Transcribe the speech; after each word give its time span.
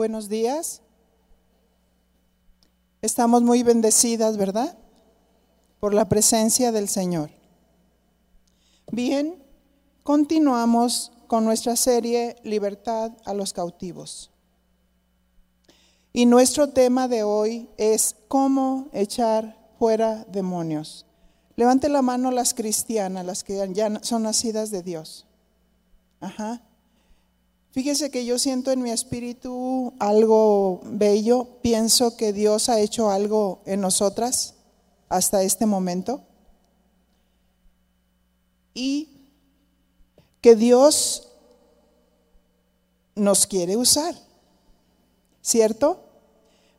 Buenos 0.00 0.30
días. 0.30 0.80
Estamos 3.02 3.42
muy 3.42 3.62
bendecidas, 3.62 4.38
¿verdad? 4.38 4.78
Por 5.78 5.92
la 5.92 6.08
presencia 6.08 6.72
del 6.72 6.88
Señor. 6.88 7.30
Bien, 8.90 9.44
continuamos 10.02 11.12
con 11.26 11.44
nuestra 11.44 11.76
serie 11.76 12.36
Libertad 12.44 13.12
a 13.26 13.34
los 13.34 13.52
cautivos. 13.52 14.30
Y 16.14 16.24
nuestro 16.24 16.70
tema 16.70 17.06
de 17.06 17.22
hoy 17.22 17.68
es 17.76 18.16
cómo 18.26 18.88
echar 18.94 19.54
fuera 19.78 20.24
demonios. 20.32 21.04
Levante 21.56 21.90
la 21.90 22.00
mano 22.00 22.30
las 22.30 22.54
cristianas, 22.54 23.26
las 23.26 23.44
que 23.44 23.70
ya 23.74 24.02
son 24.02 24.22
nacidas 24.22 24.70
de 24.70 24.82
Dios. 24.82 25.26
Ajá. 26.20 26.62
Fíjese 27.72 28.10
que 28.10 28.24
yo 28.24 28.38
siento 28.38 28.72
en 28.72 28.82
mi 28.82 28.90
espíritu 28.90 29.92
algo 30.00 30.80
bello, 30.84 31.46
pienso 31.62 32.16
que 32.16 32.32
Dios 32.32 32.68
ha 32.68 32.80
hecho 32.80 33.10
algo 33.10 33.60
en 33.64 33.80
nosotras 33.80 34.54
hasta 35.08 35.42
este 35.42 35.66
momento 35.66 36.22
y 38.74 39.08
que 40.40 40.56
Dios 40.56 41.28
nos 43.14 43.46
quiere 43.46 43.76
usar, 43.76 44.16
¿cierto? 45.40 46.00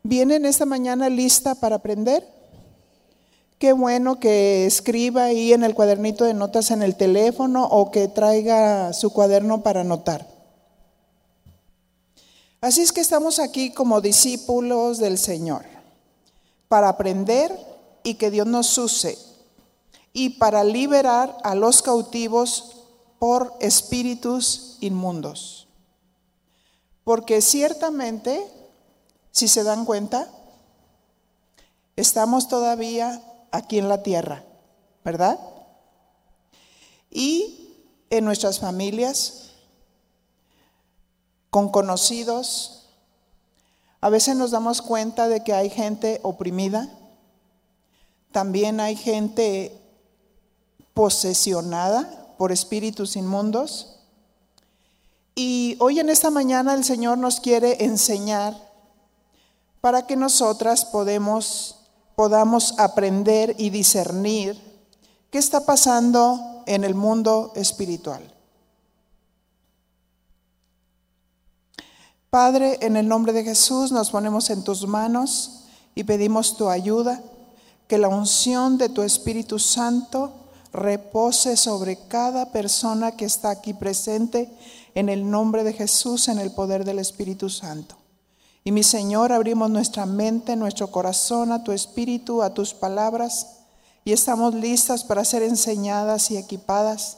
¿Vienen 0.03 0.45
esta 0.45 0.65
mañana 0.65 1.09
lista 1.09 1.55
para 1.55 1.77
aprender? 1.77 2.27
Qué 3.59 3.71
bueno 3.71 4.19
que 4.19 4.65
escriba 4.65 5.25
ahí 5.25 5.53
en 5.53 5.63
el 5.63 5.75
cuadernito 5.75 6.25
de 6.25 6.33
notas 6.33 6.71
en 6.71 6.81
el 6.81 6.95
teléfono 6.95 7.65
o 7.65 7.91
que 7.91 8.07
traiga 8.07 8.91
su 8.91 9.11
cuaderno 9.11 9.61
para 9.61 9.81
anotar. 9.81 10.30
Así 12.61 12.81
es 12.81 12.91
que 12.91 13.01
estamos 13.01 13.39
aquí 13.39 13.73
como 13.73 14.01
discípulos 14.01 14.99
del 14.99 15.17
Señor, 15.17 15.65
para 16.67 16.89
aprender 16.89 17.51
y 18.03 18.13
que 18.13 18.29
Dios 18.29 18.45
nos 18.45 18.77
use, 18.77 19.17
y 20.13 20.29
para 20.29 20.63
liberar 20.63 21.35
a 21.43 21.55
los 21.55 21.81
cautivos 21.81 22.83
por 23.17 23.51
espíritus 23.61 24.77
inmundos. 24.79 25.67
Porque 27.03 27.41
ciertamente, 27.41 28.45
si 29.31 29.47
se 29.47 29.63
dan 29.63 29.83
cuenta, 29.83 30.29
estamos 31.95 32.47
todavía 32.47 33.23
aquí 33.49 33.79
en 33.79 33.89
la 33.89 34.03
tierra, 34.03 34.43
¿verdad? 35.03 35.39
Y 37.09 37.75
en 38.11 38.23
nuestras 38.23 38.59
familias, 38.59 39.50
con 41.51 41.69
conocidos. 41.69 42.87
A 43.99 44.09
veces 44.09 44.35
nos 44.35 44.49
damos 44.49 44.81
cuenta 44.81 45.27
de 45.27 45.43
que 45.43 45.53
hay 45.53 45.69
gente 45.69 46.19
oprimida, 46.23 46.89
también 48.31 48.79
hay 48.79 48.95
gente 48.95 49.77
posesionada 50.95 52.33
por 52.37 52.51
espíritus 52.51 53.15
inmundos. 53.15 53.99
Y 55.35 55.77
hoy 55.79 55.99
en 55.99 56.09
esta 56.09 56.31
mañana 56.31 56.73
el 56.73 56.83
Señor 56.83 57.17
nos 57.19 57.39
quiere 57.39 57.83
enseñar 57.85 58.55
para 59.81 60.07
que 60.07 60.15
nosotras 60.15 60.85
podamos 60.85 61.75
aprender 62.79 63.55
y 63.57 63.69
discernir 63.69 64.59
qué 65.29 65.37
está 65.37 65.65
pasando 65.65 66.63
en 66.65 66.83
el 66.83 66.95
mundo 66.95 67.51
espiritual. 67.55 68.30
Padre, 72.31 72.77
en 72.79 72.95
el 72.95 73.09
nombre 73.09 73.33
de 73.33 73.43
Jesús 73.43 73.91
nos 73.91 74.09
ponemos 74.09 74.49
en 74.51 74.63
tus 74.63 74.87
manos 74.87 75.63
y 75.95 76.05
pedimos 76.05 76.55
tu 76.55 76.69
ayuda, 76.69 77.21
que 77.89 77.97
la 77.97 78.07
unción 78.07 78.77
de 78.77 78.87
tu 78.87 79.01
Espíritu 79.01 79.59
Santo 79.59 80.31
repose 80.71 81.57
sobre 81.57 81.97
cada 82.07 82.53
persona 82.53 83.17
que 83.17 83.25
está 83.25 83.49
aquí 83.49 83.73
presente, 83.73 84.49
en 84.95 85.09
el 85.09 85.29
nombre 85.29 85.65
de 85.65 85.73
Jesús, 85.73 86.29
en 86.29 86.39
el 86.39 86.53
poder 86.53 86.85
del 86.85 86.99
Espíritu 86.99 87.49
Santo. 87.49 87.97
Y 88.63 88.71
mi 88.71 88.83
Señor, 88.83 89.33
abrimos 89.33 89.69
nuestra 89.69 90.05
mente, 90.05 90.55
nuestro 90.55 90.89
corazón 90.89 91.51
a 91.51 91.65
tu 91.65 91.73
Espíritu, 91.73 92.43
a 92.43 92.53
tus 92.53 92.73
palabras, 92.73 93.57
y 94.05 94.13
estamos 94.13 94.55
listas 94.55 95.03
para 95.03 95.25
ser 95.25 95.43
enseñadas 95.43 96.31
y 96.31 96.37
equipadas. 96.37 97.17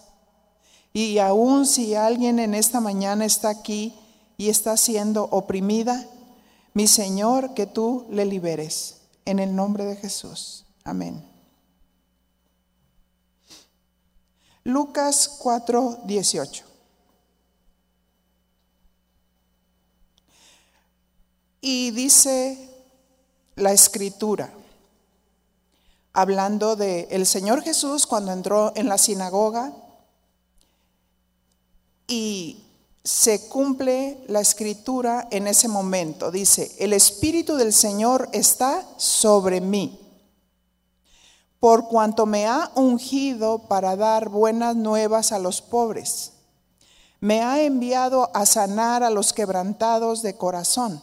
Y 0.91 1.19
aún 1.19 1.67
si 1.67 1.93
alguien 1.93 2.39
en 2.39 2.55
esta 2.55 2.79
mañana 2.79 3.25
está 3.25 3.49
aquí, 3.49 3.93
y 4.38 4.49
está 4.49 4.77
siendo 4.77 5.23
oprimida, 5.25 6.07
mi 6.73 6.88
Señor, 6.88 7.53
que 7.53 7.66
tú 7.66 8.05
le 8.09 8.25
liberes. 8.25 8.99
En 9.25 9.39
el 9.39 9.55
nombre 9.55 9.85
de 9.85 9.95
Jesús. 9.95 10.66
Amén. 10.83 11.23
Lucas 14.66 15.38
4, 15.39 15.99
18. 16.05 16.66
Y 21.61 21.91
dice 21.91 22.69
la 23.55 23.71
escritura, 23.71 24.53
hablando 26.11 26.75
de 26.75 27.07
el 27.11 27.25
Señor 27.25 27.61
Jesús 27.61 28.05
cuando 28.05 28.31
entró 28.31 28.73
en 28.75 28.89
la 28.89 28.97
sinagoga 28.97 29.73
y 32.07 32.63
se 33.03 33.49
cumple 33.49 34.23
la 34.27 34.39
escritura 34.39 35.27
en 35.29 35.47
ese 35.47 35.67
momento. 35.67 36.31
Dice, 36.31 36.73
el 36.79 36.93
Espíritu 36.93 37.55
del 37.55 37.73
Señor 37.73 38.29
está 38.31 38.85
sobre 38.97 39.59
mí, 39.59 39.99
por 41.59 41.87
cuanto 41.87 42.25
me 42.25 42.45
ha 42.47 42.71
ungido 42.75 43.67
para 43.67 43.95
dar 43.95 44.29
buenas 44.29 44.75
nuevas 44.75 45.31
a 45.31 45.39
los 45.39 45.61
pobres. 45.61 46.31
Me 47.19 47.41
ha 47.41 47.61
enviado 47.61 48.29
a 48.33 48.45
sanar 48.45 49.03
a 49.03 49.09
los 49.09 49.31
quebrantados 49.33 50.21
de 50.21 50.35
corazón, 50.35 51.01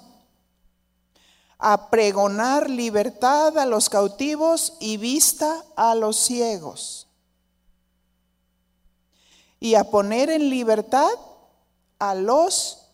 a 1.58 1.90
pregonar 1.90 2.68
libertad 2.70 3.58
a 3.58 3.66
los 3.66 3.90
cautivos 3.90 4.74
y 4.80 4.96
vista 4.96 5.64
a 5.76 5.94
los 5.94 6.16
ciegos, 6.16 7.08
y 9.58 9.74
a 9.74 9.84
poner 9.84 10.30
en 10.30 10.48
libertad 10.48 11.10
a 12.00 12.16
los 12.16 12.88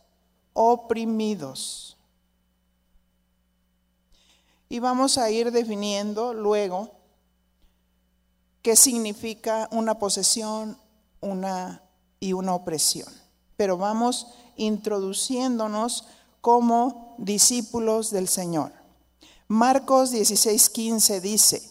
oprimidos. 0.52 1.96
Y 4.68 4.80
vamos 4.80 5.16
a 5.16 5.30
ir 5.30 5.52
definiendo 5.52 6.34
luego 6.34 6.90
qué 8.62 8.74
significa 8.76 9.68
una 9.70 9.98
posesión 9.98 10.76
una, 11.20 11.82
y 12.20 12.32
una 12.32 12.54
opresión. 12.54 13.08
Pero 13.56 13.78
vamos 13.78 14.26
introduciéndonos 14.56 16.04
como 16.40 17.14
discípulos 17.18 18.10
del 18.10 18.28
Señor. 18.28 18.72
Marcos 19.48 20.12
16:15 20.12 21.20
dice, 21.20 21.70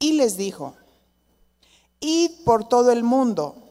y 0.00 0.14
les 0.14 0.36
dijo, 0.36 0.74
id 2.00 2.44
por 2.44 2.68
todo 2.68 2.90
el 2.90 3.04
mundo 3.04 3.61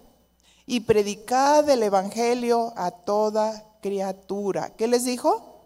y 0.71 0.79
predicad 0.79 1.69
el 1.69 1.83
Evangelio 1.83 2.71
a 2.77 2.91
toda 2.91 3.61
criatura. 3.81 4.69
¿Qué 4.77 4.87
les 4.87 5.03
dijo? 5.03 5.65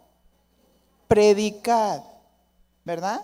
Predicad, 1.07 2.01
¿verdad? 2.83 3.21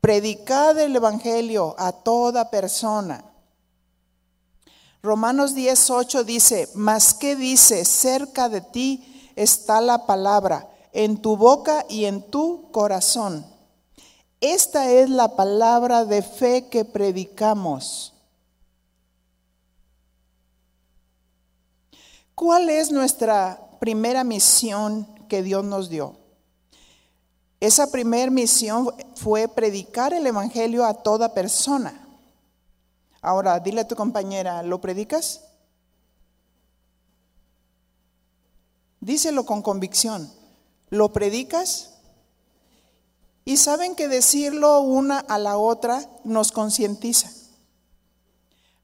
Predicad 0.00 0.76
el 0.80 0.96
Evangelio 0.96 1.76
a 1.78 1.92
toda 1.92 2.50
persona. 2.50 3.24
Romanos 5.04 5.54
10:8 5.54 6.24
dice, 6.24 6.68
mas 6.74 7.14
qué 7.14 7.36
dice, 7.36 7.84
cerca 7.84 8.48
de 8.48 8.60
ti 8.60 9.30
está 9.36 9.80
la 9.80 10.06
palabra, 10.06 10.68
en 10.92 11.22
tu 11.22 11.36
boca 11.36 11.86
y 11.88 12.06
en 12.06 12.28
tu 12.28 12.72
corazón. 12.72 13.46
Esta 14.40 14.90
es 14.90 15.08
la 15.10 15.36
palabra 15.36 16.06
de 16.06 16.22
fe 16.22 16.66
que 16.68 16.84
predicamos 16.84 18.13
¿Cuál 22.34 22.68
es 22.68 22.90
nuestra 22.90 23.60
primera 23.78 24.24
misión 24.24 25.06
que 25.28 25.42
Dios 25.42 25.64
nos 25.64 25.88
dio? 25.88 26.16
Esa 27.60 27.90
primera 27.92 28.30
misión 28.30 28.92
fue 29.14 29.46
predicar 29.46 30.12
el 30.12 30.26
Evangelio 30.26 30.84
a 30.84 30.94
toda 30.94 31.32
persona. 31.32 32.06
Ahora, 33.22 33.60
dile 33.60 33.82
a 33.82 33.88
tu 33.88 33.94
compañera, 33.94 34.62
¿lo 34.62 34.80
predicas? 34.80 35.42
Díselo 39.00 39.46
con 39.46 39.62
convicción. 39.62 40.30
¿Lo 40.90 41.12
predicas? 41.12 41.94
Y 43.44 43.58
saben 43.58 43.94
que 43.94 44.08
decirlo 44.08 44.80
una 44.80 45.20
a 45.20 45.38
la 45.38 45.56
otra 45.56 46.04
nos 46.24 46.50
concientiza 46.50 47.30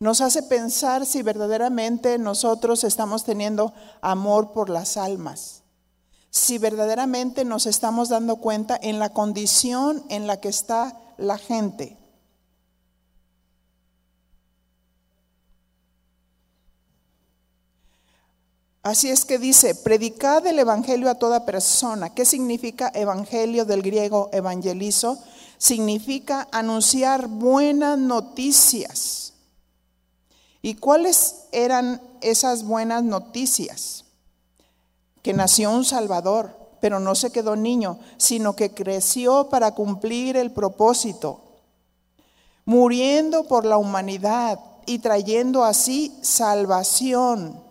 nos 0.00 0.22
hace 0.22 0.42
pensar 0.42 1.04
si 1.04 1.22
verdaderamente 1.22 2.16
nosotros 2.16 2.84
estamos 2.84 3.24
teniendo 3.24 3.74
amor 4.00 4.52
por 4.52 4.70
las 4.70 4.96
almas, 4.96 5.62
si 6.30 6.56
verdaderamente 6.56 7.44
nos 7.44 7.66
estamos 7.66 8.08
dando 8.08 8.36
cuenta 8.36 8.78
en 8.80 8.98
la 8.98 9.10
condición 9.10 10.02
en 10.08 10.26
la 10.26 10.40
que 10.40 10.48
está 10.48 10.98
la 11.18 11.36
gente. 11.36 11.98
Así 18.82 19.10
es 19.10 19.26
que 19.26 19.38
dice, 19.38 19.74
predicad 19.74 20.46
el 20.46 20.58
Evangelio 20.58 21.10
a 21.10 21.16
toda 21.16 21.44
persona. 21.44 22.14
¿Qué 22.14 22.24
significa 22.24 22.90
Evangelio 22.94 23.66
del 23.66 23.82
griego 23.82 24.30
evangelizo? 24.32 25.18
Significa 25.58 26.48
anunciar 26.50 27.28
buenas 27.28 27.98
noticias. 27.98 29.30
¿Y 30.62 30.74
cuáles 30.74 31.46
eran 31.52 32.00
esas 32.20 32.64
buenas 32.64 33.02
noticias? 33.02 34.04
Que 35.22 35.32
nació 35.32 35.70
un 35.70 35.84
Salvador, 35.84 36.56
pero 36.80 37.00
no 37.00 37.14
se 37.14 37.30
quedó 37.30 37.56
niño, 37.56 37.98
sino 38.16 38.56
que 38.56 38.72
creció 38.72 39.48
para 39.48 39.74
cumplir 39.74 40.36
el 40.36 40.50
propósito, 40.52 41.40
muriendo 42.64 43.44
por 43.44 43.64
la 43.64 43.76
humanidad 43.76 44.58
y 44.86 44.98
trayendo 44.98 45.64
así 45.64 46.18
salvación 46.22 47.70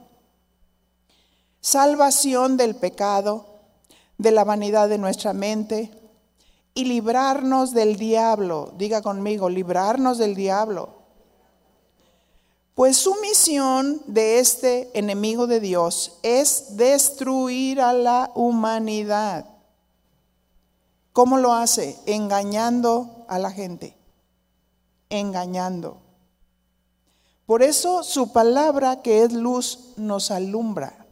salvación 1.62 2.58
del 2.58 2.76
pecado, 2.76 3.46
de 4.18 4.32
la 4.32 4.44
vanidad 4.44 4.90
de 4.90 4.98
nuestra 4.98 5.34
mente 5.34 5.92
y 6.74 6.86
librarnos 6.86 7.74
del 7.74 7.98
diablo. 7.98 8.74
Diga 8.78 9.02
conmigo, 9.02 9.50
librarnos 9.50 10.18
del 10.18 10.36
diablo. 10.36 10.99
Pues 12.80 12.96
su 12.96 13.14
misión 13.16 14.02
de 14.08 14.40
este 14.40 14.98
enemigo 14.98 15.48
de 15.48 15.60
Dios 15.60 16.14
es 16.24 16.78
destruir 16.78 17.82
a 17.82 17.92
la 17.92 18.32
humanidad. 18.36 19.46
¿Cómo 21.12 21.40
lo 21.40 21.52
hace? 21.52 22.00
Engañando 22.06 23.26
a 23.28 23.38
la 23.38 23.52
gente. 23.52 23.98
Engañando. 25.10 25.98
Por 27.46 27.64
eso 27.64 28.02
su 28.02 28.32
palabra, 28.32 29.02
que 29.02 29.24
es 29.24 29.34
luz, 29.34 29.90
nos 29.98 30.32
alumbra 30.32 31.06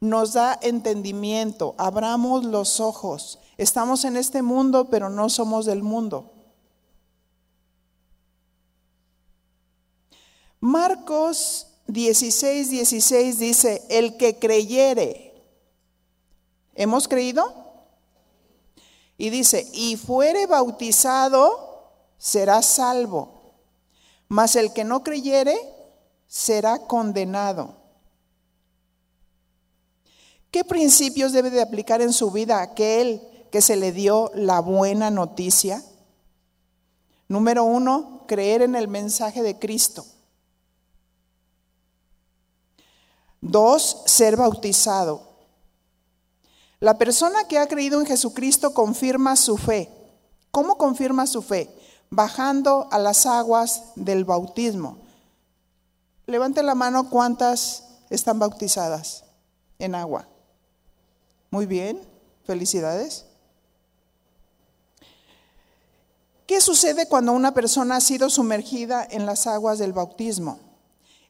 nos 0.00 0.32
da 0.32 0.58
entendimiento, 0.62 1.76
abramos 1.78 2.44
los 2.44 2.80
ojos. 2.80 3.38
Estamos 3.56 4.04
en 4.04 4.16
este 4.16 4.42
mundo, 4.42 4.86
pero 4.86 5.08
no 5.08 5.28
somos 5.28 5.64
del 5.64 5.84
mundo. 5.84 6.32
Marcos 10.62 11.66
16, 11.88 12.70
16 12.70 13.38
dice, 13.40 13.82
el 13.88 14.16
que 14.16 14.38
creyere, 14.38 15.34
¿hemos 16.76 17.08
creído? 17.08 17.52
Y 19.18 19.30
dice, 19.30 19.66
y 19.72 19.96
fuere 19.96 20.46
bautizado, 20.46 21.90
será 22.16 22.62
salvo, 22.62 23.56
mas 24.28 24.54
el 24.54 24.72
que 24.72 24.84
no 24.84 25.02
creyere, 25.02 25.58
será 26.28 26.78
condenado. 26.78 27.74
¿Qué 30.52 30.62
principios 30.62 31.32
debe 31.32 31.50
de 31.50 31.60
aplicar 31.60 32.02
en 32.02 32.12
su 32.12 32.30
vida 32.30 32.62
aquel 32.62 33.20
que 33.50 33.62
se 33.62 33.74
le 33.74 33.90
dio 33.90 34.30
la 34.36 34.60
buena 34.60 35.10
noticia? 35.10 35.82
Número 37.26 37.64
uno, 37.64 38.26
creer 38.28 38.62
en 38.62 38.76
el 38.76 38.86
mensaje 38.86 39.42
de 39.42 39.58
Cristo. 39.58 40.06
Dos, 43.42 44.04
ser 44.06 44.36
bautizado. 44.36 45.20
La 46.78 46.96
persona 46.96 47.44
que 47.48 47.58
ha 47.58 47.66
creído 47.66 48.00
en 48.00 48.06
Jesucristo 48.06 48.72
confirma 48.72 49.34
su 49.34 49.58
fe. 49.58 49.90
¿Cómo 50.52 50.78
confirma 50.78 51.26
su 51.26 51.42
fe? 51.42 51.68
Bajando 52.08 52.88
a 52.92 52.98
las 53.00 53.26
aguas 53.26 53.82
del 53.96 54.24
bautismo. 54.24 54.98
Levante 56.26 56.62
la 56.62 56.76
mano 56.76 57.10
cuántas 57.10 57.84
están 58.10 58.38
bautizadas 58.38 59.24
en 59.80 59.96
agua. 59.96 60.28
Muy 61.50 61.66
bien, 61.66 62.00
felicidades. 62.44 63.26
¿Qué 66.46 66.60
sucede 66.60 67.08
cuando 67.08 67.32
una 67.32 67.54
persona 67.54 67.96
ha 67.96 68.00
sido 68.00 68.30
sumergida 68.30 69.04
en 69.10 69.26
las 69.26 69.48
aguas 69.48 69.80
del 69.80 69.92
bautismo? 69.92 70.60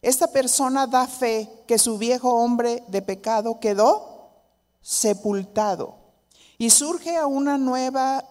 Esta 0.02 0.26
persona 0.26 0.88
da 0.88 1.06
fe 1.06 1.48
que 1.68 1.78
su 1.78 1.96
viejo 1.96 2.34
hombre 2.34 2.82
de 2.88 3.02
pecado 3.02 3.60
quedó 3.60 4.32
sepultado 4.80 5.96
y 6.58 6.70
surge 6.70 7.16
a 7.16 7.28
una 7.28 7.56
nueva 7.56 8.24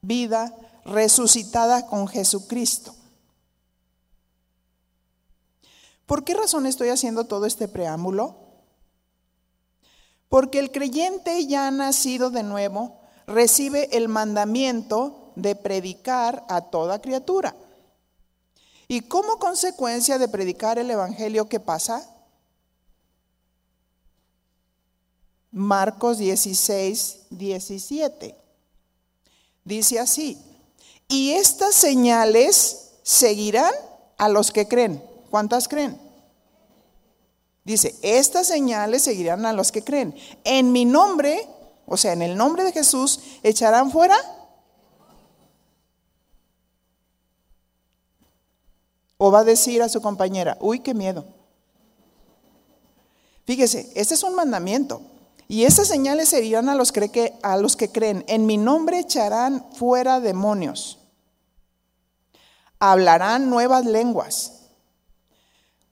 vida 0.00 0.56
resucitada 0.86 1.86
con 1.86 2.08
Jesucristo. 2.08 2.94
¿Por 6.06 6.24
qué 6.24 6.32
razón 6.32 6.66
estoy 6.66 6.88
haciendo 6.88 7.24
todo 7.24 7.44
este 7.44 7.68
preámbulo? 7.68 8.36
Porque 10.30 10.58
el 10.58 10.72
creyente 10.72 11.46
ya 11.46 11.70
nacido 11.70 12.30
de 12.30 12.42
nuevo 12.42 13.00
recibe 13.26 13.96
el 13.96 14.08
mandamiento 14.08 15.32
de 15.36 15.56
predicar 15.56 16.44
a 16.48 16.62
toda 16.62 17.02
criatura. 17.02 17.54
Y 18.92 19.00
como 19.00 19.38
consecuencia 19.38 20.18
de 20.18 20.28
predicar 20.28 20.78
el 20.78 20.90
Evangelio, 20.90 21.48
¿qué 21.48 21.58
pasa? 21.58 22.06
Marcos 25.50 26.18
16, 26.18 27.20
17. 27.30 28.36
Dice 29.64 29.98
así, 29.98 30.36
y 31.08 31.32
estas 31.32 31.74
señales 31.74 32.90
seguirán 33.02 33.72
a 34.18 34.28
los 34.28 34.50
que 34.50 34.68
creen. 34.68 35.02
¿Cuántas 35.30 35.68
creen? 35.68 35.98
Dice, 37.64 37.94
estas 38.02 38.48
señales 38.48 39.00
seguirán 39.00 39.46
a 39.46 39.54
los 39.54 39.72
que 39.72 39.82
creen. 39.82 40.14
En 40.44 40.70
mi 40.70 40.84
nombre, 40.84 41.48
o 41.86 41.96
sea, 41.96 42.12
en 42.12 42.20
el 42.20 42.36
nombre 42.36 42.62
de 42.62 42.72
Jesús, 42.72 43.20
echarán 43.42 43.90
fuera. 43.90 44.18
O 49.24 49.30
va 49.30 49.40
a 49.40 49.44
decir 49.44 49.82
a 49.82 49.88
su 49.88 50.00
compañera, 50.00 50.56
uy, 50.60 50.80
qué 50.80 50.94
miedo. 50.94 51.24
Fíjese, 53.44 53.92
este 53.94 54.14
es 54.14 54.22
un 54.24 54.34
mandamiento. 54.34 55.02
Y 55.46 55.64
estas 55.64 55.86
señales 55.86 56.30
seguirán 56.30 56.68
a 56.68 56.74
los, 56.74 56.90
que, 56.90 57.38
a 57.42 57.56
los 57.56 57.76
que 57.76 57.92
creen. 57.92 58.24
En 58.26 58.46
mi 58.46 58.56
nombre 58.56 58.98
echarán 58.98 59.64
fuera 59.74 60.18
demonios. 60.18 60.98
Hablarán 62.80 63.48
nuevas 63.48 63.86
lenguas 63.86 64.62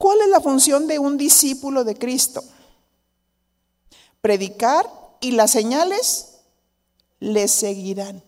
¿Cuál 0.01 0.23
es 0.23 0.29
la 0.29 0.41
función 0.41 0.87
de 0.87 0.99
un 0.99 1.19
discípulo 1.19 1.85
de 1.85 1.95
Cristo? 1.95 2.43
Predicar 4.23 4.89
y 5.21 5.33
las 5.33 5.51
señales 5.51 6.39
le 7.19 7.47
seguirán. 7.49 8.25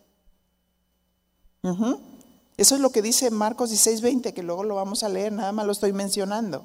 Eso 2.62 2.76
es 2.76 2.80
lo 2.80 2.92
que 2.92 3.02
dice 3.02 3.28
Marcos 3.32 3.70
16:20, 3.70 4.32
que 4.34 4.44
luego 4.44 4.62
lo 4.62 4.76
vamos 4.76 5.02
a 5.02 5.08
leer, 5.08 5.32
nada 5.32 5.50
más 5.50 5.66
lo 5.66 5.72
estoy 5.72 5.92
mencionando. 5.92 6.64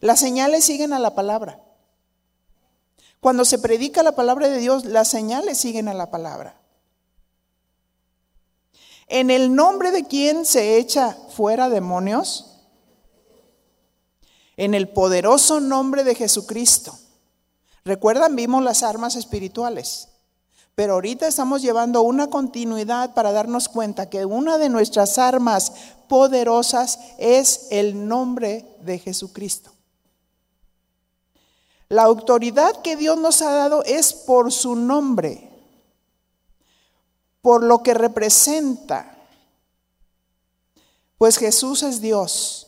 Las 0.00 0.18
señales 0.18 0.64
siguen 0.64 0.92
a 0.92 0.98
la 0.98 1.14
palabra. 1.14 1.62
Cuando 3.20 3.44
se 3.44 3.60
predica 3.60 4.02
la 4.02 4.16
palabra 4.16 4.48
de 4.48 4.58
Dios, 4.58 4.86
las 4.86 5.06
señales 5.06 5.56
siguen 5.56 5.86
a 5.86 5.94
la 5.94 6.10
palabra. 6.10 6.60
En 9.06 9.30
el 9.30 9.54
nombre 9.54 9.92
de 9.92 10.04
quien 10.08 10.44
se 10.44 10.78
echa 10.78 11.16
fuera 11.30 11.68
demonios, 11.68 12.64
en 14.56 14.74
el 14.74 14.88
poderoso 14.88 15.60
nombre 15.60 16.02
de 16.02 16.16
Jesucristo. 16.16 16.98
Recuerdan, 17.84 18.34
vimos 18.34 18.64
las 18.64 18.82
armas 18.82 19.14
espirituales, 19.14 20.08
pero 20.76 20.92
ahorita 20.92 21.26
estamos 21.26 21.62
llevando 21.62 22.02
una 22.02 22.28
continuidad 22.28 23.14
para 23.14 23.32
darnos 23.32 23.68
cuenta 23.68 24.08
que 24.08 24.24
una 24.24 24.58
de 24.58 24.68
nuestras 24.68 25.18
armas 25.18 25.72
poderosas 26.08 27.00
es 27.18 27.66
el 27.70 28.06
nombre 28.06 28.76
de 28.82 29.00
Jesucristo. 29.00 29.72
La 31.88 32.04
autoridad 32.04 32.82
que 32.82 32.94
Dios 32.94 33.18
nos 33.18 33.42
ha 33.42 33.50
dado 33.50 33.82
es 33.82 34.12
por 34.12 34.52
su 34.52 34.76
nombre, 34.76 35.50
por 37.42 37.64
lo 37.64 37.82
que 37.82 37.94
representa, 37.94 39.16
pues 41.18 41.38
Jesús 41.38 41.82
es 41.82 42.00
Dios 42.00 42.66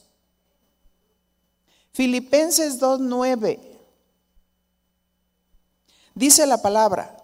Filipenses 1.99 2.81
2.9. 2.81 3.59
Dice 6.15 6.47
la 6.47 6.63
palabra, 6.63 7.18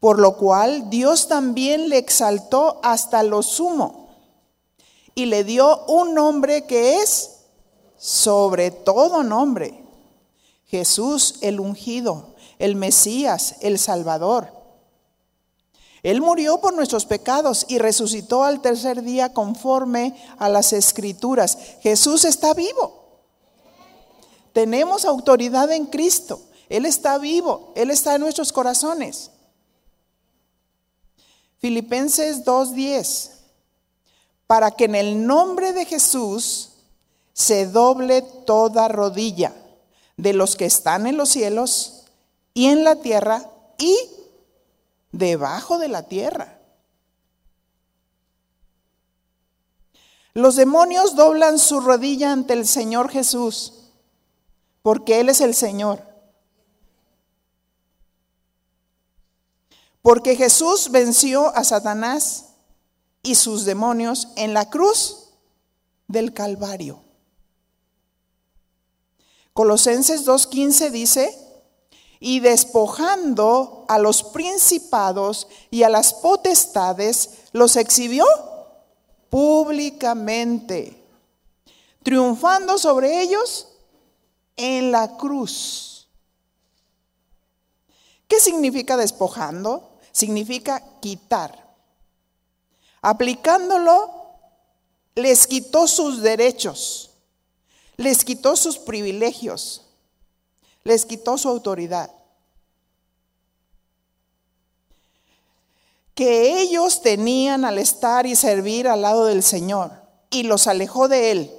por 0.00 0.18
lo 0.18 0.36
cual 0.36 0.90
Dios 0.90 1.28
también 1.28 1.88
le 1.88 1.98
exaltó 1.98 2.80
hasta 2.82 3.22
lo 3.22 3.42
sumo 3.42 4.08
y 5.14 5.26
le 5.26 5.42
dio 5.42 5.84
un 5.86 6.14
nombre 6.14 6.64
que 6.66 7.02
es 7.02 7.38
sobre 7.96 8.70
todo 8.70 9.24
nombre. 9.24 9.84
Jesús 10.66 11.36
el 11.40 11.58
ungido, 11.58 12.36
el 12.58 12.76
Mesías, 12.76 13.56
el 13.60 13.78
Salvador. 13.78 14.52
Él 16.04 16.20
murió 16.20 16.60
por 16.60 16.74
nuestros 16.74 17.06
pecados 17.06 17.66
y 17.68 17.78
resucitó 17.78 18.44
al 18.44 18.60
tercer 18.60 19.02
día 19.02 19.32
conforme 19.32 20.14
a 20.38 20.48
las 20.48 20.72
escrituras. 20.72 21.58
Jesús 21.80 22.24
está 22.24 22.54
vivo. 22.54 23.22
Tenemos 24.52 25.04
autoridad 25.04 25.72
en 25.72 25.86
Cristo. 25.86 26.40
Él 26.68 26.86
está 26.86 27.18
vivo. 27.18 27.72
Él 27.74 27.90
está 27.90 28.14
en 28.14 28.20
nuestros 28.20 28.52
corazones. 28.52 29.32
Filipenses 31.58 32.44
2.10. 32.44 33.30
Para 34.46 34.70
que 34.70 34.84
en 34.84 34.94
el 34.94 35.26
nombre 35.26 35.72
de 35.72 35.84
Jesús 35.84 36.70
se 37.32 37.66
doble 37.66 38.22
toda 38.22 38.88
rodilla 38.88 39.52
de 40.16 40.32
los 40.32 40.56
que 40.56 40.64
están 40.64 41.06
en 41.06 41.16
los 41.16 41.28
cielos 41.28 42.04
y 42.54 42.66
en 42.66 42.82
la 42.82 42.96
tierra 42.96 43.48
y 43.78 43.96
debajo 45.12 45.78
de 45.78 45.88
la 45.88 46.02
tierra. 46.02 46.58
Los 50.34 50.56
demonios 50.56 51.16
doblan 51.16 51.58
su 51.58 51.80
rodilla 51.80 52.32
ante 52.32 52.52
el 52.52 52.66
Señor 52.66 53.10
Jesús, 53.10 53.74
porque 54.82 55.20
Él 55.20 55.28
es 55.28 55.40
el 55.40 55.54
Señor. 55.54 56.07
Porque 60.08 60.36
Jesús 60.36 60.90
venció 60.90 61.54
a 61.54 61.64
Satanás 61.64 62.46
y 63.22 63.34
sus 63.34 63.66
demonios 63.66 64.28
en 64.36 64.54
la 64.54 64.70
cruz 64.70 65.34
del 66.06 66.32
Calvario. 66.32 67.02
Colosenses 69.52 70.26
2.15 70.26 70.90
dice, 70.92 71.38
y 72.20 72.40
despojando 72.40 73.84
a 73.86 73.98
los 73.98 74.22
principados 74.22 75.46
y 75.70 75.82
a 75.82 75.90
las 75.90 76.14
potestades, 76.14 77.28
los 77.52 77.76
exhibió 77.76 78.24
públicamente, 79.28 81.04
triunfando 82.02 82.78
sobre 82.78 83.20
ellos 83.20 83.68
en 84.56 84.90
la 84.90 85.18
cruz. 85.18 86.08
¿Qué 88.26 88.40
significa 88.40 88.96
despojando? 88.96 89.87
Significa 90.18 90.82
quitar. 91.00 91.66
Aplicándolo, 93.02 94.10
les 95.14 95.46
quitó 95.46 95.86
sus 95.86 96.22
derechos, 96.22 97.10
les 97.96 98.24
quitó 98.24 98.56
sus 98.56 98.78
privilegios 98.78 99.82
les 100.88 101.04
quitó 101.04 101.36
su 101.38 101.48
autoridad. 101.48 102.10
Que 106.14 106.60
ellos 106.60 107.02
tenían 107.02 107.64
al 107.64 107.78
estar 107.78 108.26
y 108.26 108.34
servir 108.34 108.88
al 108.88 109.02
lado 109.02 109.26
del 109.26 109.42
Señor 109.42 109.92
y 110.30 110.42
los 110.42 110.66
alejó 110.66 111.06
de 111.06 111.30
Él, 111.30 111.52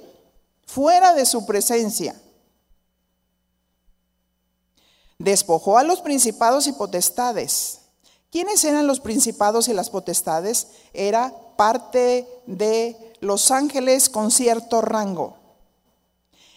fuera 0.66 1.14
de 1.14 1.24
su 1.24 1.46
presencia. 1.46 2.20
Despojó 5.18 5.78
a 5.78 5.84
los 5.84 6.00
principados 6.00 6.66
y 6.66 6.72
potestades. 6.72 7.79
¿Quiénes 8.30 8.64
eran 8.64 8.86
los 8.86 9.00
principados 9.00 9.68
y 9.68 9.74
las 9.74 9.90
potestades? 9.90 10.68
Era 10.92 11.34
parte 11.56 12.28
de 12.46 13.14
los 13.20 13.50
ángeles 13.50 14.08
con 14.08 14.30
cierto 14.30 14.80
rango. 14.80 15.36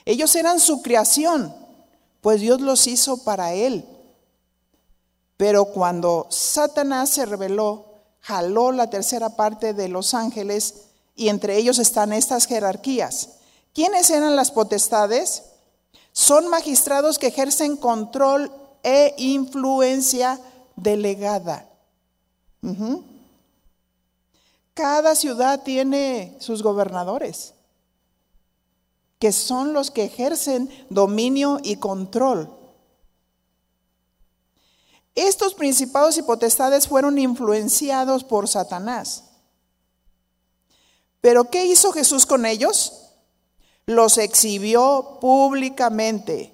Ellos 0.05 0.35
eran 0.35 0.59
su 0.59 0.81
creación, 0.81 1.53
pues 2.21 2.41
Dios 2.41 2.61
los 2.61 2.85
hizo 2.87 3.23
para 3.23 3.53
él. 3.53 3.85
Pero 5.37 5.65
cuando 5.65 6.27
Satanás 6.29 7.09
se 7.09 7.25
rebeló, 7.25 7.85
jaló 8.19 8.71
la 8.71 8.89
tercera 8.89 9.29
parte 9.29 9.73
de 9.73 9.89
los 9.89 10.13
ángeles 10.13 10.75
y 11.15 11.29
entre 11.29 11.57
ellos 11.57 11.79
están 11.79 12.13
estas 12.13 12.45
jerarquías. 12.45 13.29
¿Quiénes 13.73 14.09
eran 14.11 14.35
las 14.35 14.51
potestades? 14.51 15.43
Son 16.11 16.47
magistrados 16.47 17.17
que 17.17 17.27
ejercen 17.27 17.75
control 17.77 18.51
e 18.83 19.15
influencia 19.17 20.39
delegada. 20.75 21.69
Cada 24.73 25.15
ciudad 25.15 25.63
tiene 25.63 26.35
sus 26.39 26.63
gobernadores 26.63 27.53
que 29.23 29.31
son 29.31 29.71
los 29.71 29.89
que 29.89 30.03
ejercen 30.03 30.69
dominio 30.89 31.61
y 31.63 31.77
control. 31.77 32.53
Estos 35.15 35.53
principados 35.53 36.17
y 36.17 36.23
potestades 36.23 36.89
fueron 36.89 37.17
influenciados 37.17 38.25
por 38.25 38.49
Satanás. 38.49 39.23
Pero 41.21 41.49
¿qué 41.49 41.65
hizo 41.67 41.93
Jesús 41.93 42.25
con 42.25 42.45
ellos? 42.45 43.13
Los 43.85 44.17
exhibió 44.17 45.19
públicamente, 45.21 46.52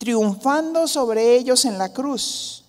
triunfando 0.00 0.88
sobre 0.88 1.36
ellos 1.36 1.66
en 1.66 1.76
la 1.76 1.92
cruz. 1.92 2.64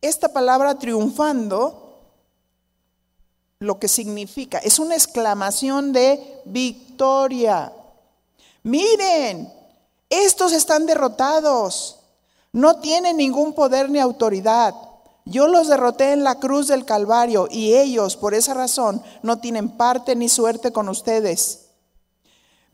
Esta 0.00 0.32
palabra 0.32 0.76
triunfando 0.76 2.00
lo 3.60 3.78
que 3.78 3.86
significa. 3.86 4.58
Es 4.58 4.80
una 4.80 4.96
exclamación 4.96 5.92
de 5.92 6.42
victoria. 6.46 7.72
Miren, 8.64 9.52
estos 10.10 10.52
están 10.52 10.84
derrotados. 10.84 12.00
No 12.52 12.80
tienen 12.80 13.16
ningún 13.16 13.52
poder 13.52 13.90
ni 13.90 14.00
autoridad. 14.00 14.74
Yo 15.24 15.46
los 15.46 15.68
derroté 15.68 16.10
en 16.10 16.24
la 16.24 16.40
cruz 16.40 16.66
del 16.66 16.84
Calvario 16.84 17.46
y 17.48 17.74
ellos, 17.74 18.16
por 18.16 18.34
esa 18.34 18.52
razón, 18.52 19.00
no 19.22 19.38
tienen 19.38 19.76
parte 19.76 20.16
ni 20.16 20.28
suerte 20.28 20.72
con 20.72 20.88
ustedes. 20.88 21.63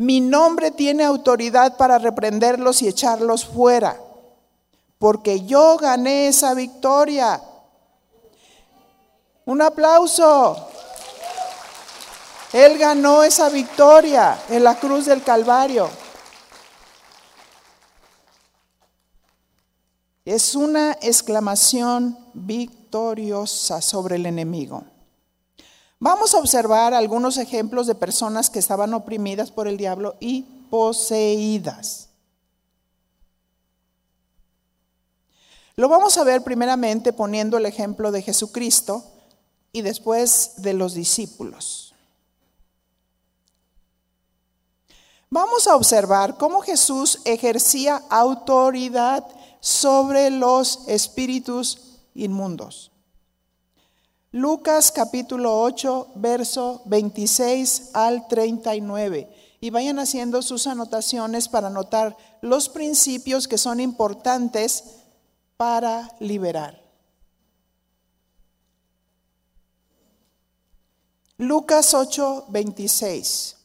Mi 0.01 0.19
nombre 0.19 0.71
tiene 0.71 1.05
autoridad 1.05 1.77
para 1.77 1.99
reprenderlos 1.99 2.81
y 2.81 2.89
echarlos 2.89 3.45
fuera, 3.45 4.01
porque 4.99 5.45
yo 5.45 5.77
gané 5.77 6.29
esa 6.29 6.55
victoria. 6.55 7.39
Un 9.45 9.61
aplauso. 9.61 10.57
Él 12.55 12.79
ganó 12.79 13.23
esa 13.25 13.51
victoria 13.51 14.43
en 14.49 14.65
la 14.65 14.81
cruz 14.81 15.05
del 15.05 15.23
Calvario. 15.23 15.91
Es 20.25 20.55
una 20.55 20.93
exclamación 21.03 22.17
victoriosa 22.33 23.83
sobre 23.83 24.17
el 24.17 24.25
enemigo. 24.25 24.83
Vamos 26.03 26.35
a 26.35 26.39
observar 26.39 26.95
algunos 26.95 27.37
ejemplos 27.37 27.87
de 27.87 27.95
personas 27.95 28.49
que 28.49 28.59
estaban 28.59 28.95
oprimidas 28.95 29.51
por 29.51 29.69
el 29.69 29.77
diablo 29.77 30.17
y 30.19 30.43
poseídas. 30.71 32.09
Lo 35.77 35.91
vamos 35.91 36.17
a 36.17 36.25
ver 36.25 36.43
primeramente 36.43 37.13
poniendo 37.13 37.59
el 37.59 37.67
ejemplo 37.67 38.13
de 38.13 38.23
Jesucristo 38.23 39.05
y 39.73 39.83
después 39.83 40.55
de 40.57 40.73
los 40.73 40.95
discípulos. 40.95 41.95
Vamos 45.29 45.69
a 45.69 45.77
observar 45.77 46.39
cómo 46.39 46.63
Jesús 46.63 47.21
ejercía 47.27 48.03
autoridad 48.09 49.27
sobre 49.61 50.31
los 50.31 50.89
espíritus 50.89 51.99
inmundos. 52.15 52.90
Lucas 54.33 54.93
capítulo 54.93 55.61
8, 55.63 56.13
verso 56.15 56.83
26 56.85 57.91
al 57.95 58.29
39. 58.29 59.29
Y 59.61 59.71
vayan 59.71 59.99
haciendo 59.99 60.41
sus 60.43 60.67
anotaciones 60.67 61.49
para 61.49 61.67
anotar 61.67 62.17
los 62.41 62.69
principios 62.69 63.49
que 63.49 63.59
son 63.59 63.81
importantes 63.81 64.85
para 65.57 66.17
liberar. 66.21 66.81
Lucas 71.37 71.95
8, 71.95 72.47
26. 72.49 73.57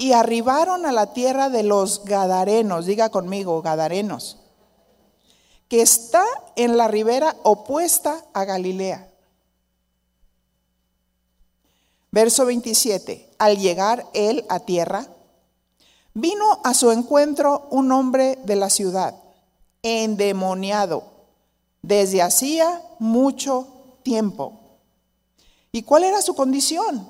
y 0.00 0.12
arribaron 0.12 0.86
a 0.86 0.92
la 0.92 1.12
tierra 1.12 1.50
de 1.50 1.64
los 1.64 2.04
Gadarenos, 2.04 2.86
diga 2.86 3.08
conmigo, 3.10 3.60
Gadarenos, 3.62 4.38
que 5.68 5.82
está 5.82 6.24
en 6.56 6.76
la 6.76 6.88
ribera 6.88 7.36
opuesta 7.42 8.24
a 8.32 8.44
Galilea. 8.44 9.08
Verso 12.10 12.46
27, 12.46 13.28
al 13.38 13.58
llegar 13.58 14.06
él 14.14 14.44
a 14.48 14.60
tierra, 14.60 15.06
vino 16.14 16.60
a 16.64 16.72
su 16.72 16.90
encuentro 16.90 17.68
un 17.70 17.92
hombre 17.92 18.38
de 18.44 18.56
la 18.56 18.70
ciudad, 18.70 19.14
endemoniado, 19.82 21.04
desde 21.82 22.22
hacía 22.22 22.82
mucho 22.98 23.68
tiempo. 24.02 24.58
¿Y 25.70 25.82
cuál 25.82 26.04
era 26.04 26.22
su 26.22 26.34
condición? 26.34 27.08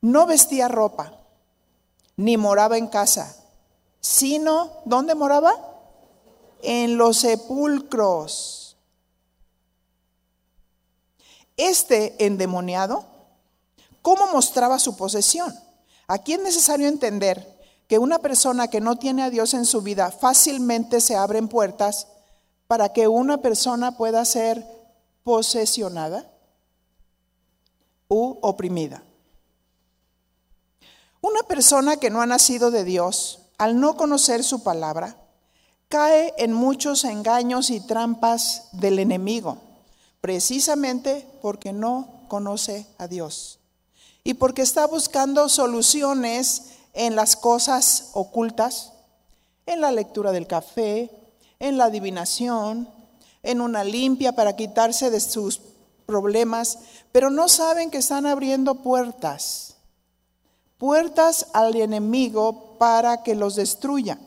No 0.00 0.26
vestía 0.26 0.68
ropa, 0.68 1.12
ni 2.16 2.38
moraba 2.38 2.78
en 2.78 2.88
casa, 2.88 3.36
sino, 4.00 4.70
¿dónde 4.86 5.14
moraba? 5.14 5.71
En 6.62 6.96
los 6.96 7.18
sepulcros. 7.18 8.76
Este 11.56 12.24
endemoniado, 12.24 13.04
¿cómo 14.00 14.26
mostraba 14.28 14.78
su 14.78 14.96
posesión? 14.96 15.54
Aquí 16.06 16.32
es 16.32 16.42
necesario 16.42 16.88
entender 16.88 17.46
que 17.88 17.98
una 17.98 18.18
persona 18.18 18.68
que 18.68 18.80
no 18.80 18.96
tiene 18.96 19.22
a 19.22 19.30
Dios 19.30 19.54
en 19.54 19.66
su 19.66 19.82
vida 19.82 20.10
fácilmente 20.10 21.00
se 21.00 21.16
abren 21.16 21.48
puertas 21.48 22.06
para 22.66 22.92
que 22.92 23.06
una 23.06 23.38
persona 23.38 23.98
pueda 23.98 24.24
ser 24.24 24.66
posesionada 25.24 26.30
u 28.08 28.38
oprimida. 28.40 29.02
Una 31.20 31.42
persona 31.42 31.98
que 31.98 32.10
no 32.10 32.20
ha 32.20 32.26
nacido 32.26 32.70
de 32.70 32.84
Dios, 32.84 33.40
al 33.58 33.78
no 33.78 33.96
conocer 33.96 34.42
su 34.42 34.62
palabra, 34.62 35.21
cae 35.92 36.32
en 36.38 36.54
muchos 36.54 37.04
engaños 37.04 37.68
y 37.68 37.78
trampas 37.78 38.70
del 38.72 38.98
enemigo, 38.98 39.58
precisamente 40.22 41.28
porque 41.42 41.74
no 41.74 42.24
conoce 42.28 42.86
a 42.96 43.08
Dios 43.08 43.58
y 44.24 44.32
porque 44.32 44.62
está 44.62 44.86
buscando 44.86 45.50
soluciones 45.50 46.70
en 46.94 47.14
las 47.14 47.36
cosas 47.36 48.08
ocultas, 48.14 48.94
en 49.66 49.82
la 49.82 49.92
lectura 49.92 50.32
del 50.32 50.46
café, 50.46 51.10
en 51.58 51.76
la 51.76 51.84
adivinación, 51.84 52.88
en 53.42 53.60
una 53.60 53.84
limpia 53.84 54.32
para 54.32 54.56
quitarse 54.56 55.10
de 55.10 55.20
sus 55.20 55.60
problemas, 56.06 56.78
pero 57.12 57.28
no 57.28 57.48
saben 57.48 57.90
que 57.90 57.98
están 57.98 58.24
abriendo 58.24 58.76
puertas, 58.76 59.76
puertas 60.78 61.48
al 61.52 61.76
enemigo 61.76 62.78
para 62.78 63.22
que 63.22 63.34
los 63.34 63.56
destruya. 63.56 64.18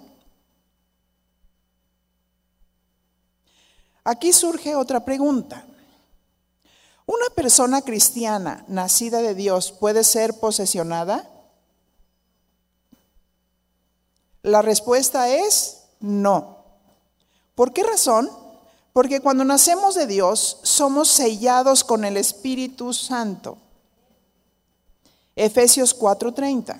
Aquí 4.06 4.32
surge 4.32 4.76
otra 4.76 5.04
pregunta. 5.04 5.66
¿Una 7.08 7.26
persona 7.36 7.82
cristiana 7.82 8.64
nacida 8.68 9.22
de 9.22 9.34
Dios 9.34 9.72
puede 9.72 10.04
ser 10.04 10.40
posesionada? 10.40 11.28
La 14.44 14.62
respuesta 14.62 15.28
es 15.30 15.86
no. 16.00 16.58
¿Por 17.56 17.74
qué 17.74 17.84
razón? 17.84 18.30
Porque 18.94 19.22
cuando 19.22 19.44
nacemos 19.44 19.96
de 19.96 20.06
Dios 20.06 20.60
somos 20.62 21.10
sellados 21.10 21.84
con 21.84 22.06
el 22.06 22.16
Espíritu 22.16 22.94
Santo. 22.94 23.58
Efesios 25.36 25.98
4:30. 25.98 26.80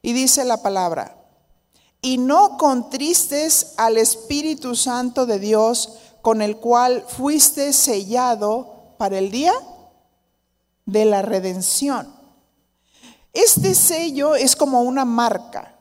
Y 0.00 0.14
dice 0.14 0.44
la 0.46 0.62
palabra, 0.62 1.19
y 2.02 2.18
no 2.18 2.56
contristes 2.56 3.74
al 3.76 3.96
Espíritu 3.96 4.74
Santo 4.74 5.26
de 5.26 5.38
Dios, 5.38 5.98
con 6.22 6.42
el 6.42 6.56
cual 6.56 7.04
fuiste 7.06 7.72
sellado 7.72 8.94
para 8.98 9.18
el 9.18 9.30
día 9.30 9.54
de 10.86 11.04
la 11.04 11.22
redención. 11.22 12.12
Este 13.32 13.74
sello 13.74 14.34
es 14.34 14.56
como 14.56 14.82
una 14.82 15.04
marca 15.04 15.76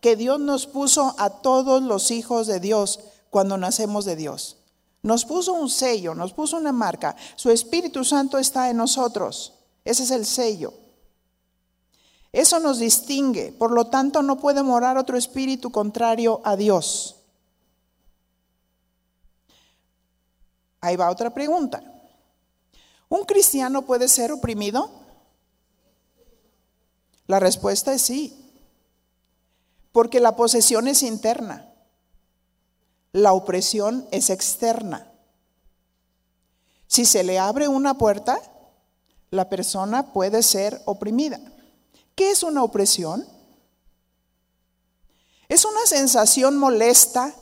que 0.00 0.16
Dios 0.16 0.40
nos 0.40 0.66
puso 0.66 1.14
a 1.18 1.30
todos 1.30 1.82
los 1.82 2.10
hijos 2.10 2.46
de 2.46 2.60
Dios 2.60 3.00
cuando 3.30 3.56
nacemos 3.56 4.04
de 4.04 4.16
Dios. 4.16 4.58
Nos 5.02 5.24
puso 5.24 5.52
un 5.52 5.68
sello, 5.68 6.14
nos 6.14 6.32
puso 6.32 6.56
una 6.56 6.72
marca. 6.72 7.14
Su 7.36 7.50
Espíritu 7.50 8.04
Santo 8.04 8.38
está 8.38 8.70
en 8.70 8.78
nosotros. 8.78 9.52
Ese 9.84 10.04
es 10.04 10.10
el 10.10 10.24
sello. 10.24 10.72
Eso 12.34 12.58
nos 12.58 12.80
distingue. 12.80 13.52
Por 13.52 13.70
lo 13.70 13.86
tanto, 13.86 14.20
no 14.20 14.38
puede 14.38 14.64
morar 14.64 14.98
otro 14.98 15.16
espíritu 15.16 15.70
contrario 15.70 16.40
a 16.42 16.56
Dios. 16.56 17.14
Ahí 20.80 20.96
va 20.96 21.10
otra 21.10 21.32
pregunta. 21.32 21.80
¿Un 23.08 23.24
cristiano 23.24 23.82
puede 23.82 24.08
ser 24.08 24.32
oprimido? 24.32 24.90
La 27.28 27.38
respuesta 27.38 27.94
es 27.94 28.02
sí. 28.02 28.52
Porque 29.92 30.18
la 30.18 30.34
posesión 30.34 30.88
es 30.88 31.04
interna. 31.04 31.72
La 33.12 33.32
opresión 33.32 34.08
es 34.10 34.28
externa. 34.28 35.08
Si 36.88 37.04
se 37.04 37.22
le 37.22 37.38
abre 37.38 37.68
una 37.68 37.94
puerta, 37.94 38.40
la 39.30 39.48
persona 39.48 40.12
puede 40.12 40.42
ser 40.42 40.82
oprimida. 40.84 41.53
¿Qué 42.14 42.30
es 42.30 42.42
una 42.42 42.62
opresión? 42.62 43.26
Es 45.48 45.64
una 45.64 45.86
sensación 45.86 46.56
molesta 46.56 47.34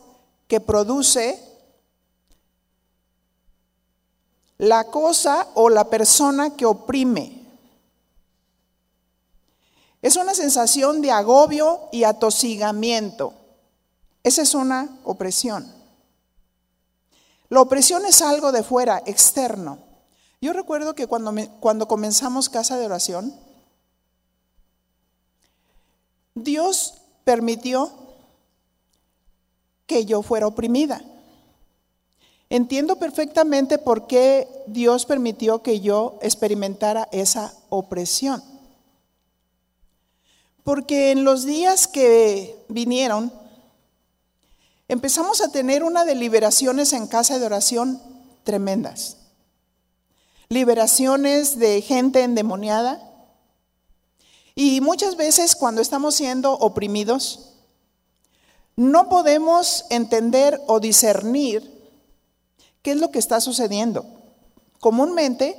que 0.49 0.61
produce 0.61 1.43
la 4.59 4.85
cosa 4.85 5.49
o 5.55 5.69
la 5.69 5.89
persona 5.91 6.57
que 6.57 6.67
oprime. 6.67 7.43
Es 10.01 10.17
una 10.17 10.35
sensación 10.35 11.01
de 11.01 11.11
agobio 11.11 11.89
y 11.93 12.05
atosigamiento. 12.05 13.35
Esa 14.25 14.43
es 14.43 14.55
una 14.55 14.89
opresión. 15.05 15.73
La 17.49 17.61
opresión 17.61 18.05
es 18.07 18.23
algo 18.23 18.51
de 18.51 18.63
fuera, 18.63 19.03
externo. 19.07 19.79
Yo 20.41 20.53
recuerdo 20.53 20.95
que 20.95 21.07
cuando, 21.07 21.35
cuando 21.61 21.87
comenzamos 21.87 22.49
casa 22.49 22.77
de 22.77 22.87
oración, 22.87 23.35
Dios 26.35 26.95
permitió 27.25 27.93
que 29.87 30.05
yo 30.05 30.23
fuera 30.23 30.47
oprimida. 30.47 31.03
Entiendo 32.49 32.97
perfectamente 32.97 33.79
por 33.79 34.07
qué 34.07 34.47
Dios 34.67 35.07
permitió 35.07 35.63
que 35.63 35.81
yo 35.81 36.19
experimentara 36.21 37.09
esa 37.11 37.55
opresión. 37.71 38.43
Porque 40.65 41.11
en 41.11 41.25
los 41.25 41.45
días 41.45 41.89
que 41.89 42.65
vinieron, 42.69 43.33
empezamos 44.89 45.41
a 45.41 45.51
tener 45.51 45.83
una 45.83 46.05
de 46.05 46.15
liberaciones 46.15 46.93
en 46.93 47.07
casa 47.07 47.39
de 47.39 47.47
oración 47.47 48.01
tremendas. 48.45 49.17
Liberaciones 50.49 51.59
de 51.59 51.81
gente 51.81 52.23
endemoniada. 52.23 53.12
Y 54.55 54.81
muchas 54.81 55.17
veces 55.17 55.57
cuando 55.57 55.81
estamos 55.81 56.15
siendo 56.15 56.53
oprimidos, 56.53 57.55
no 58.77 59.09
podemos 59.09 59.85
entender 59.91 60.61
o 60.67 60.81
discernir 60.81 61.91
qué 62.83 62.93
es 62.93 62.97
lo 62.97 63.11
que 63.11 63.19
está 63.19 63.41
sucediendo. 63.41 64.05
Comúnmente, 64.81 65.57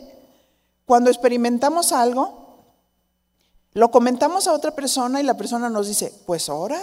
cuando 0.85 1.09
experimentamos 1.09 1.91
algo, 1.91 2.65
lo 3.71 3.89
comentamos 3.91 4.47
a 4.47 4.53
otra 4.53 4.75
persona 4.75 5.19
y 5.19 5.23
la 5.23 5.37
persona 5.37 5.69
nos 5.69 5.87
dice, 5.87 6.13
pues 6.25 6.49
ora, 6.49 6.81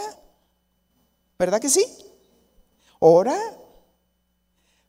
¿verdad 1.39 1.61
que 1.61 1.69
sí? 1.69 1.85
ora. 3.01 3.37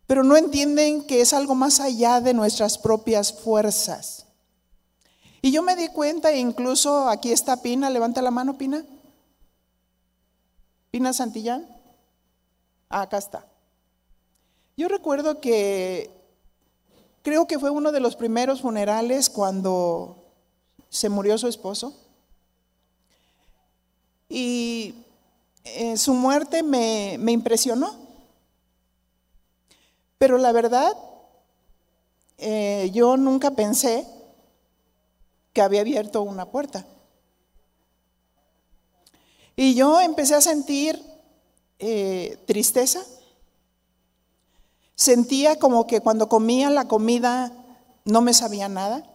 Pero 0.05 0.23
no 0.23 0.38
entienden 0.38 1.03
que 1.07 1.21
es 1.21 1.34
algo 1.34 1.55
más 1.55 1.79
allá 1.79 2.21
de 2.21 2.34
nuestras 2.34 2.77
propias 2.77 3.34
fuerzas. 3.34 4.27
Y 5.41 5.51
yo 5.51 5.63
me 5.63 5.75
di 5.75 5.88
cuenta, 5.88 6.32
incluso 6.34 7.10
aquí 7.10 7.32
está 7.32 7.62
Pina, 7.62 7.89
levanta 7.89 8.21
la 8.21 8.30
mano, 8.30 8.58
Pina. 8.58 8.86
Pina 10.91 11.13
Santillán. 11.13 11.67
Ah, 12.89 13.01
acá 13.01 13.17
está. 13.17 13.47
Yo 14.77 14.88
recuerdo 14.88 15.39
que 15.39 16.12
creo 17.23 17.47
que 17.47 17.58
fue 17.58 17.71
uno 17.71 17.91
de 17.91 17.99
los 17.99 18.15
primeros 18.15 18.62
funerales 18.62 19.30
cuando 19.30 20.17
se 20.89 21.10
murió 21.10 21.38
su 21.38 21.47
esposo. 21.47 21.95
Y 24.30 24.93
eh, 25.63 25.97
su 25.97 26.13
muerte 26.13 26.62
me, 26.62 27.13
impresionó. 27.32 27.95
Pero 30.19 30.38
la 30.38 30.51
verdad, 30.51 30.95
eh, 32.38 32.91
yo 32.93 33.17
nunca 33.17 33.51
pensé 33.51 34.06
que 35.53 35.61
había 35.61 35.81
abierto 35.81 36.21
una 36.21 36.45
puerta. 36.45 36.85
Y 39.55 39.75
yo 39.75 40.01
empecé 40.01 40.35
a 40.35 40.41
sentir 40.41 41.01
eh, 41.79 42.37
tristeza. 42.45 43.03
Sentía 44.95 45.57
como 45.57 45.87
que 45.87 45.99
cuando 45.99 46.29
comía 46.29 46.69
la 46.69 46.87
comida 46.87 47.51
no 48.05 48.21
me 48.21 48.33
sabía 48.33 48.69
nada. 48.69 49.07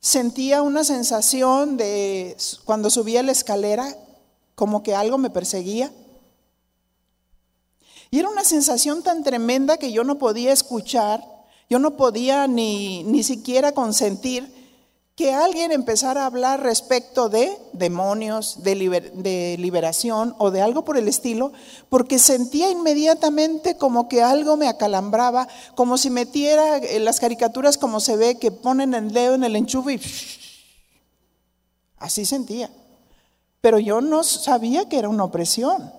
Sentía 0.00 0.62
una 0.62 0.84
sensación 0.84 1.76
de 1.76 2.36
cuando 2.64 2.88
subía 2.88 3.22
la 3.22 3.32
escalera 3.32 3.96
como 4.54 4.82
que 4.82 4.94
algo 4.94 5.18
me 5.18 5.30
perseguía. 5.30 5.92
Y 8.10 8.18
era 8.18 8.28
una 8.28 8.44
sensación 8.44 9.02
tan 9.02 9.22
tremenda 9.22 9.76
que 9.76 9.92
yo 9.92 10.02
no 10.02 10.18
podía 10.18 10.52
escuchar, 10.52 11.22
yo 11.70 11.78
no 11.78 11.96
podía 11.96 12.46
ni, 12.46 13.04
ni 13.04 13.22
siquiera 13.22 13.72
consentir 13.72 14.58
que 15.18 15.34
alguien 15.34 15.72
empezara 15.72 16.22
a 16.22 16.26
hablar 16.26 16.62
respecto 16.62 17.28
de 17.28 17.58
demonios, 17.72 18.62
de, 18.62 18.76
de, 19.14 19.56
liberación 19.58 20.32
o 20.38 20.52
de 20.52 20.60
algo 20.60 20.84
por 20.84 20.96
el 20.96 21.08
estilo, 21.08 21.52
porque 21.88 22.20
sentía 22.20 22.70
inmediatamente 22.70 23.76
como 23.76 24.08
que 24.08 24.22
algo 24.22 24.56
me 24.56 24.68
acalambraba, 24.68 25.48
como 25.74 25.98
si 25.98 26.08
metiera 26.08 26.76
en 26.76 27.04
las 27.04 27.18
caricaturas 27.18 27.78
como 27.78 27.98
se 27.98 28.16
ve 28.16 28.38
que 28.38 28.52
ponen 28.52 28.94
el 28.94 29.10
dedo 29.10 29.34
en 29.34 29.42
el 29.42 29.56
enchufe 29.56 29.94
y 29.94 30.00
así 31.98 32.24
sentía. 32.24 32.70
Pero 33.60 33.80
yo 33.80 34.00
no 34.00 34.22
sabía 34.22 34.88
que 34.88 35.00
era 35.00 35.08
una 35.08 35.24
opresión. 35.24 35.92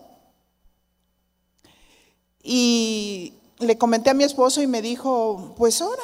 Y 2.42 3.34
le 3.60 3.78
comenté 3.78 4.10
a 4.10 4.14
mi 4.14 4.24
esposo 4.24 4.62
y 4.62 4.68
me 4.68 4.82
dijo, 4.82 5.54
pues 5.58 5.82
ahora. 5.82 6.04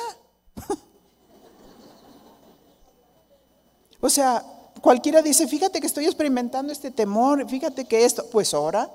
O 4.02 4.10
sea, 4.10 4.46
cualquiera 4.82 5.22
dice, 5.24 5.48
fíjate 5.48 5.80
que 5.80 5.88
estoy 5.88 6.06
experimentando 6.06 6.72
este 6.72 6.91
temor, 6.91 7.50
fíjate 7.50 7.86
que 7.86 8.06
esto, 8.06 8.30
pues 8.32 8.54
ahora. 8.54 8.91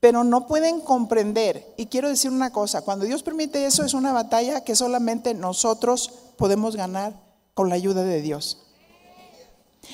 Pero 0.00 0.24
no 0.24 0.46
pueden 0.46 0.80
comprender. 0.80 1.74
Y 1.76 1.86
quiero 1.86 2.08
decir 2.08 2.30
una 2.30 2.50
cosa, 2.50 2.82
cuando 2.82 3.04
Dios 3.04 3.22
permite 3.22 3.64
eso 3.66 3.84
es 3.84 3.94
una 3.94 4.12
batalla 4.12 4.64
que 4.64 4.74
solamente 4.74 5.32
nosotros 5.32 6.10
podemos 6.36 6.74
ganar 6.76 7.14
con 7.54 7.68
la 7.68 7.76
ayuda 7.76 8.02
de 8.02 8.20
Dios. 8.20 8.66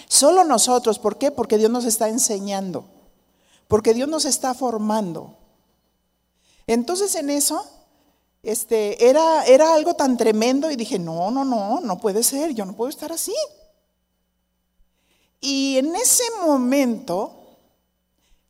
Solo 0.09 0.45
nosotros, 0.45 0.99
¿por 0.99 1.19
qué? 1.19 1.31
Porque 1.31 1.59
Dios 1.59 1.71
nos 1.71 1.85
está 1.85 2.09
enseñando, 2.09 2.85
porque 3.69 3.93
Dios 3.93 4.09
nos 4.09 4.25
está 4.25 4.55
formando. 4.55 5.37
Entonces 6.71 7.17
en 7.17 7.31
eso 7.31 7.69
este, 8.45 9.09
era, 9.09 9.45
era 9.45 9.75
algo 9.75 9.95
tan 9.95 10.17
tremendo 10.17 10.71
y 10.71 10.77
dije, 10.77 11.01
no, 11.01 11.33
no, 11.33 11.45
no, 11.45 11.81
no 11.81 11.99
puede 11.99 12.23
ser, 12.23 12.55
yo 12.55 12.65
no 12.65 12.77
puedo 12.77 12.89
estar 12.89 13.11
así. 13.11 13.35
Y 15.41 15.79
en 15.79 15.97
ese 15.97 16.23
momento 16.47 17.33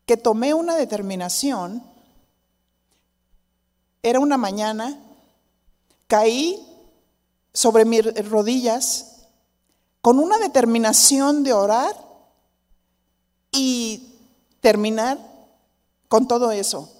que 0.04 0.18
tomé 0.18 0.52
una 0.52 0.76
determinación, 0.76 1.82
era 4.02 4.20
una 4.20 4.36
mañana, 4.36 5.00
caí 6.06 6.62
sobre 7.54 7.86
mis 7.86 8.04
rodillas 8.28 9.28
con 10.02 10.18
una 10.18 10.36
determinación 10.36 11.42
de 11.42 11.54
orar 11.54 11.96
y 13.50 14.12
terminar 14.60 15.18
con 16.08 16.28
todo 16.28 16.50
eso. 16.50 16.99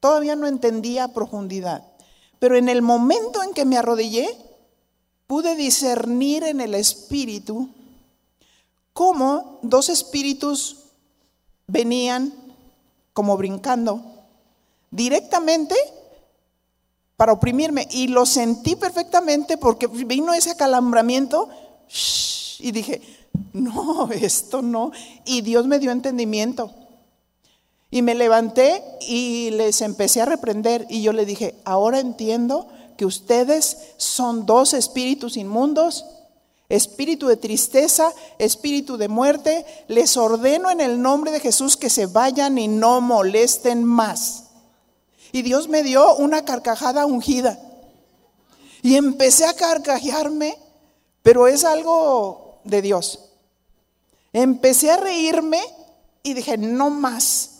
Todavía 0.00 0.36
no 0.36 0.46
entendía 0.46 1.04
a 1.04 1.12
profundidad. 1.12 1.84
Pero 2.38 2.56
en 2.56 2.68
el 2.68 2.82
momento 2.82 3.42
en 3.42 3.54
que 3.54 3.64
me 3.64 3.78
arrodillé, 3.78 4.28
pude 5.26 5.56
discernir 5.56 6.44
en 6.44 6.60
el 6.60 6.74
espíritu 6.74 7.68
cómo 8.92 9.58
dos 9.62 9.88
espíritus 9.88 10.84
venían 11.66 12.32
como 13.12 13.36
brincando 13.36 14.02
directamente 14.90 15.74
para 17.16 17.32
oprimirme. 17.32 17.88
Y 17.90 18.08
lo 18.08 18.26
sentí 18.26 18.76
perfectamente 18.76 19.56
porque 19.56 19.86
vino 19.86 20.32
ese 20.32 20.52
acalambramiento 20.52 21.48
y 22.58 22.72
dije, 22.72 23.02
no, 23.52 24.10
esto 24.12 24.62
no. 24.62 24.92
Y 25.24 25.40
Dios 25.40 25.66
me 25.66 25.78
dio 25.78 25.90
entendimiento. 25.90 26.72
Y 27.90 28.02
me 28.02 28.14
levanté 28.14 28.82
y 29.00 29.50
les 29.50 29.80
empecé 29.80 30.20
a 30.20 30.26
reprender 30.26 30.86
y 30.90 31.02
yo 31.02 31.12
le 31.12 31.24
dije, 31.24 31.54
ahora 31.64 32.00
entiendo 32.00 32.68
que 32.96 33.06
ustedes 33.06 33.78
son 33.96 34.44
dos 34.46 34.74
espíritus 34.74 35.36
inmundos, 35.36 36.04
espíritu 36.68 37.28
de 37.28 37.36
tristeza, 37.36 38.12
espíritu 38.38 38.96
de 38.96 39.08
muerte. 39.08 39.64
Les 39.86 40.16
ordeno 40.16 40.70
en 40.70 40.80
el 40.80 41.00
nombre 41.00 41.30
de 41.30 41.40
Jesús 41.40 41.76
que 41.76 41.90
se 41.90 42.06
vayan 42.06 42.58
y 42.58 42.66
no 42.66 43.00
molesten 43.00 43.84
más. 43.84 44.44
Y 45.30 45.42
Dios 45.42 45.68
me 45.68 45.82
dio 45.82 46.16
una 46.16 46.44
carcajada 46.44 47.06
ungida. 47.06 47.60
Y 48.82 48.96
empecé 48.96 49.44
a 49.44 49.54
carcajearme, 49.54 50.58
pero 51.22 51.46
es 51.46 51.64
algo 51.64 52.60
de 52.64 52.82
Dios. 52.82 53.20
Empecé 54.32 54.90
a 54.90 54.96
reírme 54.96 55.60
y 56.22 56.34
dije, 56.34 56.58
no 56.58 56.90
más 56.90 57.55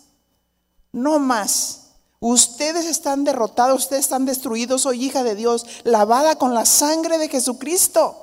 no 0.96 1.18
más. 1.18 1.82
Ustedes 2.20 2.86
están 2.86 3.22
derrotados, 3.24 3.82
ustedes 3.82 4.04
están 4.04 4.24
destruidos, 4.24 4.82
soy 4.82 5.04
hija 5.04 5.22
de 5.22 5.34
Dios, 5.34 5.66
lavada 5.84 6.36
con 6.36 6.54
la 6.54 6.64
sangre 6.64 7.18
de 7.18 7.28
Jesucristo. 7.28 8.16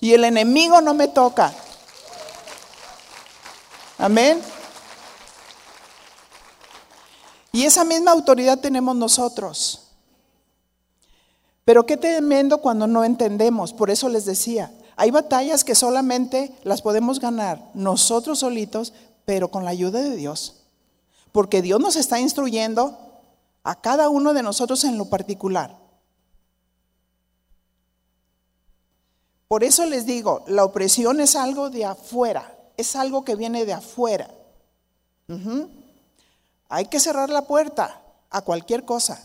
Y 0.00 0.12
el 0.12 0.22
enemigo 0.22 0.80
no 0.80 0.94
me 0.94 1.08
toca. 1.08 1.52
Amén. 3.98 4.40
Y 7.50 7.64
esa 7.64 7.84
misma 7.84 8.12
autoridad 8.12 8.60
tenemos 8.60 8.94
nosotros. 8.94 9.88
Pero 11.64 11.84
qué 11.84 11.96
tremendo 11.96 12.58
cuando 12.58 12.86
no 12.86 13.02
entendemos. 13.02 13.72
Por 13.72 13.90
eso 13.90 14.08
les 14.08 14.24
decía, 14.24 14.72
hay 14.94 15.10
batallas 15.10 15.64
que 15.64 15.74
solamente 15.74 16.54
las 16.62 16.80
podemos 16.80 17.18
ganar 17.18 17.72
nosotros 17.74 18.38
solitos, 18.38 18.92
pero 19.24 19.50
con 19.50 19.64
la 19.64 19.70
ayuda 19.70 20.00
de 20.00 20.14
Dios 20.14 20.60
porque 21.34 21.62
Dios 21.62 21.80
nos 21.80 21.96
está 21.96 22.20
instruyendo 22.20 22.96
a 23.64 23.80
cada 23.80 24.08
uno 24.08 24.34
de 24.34 24.44
nosotros 24.44 24.84
en 24.84 24.96
lo 24.96 25.06
particular. 25.06 25.76
Por 29.48 29.64
eso 29.64 29.84
les 29.84 30.06
digo, 30.06 30.44
la 30.46 30.64
opresión 30.64 31.18
es 31.18 31.34
algo 31.34 31.70
de 31.70 31.86
afuera, 31.86 32.56
es 32.76 32.94
algo 32.94 33.24
que 33.24 33.34
viene 33.34 33.64
de 33.64 33.72
afuera. 33.72 34.30
Hay 36.68 36.84
que 36.84 37.00
cerrar 37.00 37.30
la 37.30 37.42
puerta 37.42 38.00
a 38.30 38.42
cualquier 38.42 38.84
cosa. 38.84 39.20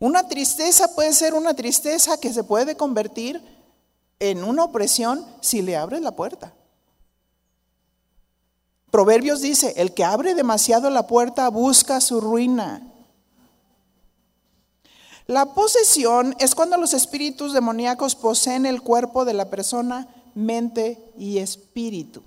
Una 0.00 0.26
tristeza 0.26 0.92
puede 0.96 1.12
ser 1.12 1.34
una 1.34 1.54
tristeza 1.54 2.18
que 2.18 2.32
se 2.32 2.42
puede 2.42 2.76
convertir 2.76 3.40
en 4.18 4.42
una 4.42 4.64
opresión 4.64 5.24
si 5.40 5.62
le 5.62 5.76
abres 5.76 6.00
la 6.00 6.16
puerta. 6.16 6.52
Proverbios 8.90 9.40
dice, 9.40 9.74
el 9.76 9.94
que 9.94 10.04
abre 10.04 10.34
demasiado 10.34 10.90
la 10.90 11.06
puerta 11.06 11.48
busca 11.48 12.00
su 12.00 12.20
ruina. 12.20 12.86
La 15.26 15.54
posesión 15.54 16.34
es 16.40 16.56
cuando 16.56 16.76
los 16.76 16.92
espíritus 16.92 17.52
demoníacos 17.52 18.16
poseen 18.16 18.66
el 18.66 18.82
cuerpo 18.82 19.24
de 19.24 19.32
la 19.32 19.48
persona, 19.48 20.08
mente 20.34 21.12
y 21.16 21.38
espíritu. 21.38 22.24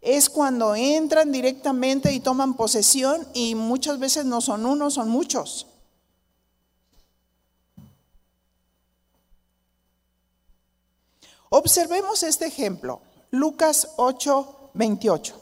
Es 0.00 0.30
cuando 0.30 0.76
entran 0.76 1.32
directamente 1.32 2.12
y 2.12 2.20
toman 2.20 2.54
posesión 2.54 3.26
y 3.34 3.56
muchas 3.56 3.98
veces 3.98 4.24
no 4.24 4.40
son 4.40 4.64
uno, 4.64 4.92
son 4.92 5.08
muchos. 5.08 5.66
Observemos 11.50 12.22
este 12.22 12.46
ejemplo. 12.46 13.00
Lucas 13.30 13.88
8, 13.96 14.61
28. 14.74 15.40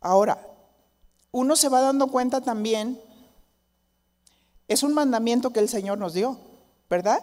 Ahora, 0.00 0.46
uno 1.32 1.56
se 1.56 1.68
va 1.68 1.80
dando 1.80 2.08
cuenta 2.08 2.40
también, 2.40 3.00
es 4.68 4.82
un 4.82 4.92
mandamiento 4.92 5.50
que 5.50 5.60
el 5.60 5.68
Señor 5.68 5.98
nos 5.98 6.12
dio, 6.12 6.38
¿verdad? 6.90 7.18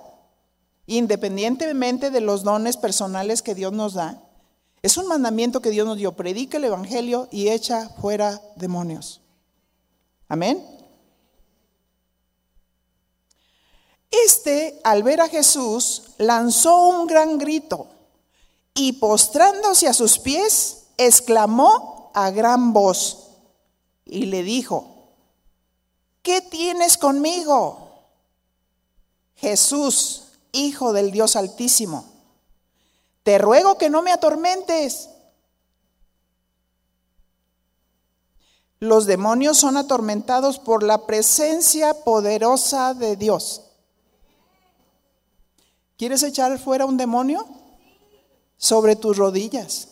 Independientemente 0.87 2.09
de 2.09 2.21
los 2.21 2.43
dones 2.43 2.77
personales 2.77 3.41
que 3.41 3.55
Dios 3.55 3.71
nos 3.71 3.93
da, 3.93 4.23
es 4.81 4.97
un 4.97 5.07
mandamiento 5.07 5.61
que 5.61 5.69
Dios 5.69 5.85
nos 5.85 5.97
dio, 5.97 6.13
predica 6.13 6.57
el 6.57 6.65
Evangelio 6.65 7.27
y 7.31 7.49
echa 7.49 7.89
fuera 7.89 8.41
demonios. 8.55 9.21
Amén. 10.27 10.80
Este, 14.11 14.79
al 14.83 15.03
ver 15.03 15.21
a 15.21 15.29
Jesús, 15.29 16.03
lanzó 16.17 16.89
un 16.89 17.07
gran 17.07 17.37
grito 17.37 17.87
y 18.73 18.93
postrándose 18.93 19.87
a 19.87 19.93
sus 19.93 20.19
pies, 20.19 20.83
exclamó 20.97 22.11
a 22.13 22.29
gran 22.29 22.73
voz 22.73 23.29
y 24.05 24.25
le 24.25 24.43
dijo, 24.43 25.13
¿qué 26.21 26.41
tienes 26.41 26.97
conmigo? 26.97 27.89
Jesús, 29.35 30.27
Hijo 30.51 30.91
del 30.91 31.11
Dios 31.11 31.37
Altísimo, 31.37 32.05
te 33.23 33.37
ruego 33.37 33.77
que 33.77 33.89
no 33.89 34.01
me 34.01 34.11
atormentes. 34.11 35.09
Los 38.79 39.05
demonios 39.05 39.57
son 39.57 39.77
atormentados 39.77 40.59
por 40.59 40.83
la 40.83 41.05
presencia 41.05 42.03
poderosa 42.03 42.93
de 42.93 43.15
Dios. 43.15 43.70
¿Quieres 46.01 46.23
echar 46.23 46.57
fuera 46.57 46.87
un 46.87 46.97
demonio? 46.97 47.45
Sobre 48.57 48.95
tus 48.95 49.17
rodillas. 49.17 49.89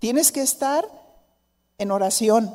Tienes 0.00 0.32
que 0.32 0.42
estar 0.42 0.84
en 1.78 1.92
oración. 1.92 2.52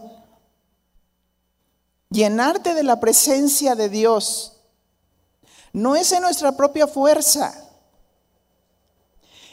llenarte 2.09 2.73
de 2.73 2.83
la 2.83 2.99
presencia 2.99 3.73
de 3.75 3.87
Dios. 3.87 4.57
No 5.71 5.95
es 5.95 6.11
en 6.11 6.23
nuestra 6.23 6.57
propia 6.57 6.87
fuerza. 6.87 7.53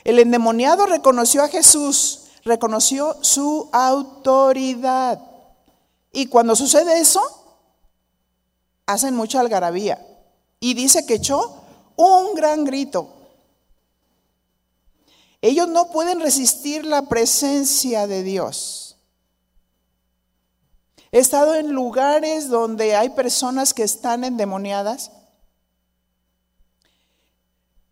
El 0.03 0.19
endemoniado 0.19 0.87
reconoció 0.87 1.45
a 1.45 1.49
Jesús, 1.49 2.23
reconoció 2.43 3.17
su 3.23 3.71
autoridad. 3.73 5.21
Y 6.11 6.27
cuando 6.27 6.57
sucede 6.57 6.99
eso, 6.99 7.23
hacen 8.87 9.15
mucha 9.15 9.39
algarabía. 9.39 10.05
Y 10.59 10.75
dice 10.75 11.07
que 11.07 11.15
echó 11.15 11.63
un 11.97 12.35
gran 12.35 12.65
grito. 12.65 13.13
Ellos 15.41 15.69
no 15.69 15.91
pueden 15.91 16.21
resistir 16.21 16.85
la 16.85 17.03
presencia 17.03 18.07
de 18.07 18.23
Dios. 18.23 18.97
He 21.13 21.19
estado 21.19 21.55
en 21.55 21.73
lugares 21.73 22.49
donde 22.49 22.97
hay 22.97 23.11
personas 23.11 23.73
que 23.73 23.83
están 23.83 24.25
endemoniadas 24.25 25.13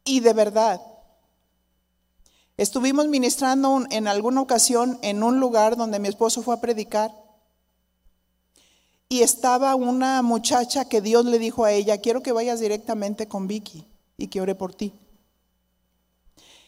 y 0.05 0.21
de 0.21 0.33
verdad, 0.35 0.81
estuvimos 2.57 3.07
ministrando 3.07 3.85
en 3.91 4.09
alguna 4.09 4.43
ocasión 4.43 4.99
en 5.03 5.23
un 5.23 5.41
lugar 5.41 5.77
donde 5.77 5.99
mi 5.99 6.09
esposo 6.09 6.43
fue 6.43 6.55
a 6.55 6.61
predicar 6.61 7.15
y 9.09 9.23
estaba 9.23 9.75
una 9.75 10.21
muchacha 10.23 10.87
que 10.87 11.01
Dios 11.01 11.25
le 11.25 11.39
dijo 11.39 11.65
a 11.65 11.73
ella, 11.73 11.99
quiero 11.99 12.23
que 12.23 12.33
vayas 12.33 12.61
directamente 12.61 13.29
con 13.29 13.47
Vicky 13.47 13.87
y 14.17 14.29
que 14.29 14.41
ore 14.41 14.55
por 14.55 14.75
ti. 14.75 14.93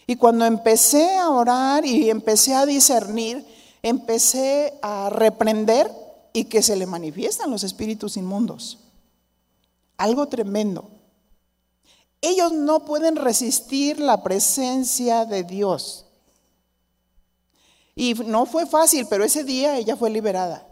Y 0.06 0.16
cuando 0.16 0.44
empecé 0.44 1.16
a 1.16 1.30
orar 1.30 1.84
y 1.84 2.10
empecé 2.10 2.54
a 2.54 2.64
discernir, 2.66 3.44
empecé 3.82 4.78
a 4.82 5.10
reprender 5.10 5.90
y 6.32 6.44
que 6.44 6.62
se 6.62 6.76
le 6.76 6.86
manifiestan 6.86 7.50
los 7.50 7.64
espíritus 7.64 8.16
inmundos. 8.16 8.78
Algo 9.96 10.28
tremendo. 10.28 10.90
Ellos 12.20 12.52
no 12.52 12.84
pueden 12.84 13.16
resistir 13.16 13.98
la 13.98 14.22
presencia 14.22 15.24
de 15.24 15.42
Dios. 15.42 16.06
Y 17.94 18.14
no 18.14 18.46
fue 18.46 18.66
fácil, 18.66 19.06
pero 19.08 19.24
ese 19.24 19.42
día 19.42 19.78
ella 19.78 19.96
fue 19.96 20.10
liberada. 20.10 20.66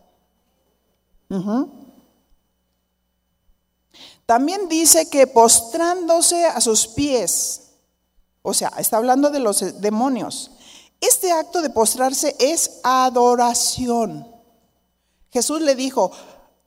También 4.26 4.68
dice 4.68 5.08
que 5.08 5.26
postrándose 5.26 6.46
a 6.46 6.60
sus 6.60 6.86
pies, 6.86 7.62
o 8.42 8.54
sea, 8.54 8.72
está 8.78 8.96
hablando 8.96 9.30
de 9.30 9.40
los 9.40 9.80
demonios. 9.80 10.50
Este 11.00 11.32
acto 11.32 11.60
de 11.60 11.70
postrarse 11.70 12.34
es 12.38 12.80
adoración. 12.82 14.26
Jesús 15.30 15.60
le 15.60 15.74
dijo 15.74 16.10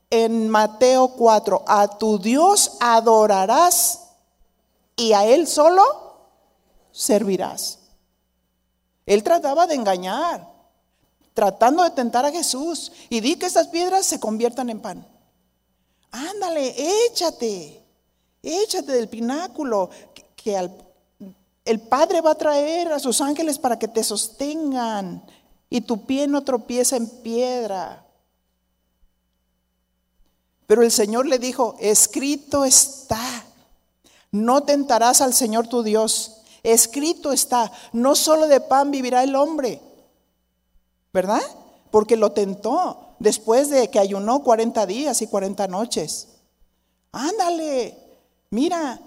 en 0.10 0.50
Mateo 0.50 1.10
4, 1.10 1.64
a 1.68 1.98
tu 1.98 2.20
Dios 2.20 2.78
adorarás 2.80 4.02
y 4.96 5.14
a 5.14 5.26
Él 5.26 5.48
solo 5.48 5.84
servirás. 6.92 7.80
Él 9.06 9.24
trataba 9.24 9.68
de 9.68 9.76
engañar 9.76 10.58
tratando 11.38 11.84
de 11.84 11.92
tentar 11.92 12.26
a 12.26 12.32
Jesús 12.32 12.92
y 13.10 13.20
di 13.20 13.36
que 13.36 13.46
estas 13.46 13.68
piedras 13.68 14.08
se 14.08 14.20
conviertan 14.20 14.72
en 14.72 14.80
pan. 14.80 15.08
Ándale, 16.12 16.74
échate, 17.06 17.84
échate 18.42 18.92
del 18.92 19.10
pináculo, 19.10 19.90
que, 20.36 20.56
el 21.66 21.82
Padre 21.82 22.22
va 22.22 22.32
a 22.32 22.36
traer 22.36 22.94
a 22.94 23.00
sus 23.00 23.20
ángeles 23.20 23.60
para 23.60 23.78
que 23.78 23.90
te 23.90 24.04
sostengan 24.04 25.22
y 25.70 25.82
tu 25.82 26.06
pie 26.06 26.28
no 26.28 26.44
tropieza 26.44 26.96
en 26.96 27.08
piedra. 27.08 28.06
Pero 30.66 30.82
el 30.82 30.92
Señor 30.92 31.26
le 31.26 31.40
dijo, 31.40 31.76
escrito 31.80 32.64
está, 32.64 33.46
no 34.32 34.64
tentarás 34.64 35.22
al 35.22 35.34
Señor 35.34 35.68
tu 35.68 35.84
Dios. 35.84 36.42
Escrito 36.64 37.32
está, 37.34 37.72
no 37.92 38.16
solo 38.16 38.48
de 38.48 38.62
pan 38.62 38.92
vivirá 38.92 39.24
el 39.24 39.36
hombre, 39.36 39.82
¿verdad? 41.14 41.42
Porque 41.92 42.18
lo 42.18 42.32
tentó 42.32 43.07
después 43.20 43.70
de 43.70 43.90
que 43.90 44.00
ayunó 44.00 44.44
40 44.44 44.86
días 44.86 45.22
y 45.22 45.28
40 45.28 45.68
noches. 45.68 46.28
Ándale, 47.12 47.98
mira, 48.50 49.00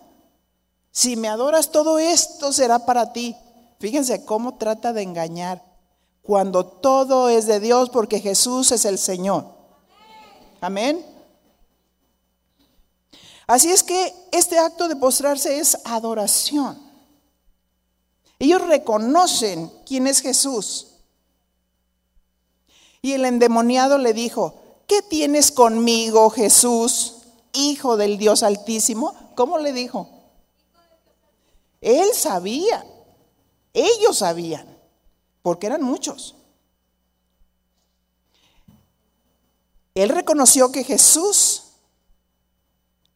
si 0.91 1.17
me 1.17 1.29
adoras 1.29 1.71
todo 1.71 1.99
esto 1.99 2.53
será 2.53 2.85
para 2.87 3.13
ti. 3.13 3.37
Fíjense 3.79 4.25
cómo 4.25 4.57
trata 4.57 4.93
de 4.93 5.03
engañar 5.03 5.65
cuando 6.23 6.67
todo 6.67 7.29
es 7.29 7.47
de 7.47 7.61
Dios 7.61 7.91
porque 7.91 8.21
Jesús 8.21 8.73
es 8.73 8.85
el 8.85 8.99
Señor. 8.99 9.47
Amén. 10.61 11.05
Así 13.47 13.71
es 13.71 13.83
que 13.83 14.15
este 14.31 14.59
acto 14.59 14.87
de 14.87 14.97
postrarse 14.97 15.59
es 15.59 15.79
adoración. 15.85 16.79
Ellos 18.39 18.67
reconocen 18.67 19.71
quién 19.85 20.07
es 20.07 20.21
Jesús. 20.21 20.90
Y 23.03 23.13
el 23.13 23.25
endemoniado 23.25 23.99
le 23.99 24.13
dijo, 24.13 24.55
¿qué 24.87 25.03
tienes 25.03 25.53
conmigo, 25.53 26.31
Jesús, 26.31 27.17
Hijo 27.53 27.97
del 27.97 28.19
Dios 28.19 28.43
Altísimo? 28.43 29.15
¿Cómo 29.35 29.59
le 29.59 29.73
dijo? 29.73 30.09
Él 31.81 32.13
sabía, 32.15 32.85
ellos 33.73 34.19
sabían, 34.19 34.67
porque 35.43 35.67
eran 35.67 35.83
muchos. 35.83 36.35
Él 39.95 40.11
reconoció 40.11 40.71
que 40.71 40.85
Jesús 40.85 41.65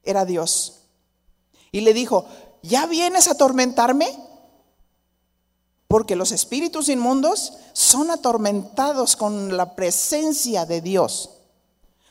era 0.03 0.25
Dios. 0.25 0.81
Y 1.73 1.81
le 1.83 1.93
dijo, 1.93 2.27
¿ya 2.63 2.87
vienes 2.87 3.29
a 3.29 3.33
atormentarme? 3.33 4.07
Porque 5.95 6.17
los 6.17 6.33
espíritus 6.33 6.89
inmundos 6.89 7.53
son 7.73 8.11
atormentados 8.11 9.15
con 9.15 9.57
la 9.57 9.77
presencia 9.77 10.67
de 10.67 10.81
Dios. 10.81 11.31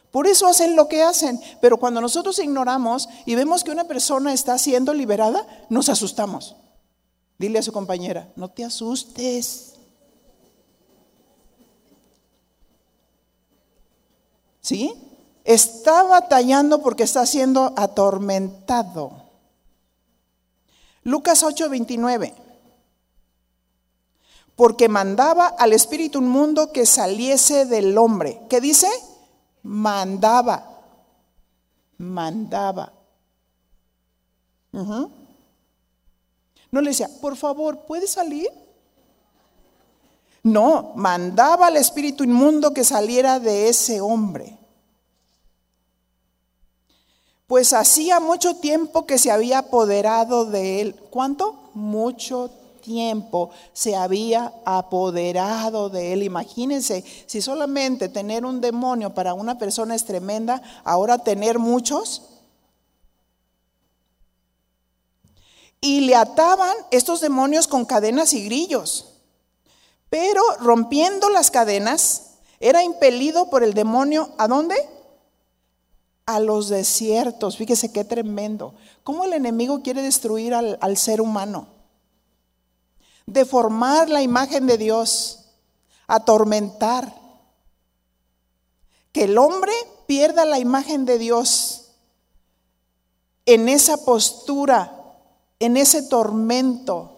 Por 0.09 0.25
eso 0.25 0.47
hacen 0.47 0.77
lo 0.77 0.87
que 0.87 1.03
hacen, 1.03 1.37
pero 1.59 1.75
cuando 1.75 1.99
nosotros 1.99 2.39
ignoramos 2.39 3.09
y 3.25 3.35
vemos 3.35 3.61
que 3.61 3.71
una 3.71 3.83
persona 3.83 4.31
está 4.31 4.57
siendo 4.57 4.93
liberada, 4.93 5.45
nos 5.69 5.89
asustamos. 5.89 6.55
Dile 7.37 7.59
a 7.59 7.61
su 7.61 7.73
compañera, 7.73 8.31
no 8.37 8.47
te 8.47 8.63
asustes. 8.63 9.73
¿Sí? 14.61 14.93
Está 15.43 16.03
batallando 16.03 16.81
porque 16.81 17.03
está 17.03 17.25
siendo 17.25 17.73
atormentado. 17.75 19.11
Lucas 21.03 21.43
8:29 21.43 22.42
porque 24.55 24.87
mandaba 24.87 25.47
al 25.47 25.73
espíritu 25.73 26.19
inmundo 26.19 26.71
que 26.71 26.85
saliese 26.85 27.65
del 27.65 27.97
hombre. 27.97 28.41
¿Qué 28.49 28.61
dice? 28.61 28.87
Mandaba. 29.63 30.69
Mandaba. 31.97 32.93
No 34.71 35.11
le 36.81 36.89
decía, 36.89 37.09
por 37.21 37.35
favor, 37.35 37.85
¿puede 37.85 38.07
salir? 38.07 38.49
No, 40.43 40.93
mandaba 40.95 41.67
al 41.67 41.77
espíritu 41.77 42.23
inmundo 42.23 42.73
que 42.73 42.83
saliera 42.83 43.39
de 43.39 43.69
ese 43.69 44.01
hombre. 44.01 44.59
Pues 47.47 47.73
hacía 47.73 48.19
mucho 48.19 48.55
tiempo 48.55 49.05
que 49.05 49.17
se 49.17 49.31
había 49.31 49.59
apoderado 49.59 50.45
de 50.45 50.81
él. 50.81 50.95
¿Cuánto? 51.09 51.69
Mucho 51.73 52.51
tiempo 52.83 53.49
se 53.73 53.95
había 53.95 54.53
apoderado 54.65 55.89
de 55.89 56.13
él. 56.13 56.21
Imagínense, 56.21 57.03
si 57.25 57.41
solamente 57.41 58.09
tener 58.09 58.45
un 58.45 58.61
demonio 58.61 59.15
para 59.15 59.33
una 59.33 59.57
persona 59.57 59.95
es 59.95 60.05
tremenda, 60.05 60.61
ahora 60.83 61.17
tener 61.17 61.57
muchos. 61.57 62.21
Y 65.81 66.01
le 66.01 66.15
ataban 66.15 66.75
estos 66.91 67.21
demonios 67.21 67.67
con 67.67 67.85
cadenas 67.85 68.33
y 68.33 68.45
grillos. 68.45 69.09
Pero 70.09 70.41
rompiendo 70.59 71.29
las 71.29 71.49
cadenas, 71.49 72.35
era 72.59 72.83
impelido 72.83 73.49
por 73.49 73.63
el 73.63 73.73
demonio, 73.73 74.29
¿a 74.37 74.47
dónde? 74.47 74.75
A 76.25 76.39
los 76.39 76.69
desiertos. 76.69 77.57
Fíjese 77.57 77.91
qué 77.91 78.05
tremendo. 78.05 78.75
¿Cómo 79.03 79.25
el 79.25 79.33
enemigo 79.33 79.81
quiere 79.81 80.01
destruir 80.01 80.53
al, 80.53 80.77
al 80.79 80.95
ser 80.95 81.19
humano? 81.19 81.72
Deformar 83.25 84.09
la 84.09 84.21
imagen 84.21 84.67
de 84.67 84.77
Dios, 84.77 85.45
atormentar. 86.07 87.21
Que 89.11 89.25
el 89.25 89.37
hombre 89.37 89.73
pierda 90.07 90.45
la 90.45 90.59
imagen 90.59 91.05
de 91.05 91.17
Dios 91.17 91.91
en 93.45 93.69
esa 93.69 93.97
postura, 94.05 95.19
en 95.59 95.77
ese 95.77 96.03
tormento. 96.03 97.13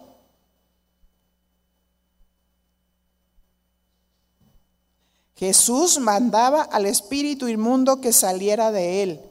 Jesús 5.36 6.00
mandaba 6.00 6.62
al 6.62 6.86
espíritu 6.86 7.48
inmundo 7.48 8.00
que 8.00 8.14
saliera 8.14 8.72
de 8.72 9.04
él. 9.04 9.22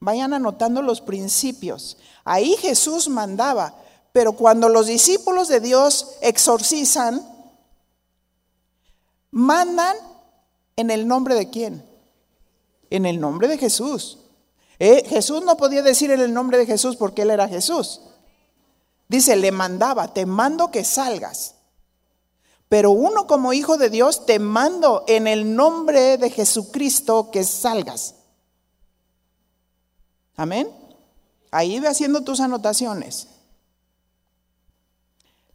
Vayan 0.00 0.34
anotando 0.34 0.82
los 0.82 1.00
principios. 1.00 1.96
Ahí 2.24 2.56
Jesús 2.56 3.08
mandaba, 3.08 3.76
pero 4.12 4.32
cuando 4.32 4.68
los 4.68 4.86
discípulos 4.86 5.48
de 5.48 5.60
Dios 5.60 6.16
exorcizan, 6.20 7.26
mandan 9.30 9.96
en 10.76 10.90
el 10.90 11.08
nombre 11.08 11.34
de 11.34 11.48
quién? 11.48 11.84
En 12.90 13.06
el 13.06 13.20
nombre 13.20 13.48
de 13.48 13.58
Jesús. 13.58 14.18
Eh, 14.78 15.04
Jesús 15.08 15.42
no 15.44 15.56
podía 15.56 15.82
decir 15.82 16.10
en 16.10 16.20
el 16.20 16.34
nombre 16.34 16.58
de 16.58 16.66
Jesús 16.66 16.96
porque 16.96 17.22
él 17.22 17.30
era 17.30 17.48
Jesús. 17.48 18.00
Dice, 19.08 19.36
le 19.36 19.52
mandaba, 19.52 20.12
te 20.12 20.26
mando 20.26 20.70
que 20.70 20.84
salgas. 20.84 21.54
Pero 22.68 22.90
uno 22.90 23.26
como 23.26 23.52
hijo 23.52 23.76
de 23.76 23.90
Dios, 23.90 24.26
te 24.26 24.38
mando 24.38 25.04
en 25.06 25.26
el 25.26 25.54
nombre 25.54 26.16
de 26.16 26.30
Jesucristo 26.30 27.30
que 27.30 27.44
salgas. 27.44 28.14
Amén. 30.36 30.70
Ahí 31.50 31.78
ve 31.80 31.88
haciendo 31.88 32.22
tus 32.22 32.40
anotaciones. 32.40 33.28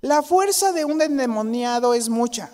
La 0.08 0.24
fuerza 0.24 0.72
de 0.72 0.86
un 0.86 1.02
endemoniado 1.02 1.93
es 1.93 2.08
mucha, 2.08 2.50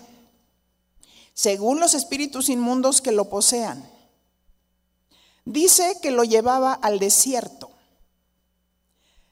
según 1.34 1.78
los 1.78 1.94
espíritus 1.94 2.48
inmundos 2.48 3.00
que 3.00 3.12
lo 3.12 3.28
posean. 3.28 3.88
Dice 5.44 5.98
que 6.02 6.10
lo 6.10 6.24
llevaba 6.24 6.72
al 6.72 6.98
desierto. 6.98 7.70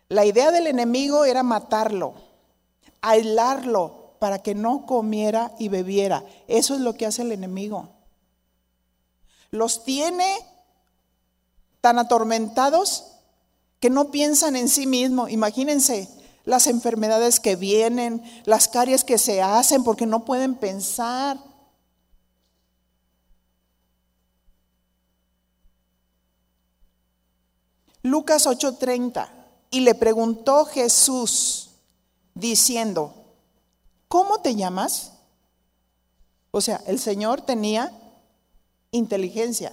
La 0.09 0.25
idea 0.25 0.53
del 0.53 0.69
enemigo 0.69 1.25
era 1.25 1.43
matarlo, 1.43 2.15
aislarlo 3.01 4.15
para 4.21 4.39
que 4.39 4.55
no 4.55 4.87
comiera 4.87 5.53
y 5.59 5.69
bebiera. 5.69 6.25
Eso 6.47 6.77
es 6.77 6.81
lo 6.81 6.95
que 6.95 7.07
hace 7.07 7.23
el 7.23 7.33
enemigo. 7.33 7.89
Los 9.51 9.83
tiene 9.83 10.33
tan 11.81 11.99
atormentados 11.99 13.17
que 13.81 13.91
no 13.91 14.13
piensan 14.13 14.55
en 14.55 14.69
sí 14.69 14.87
mismo. 14.87 15.27
Imagínense 15.27 16.22
las 16.44 16.66
enfermedades 16.66 17.40
que 17.40 17.57
vienen, 17.57 18.22
las 18.44 18.68
caries 18.68 19.05
que 19.05 19.18
se 19.18 19.42
hacen 19.42 19.85
porque 19.85 20.07
no 20.07 20.24
pueden 20.24 20.55
pensar. 20.55 21.38
Lucas 28.02 28.46
8:30, 28.46 29.28
y 29.70 29.81
le 29.81 29.94
preguntó 29.94 30.64
Jesús 30.64 31.70
diciendo, 32.35 33.14
¿cómo 34.09 34.40
te 34.40 34.57
llamas? 34.57 35.12
O 36.50 36.61
sea, 36.61 36.83
el 36.87 36.98
Señor 36.98 37.40
tenía 37.42 37.92
inteligencia. 38.90 39.72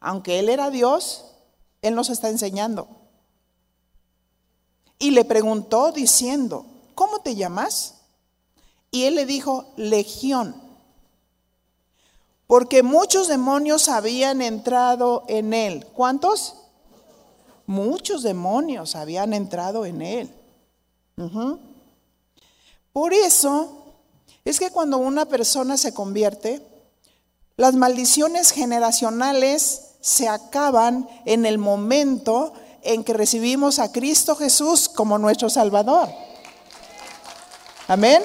Aunque 0.00 0.38
Él 0.38 0.48
era 0.48 0.70
Dios, 0.70 1.24
Él 1.82 1.94
nos 1.94 2.10
está 2.10 2.28
enseñando. 2.28 2.88
Y 4.98 5.10
le 5.10 5.24
preguntó 5.24 5.92
diciendo, 5.92 6.66
¿cómo 6.94 7.20
te 7.20 7.34
llamas? 7.34 7.94
Y 8.90 9.04
Él 9.04 9.16
le 9.16 9.26
dijo, 9.26 9.66
Legión, 9.76 10.54
porque 12.46 12.82
muchos 12.82 13.28
demonios 13.28 13.88
habían 13.88 14.40
entrado 14.40 15.24
en 15.28 15.52
Él. 15.52 15.86
¿Cuántos? 15.92 16.54
Muchos 17.66 18.22
demonios 18.22 18.94
habían 18.94 19.34
entrado 19.34 19.84
en 19.84 20.02
Él. 20.02 20.30
Por 22.92 23.12
eso 23.12 23.84
es 24.44 24.60
que 24.60 24.70
cuando 24.70 24.98
una 24.98 25.26
persona 25.26 25.76
se 25.76 25.92
convierte, 25.92 26.62
las 27.56 27.74
maldiciones 27.74 28.52
generacionales 28.52 29.96
se 30.00 30.28
acaban 30.28 31.08
en 31.24 31.46
el 31.46 31.58
momento 31.58 32.52
en 32.86 33.04
que 33.04 33.12
recibimos 33.12 33.78
a 33.78 33.92
Cristo 33.92 34.36
Jesús 34.36 34.88
como 34.88 35.18
nuestro 35.18 35.50
Salvador. 35.50 36.08
Amén. 37.88 38.22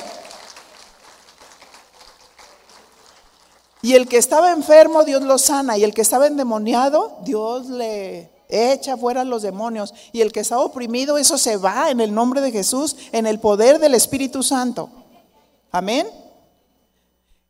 Y 3.82 3.94
el 3.94 4.08
que 4.08 4.18
estaba 4.18 4.52
enfermo, 4.52 5.04
Dios 5.04 5.24
lo 5.24 5.38
sana. 5.38 5.78
Y 5.78 5.84
el 5.84 5.94
que 5.94 6.02
estaba 6.02 6.28
endemoniado, 6.28 7.18
Dios 7.24 7.68
le 7.68 8.32
echa 8.48 8.98
fuera 8.98 9.24
los 9.24 9.42
demonios. 9.42 9.94
Y 10.12 10.22
el 10.22 10.32
que 10.32 10.42
está 10.42 10.60
oprimido, 10.60 11.18
eso 11.18 11.38
se 11.38 11.58
va 11.58 11.90
en 11.90 12.00
el 12.00 12.14
nombre 12.14 12.42
de 12.42 12.52
Jesús, 12.52 12.96
en 13.12 13.26
el 13.26 13.40
poder 13.40 13.80
del 13.80 13.96
Espíritu 13.96 14.44
Santo. 14.44 14.90
Amén. 15.72 16.08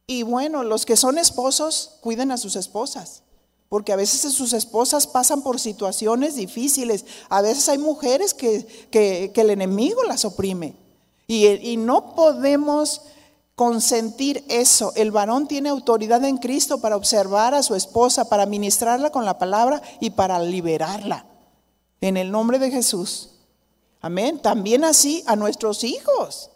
Y 0.08 0.24
bueno, 0.24 0.63
los 0.63 0.86
que 0.86 0.95
son 0.95 1.17
esposos, 1.17 1.97
cuiden 2.02 2.32
a 2.32 2.38
sus 2.38 2.56
esposas 2.56 3.20
porque 3.71 3.93
a 3.93 3.95
veces 3.95 4.34
sus 4.34 4.51
esposas 4.51 5.07
pasan 5.07 5.43
por 5.43 5.57
situaciones 5.57 6.36
difíciles. 6.36 7.05
A 7.29 7.41
veces 7.41 7.69
hay 7.69 7.77
mujeres 7.77 8.34
que, 8.34 9.31
el 9.34 9.49
enemigo 9.49 10.03
las 10.03 10.25
oprime. 10.25 10.75
Y, 11.25 11.47
y, 11.47 11.77
no 11.77 12.13
podemos 12.13 13.03
consentir 13.55 14.43
eso. 14.49 14.91
El 14.97 15.12
varón 15.12 15.47
tiene 15.47 15.69
autoridad 15.69 16.21
en 16.25 16.36
Cristo 16.36 16.81
para 16.81 16.97
observar 16.97 17.53
a 17.53 17.63
su 17.63 17.73
esposa, 17.73 18.27
para 18.27 18.45
ministrarla 18.45 19.10
con 19.10 19.23
la 19.23 19.38
palabra 19.38 19.81
y 20.01 20.10
para 20.10 20.38
liberarla. 20.39 21.25
En 22.01 22.17
el 22.17 22.29
nombre 22.29 22.60
de 22.60 22.71
Jesús. 22.71 23.29
Amén. 24.01 24.41
También 24.41 24.84
así 24.84 25.23
a 25.27 25.38
nuestros 25.38 25.86
hijos. 25.86 26.51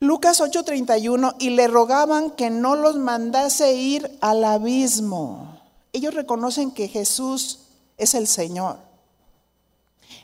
Lucas 0.00 0.40
8:31, 0.40 1.34
y 1.38 1.50
le 1.50 1.66
rogaban 1.66 2.30
que 2.30 2.50
no 2.50 2.76
los 2.76 2.96
mandase 2.96 3.74
ir 3.74 4.18
al 4.20 4.44
abismo. 4.44 5.60
Ellos 5.92 6.14
reconocen 6.14 6.70
que 6.70 6.88
Jesús 6.88 7.60
es 7.96 8.14
el 8.14 8.28
Señor. 8.28 8.78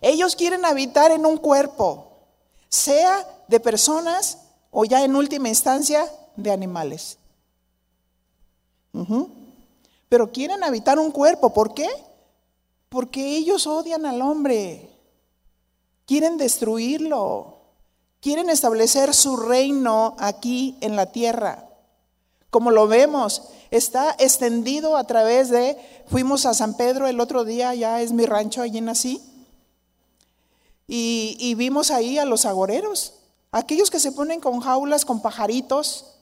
Ellos 0.01 0.37
quieren 0.37 0.65
habitar 0.65 1.11
en 1.11 1.27
un 1.27 1.39
cuerpo, 1.39 2.13
sea 2.69 3.27
de 3.49 3.59
personas 3.59 4.39
o 4.71 4.85
ya 4.85 5.05
en 5.05 5.17
última 5.17 5.49
instancia 5.49 6.11
de 6.37 6.53
animales. 6.53 7.19
Pero 10.09 10.31
quieren 10.31 10.63
habitar 10.63 10.99
un 10.99 11.11
cuerpo, 11.11 11.53
¿por 11.53 11.75
qué? 11.75 11.89
Porque 12.89 13.37
ellos 13.37 13.67
odian 13.67 14.07
al 14.07 14.23
hombre, 14.23 14.89
quieren 16.07 16.37
destruirlo. 16.37 17.57
Quieren 18.25 18.49
establecer 18.49 19.13
su 19.13 19.37
reino 19.37 20.17
aquí 20.19 20.79
en 20.81 20.97
la 20.97 21.13
tierra. 21.13 21.69
Como 22.49 22.71
lo 22.71 22.89
vemos, 22.89 23.43
está 23.71 24.17
extendido 24.19 24.97
a 24.97 25.05
través 25.05 25.51
de, 25.51 25.77
fuimos 26.07 26.47
a 26.47 26.55
San 26.55 26.75
Pedro 26.79 27.07
el 27.07 27.21
otro 27.21 27.45
día, 27.45 27.75
ya 27.75 28.01
es 28.01 28.13
mi 28.13 28.25
rancho, 28.25 28.63
allí 28.63 28.81
nací, 28.81 29.21
y, 30.89 31.37
y 31.39 31.55
vimos 31.55 31.91
ahí 31.91 32.17
a 32.17 32.25
los 32.25 32.47
agoreros, 32.47 33.13
aquellos 33.53 33.91
que 33.91 34.01
se 34.01 34.11
ponen 34.11 34.41
con 34.41 34.61
jaulas, 34.61 35.05
con 35.05 35.21
pajaritos, 35.21 36.15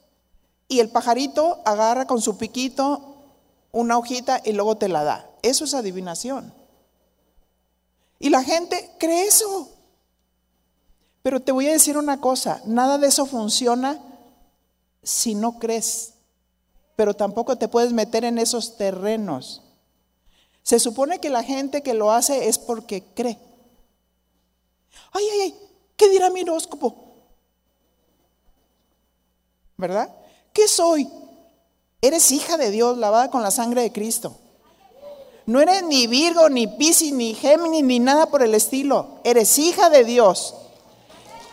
y 0.67 0.81
el 0.81 0.89
pajarito 0.89 1.63
agarra 1.65 2.09
con 2.09 2.21
su 2.21 2.37
piquito 2.37 3.15
una 3.71 3.97
hojita 3.97 4.41
y 4.45 4.51
luego 4.51 4.77
te 4.77 4.89
la 4.89 5.05
da. 5.05 5.31
Eso 5.43 5.67
es 5.67 5.73
adivinación. 5.73 6.53
Y 8.19 8.31
la 8.31 8.43
gente 8.43 8.91
cree 8.99 9.29
eso. 9.29 9.72
Pero 11.23 11.41
te 11.41 11.53
voy 11.53 11.69
a 11.69 11.73
decir 11.73 11.97
una 11.97 12.21
cosa, 12.21 12.61
nada 12.65 12.99
de 12.99 13.07
eso 13.07 13.27
funciona 13.27 14.01
si 15.03 15.35
no 15.35 15.59
crees, 15.59 16.15
pero 16.97 17.15
tampoco 17.15 17.57
te 17.57 17.69
puedes 17.69 17.93
meter 17.93 18.25
en 18.25 18.39
esos 18.39 18.77
terrenos. 18.77 19.63
Se 20.63 20.79
supone 20.79 21.21
que 21.21 21.31
la 21.31 21.43
gente 21.43 21.83
que 21.83 21.95
lo 21.95 22.13
hace 22.13 22.49
es 22.49 22.59
porque 22.59 23.03
cree. 23.15 23.39
Ay, 25.13 25.25
ay, 25.33 25.41
ay, 25.41 25.55
¿qué 25.97 26.09
dirá 26.09 26.31
mi 26.31 26.43
horóscopo? 26.43 26.97
¿Verdad? 29.77 30.15
¿Qué 30.53 30.69
soy? 30.69 31.09
Eres 32.01 32.31
hija 32.33 32.57
de 32.57 32.71
Dios 32.71 32.99
lavada 32.99 33.31
con 33.31 33.43
la 33.43 33.51
sangre 33.51 33.83
de 33.83 33.93
Cristo. 33.93 34.37
No 35.47 35.61
eres 35.61 35.83
ni 35.85 36.07
Virgo, 36.07 36.49
ni 36.49 36.67
Piscis, 36.69 37.13
ni 37.13 37.35
Géminis, 37.35 37.83
ni 37.83 37.99
nada 37.99 38.27
por 38.27 38.43
el 38.43 38.55
estilo. 38.55 39.19
Eres 39.25 39.59
hija 39.59 39.91
de 39.91 40.05
Dios. 40.05 40.55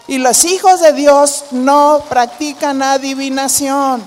Y 0.10 0.18
los 0.18 0.44
hijos 0.46 0.80
de 0.80 0.92
Dios 0.92 1.46
no 1.52 2.04
practican 2.10 2.82
adivinación. 2.82 4.04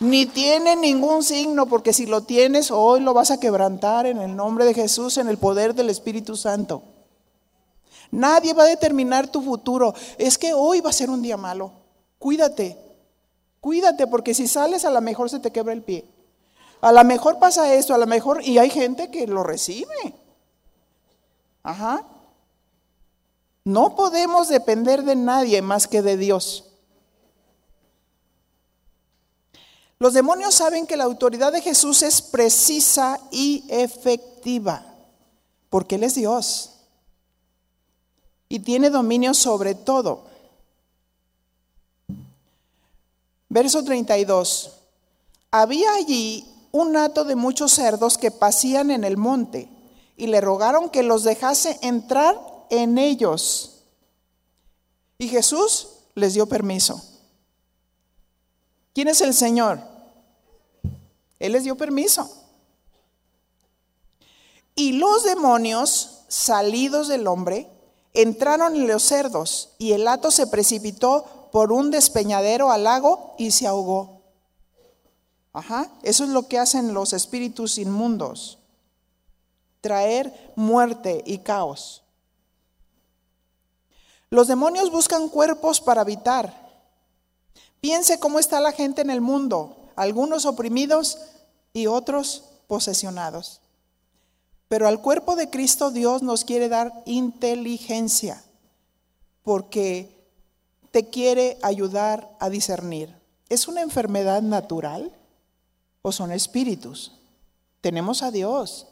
Ni 0.00 0.26
tienen 0.26 0.80
ningún 0.80 1.22
signo, 1.22 1.66
porque 1.66 1.92
si 1.92 2.04
lo 2.04 2.22
tienes, 2.22 2.72
hoy 2.72 2.98
lo 2.98 3.14
vas 3.14 3.30
a 3.30 3.38
quebrantar 3.38 4.06
en 4.06 4.18
el 4.18 4.34
nombre 4.34 4.64
de 4.64 4.74
Jesús, 4.74 5.16
en 5.16 5.28
el 5.28 5.38
poder 5.38 5.76
del 5.76 5.90
Espíritu 5.90 6.34
Santo. 6.34 6.82
Nadie 8.10 8.52
va 8.52 8.64
a 8.64 8.66
determinar 8.66 9.28
tu 9.28 9.40
futuro. 9.40 9.94
Es 10.18 10.38
que 10.38 10.52
hoy 10.54 10.80
va 10.80 10.90
a 10.90 10.92
ser 10.92 11.08
un 11.08 11.22
día 11.22 11.36
malo. 11.36 11.70
Cuídate. 12.18 12.76
Cuídate, 13.60 14.08
porque 14.08 14.34
si 14.34 14.48
sales 14.48 14.84
a 14.84 14.90
lo 14.90 15.00
mejor 15.02 15.30
se 15.30 15.38
te 15.38 15.52
quebra 15.52 15.72
el 15.72 15.82
pie. 15.82 16.04
A 16.80 16.90
lo 16.90 17.04
mejor 17.04 17.38
pasa 17.38 17.72
esto, 17.72 17.94
a 17.94 17.98
lo 17.98 18.08
mejor, 18.08 18.42
y 18.44 18.58
hay 18.58 18.70
gente 18.70 19.08
que 19.12 19.28
lo 19.28 19.44
recibe. 19.44 20.16
Ajá. 21.62 22.04
No 23.64 23.96
podemos 23.96 24.48
depender 24.48 25.02
de 25.04 25.16
nadie 25.16 25.62
más 25.62 25.88
que 25.88 26.02
de 26.02 26.16
Dios. 26.16 26.64
Los 29.98 30.12
demonios 30.12 30.54
saben 30.54 30.86
que 30.86 30.96
la 30.96 31.04
autoridad 31.04 31.52
de 31.52 31.62
Jesús 31.62 32.02
es 32.02 32.20
precisa 32.20 33.18
y 33.30 33.64
efectiva, 33.68 34.84
porque 35.70 35.94
Él 35.94 36.04
es 36.04 36.14
Dios 36.14 36.74
y 38.54 38.60
tiene 38.60 38.88
dominio 38.90 39.34
sobre 39.34 39.74
todo. 39.74 40.26
Verso 43.48 43.82
32. 43.82 44.72
Había 45.50 45.92
allí 45.94 46.46
un 46.70 46.96
hato 46.96 47.24
de 47.24 47.34
muchos 47.34 47.72
cerdos 47.72 48.16
que 48.16 48.30
pasían 48.30 48.92
en 48.92 49.02
el 49.02 49.16
monte 49.16 49.68
y 50.16 50.28
le 50.28 50.40
rogaron 50.40 50.88
que 50.88 51.02
los 51.02 51.24
dejase 51.24 51.78
entrar 51.82 52.53
en 52.70 52.98
ellos. 52.98 53.82
Y 55.18 55.28
Jesús 55.28 55.88
les 56.14 56.34
dio 56.34 56.46
permiso. 56.46 57.02
¿Quién 58.94 59.08
es 59.08 59.20
el 59.20 59.34
Señor? 59.34 59.80
Él 61.38 61.52
les 61.52 61.64
dio 61.64 61.76
permiso. 61.76 62.30
Y 64.76 64.92
los 64.92 65.24
demonios 65.24 66.24
salidos 66.28 67.08
del 67.08 67.26
hombre 67.26 67.68
entraron 68.12 68.76
en 68.76 68.86
los 68.86 69.02
cerdos 69.02 69.70
y 69.78 69.92
el 69.92 70.06
hato 70.08 70.30
se 70.30 70.46
precipitó 70.46 71.48
por 71.52 71.72
un 71.72 71.90
despeñadero 71.90 72.70
al 72.70 72.84
lago 72.84 73.34
y 73.38 73.50
se 73.50 73.66
ahogó. 73.66 74.22
Ajá, 75.52 75.90
eso 76.02 76.24
es 76.24 76.30
lo 76.30 76.48
que 76.48 76.58
hacen 76.58 76.94
los 76.94 77.12
espíritus 77.12 77.78
inmundos, 77.78 78.58
traer 79.80 80.52
muerte 80.56 81.22
y 81.24 81.38
caos. 81.38 82.03
Los 84.34 84.48
demonios 84.48 84.90
buscan 84.90 85.28
cuerpos 85.28 85.80
para 85.80 86.00
habitar. 86.00 86.52
Piense 87.80 88.18
cómo 88.18 88.40
está 88.40 88.58
la 88.58 88.72
gente 88.72 89.00
en 89.00 89.10
el 89.10 89.20
mundo, 89.20 89.76
algunos 89.94 90.44
oprimidos 90.44 91.18
y 91.72 91.86
otros 91.86 92.42
posesionados. 92.66 93.60
Pero 94.66 94.88
al 94.88 95.00
cuerpo 95.00 95.36
de 95.36 95.50
Cristo 95.50 95.92
Dios 95.92 96.22
nos 96.22 96.44
quiere 96.44 96.68
dar 96.68 97.04
inteligencia, 97.06 98.42
porque 99.44 100.26
te 100.90 101.10
quiere 101.10 101.56
ayudar 101.62 102.36
a 102.40 102.50
discernir. 102.50 103.14
¿Es 103.48 103.68
una 103.68 103.82
enfermedad 103.82 104.42
natural 104.42 105.12
o 106.02 106.10
son 106.10 106.32
espíritus? 106.32 107.12
Tenemos 107.80 108.24
a 108.24 108.32
Dios. 108.32 108.88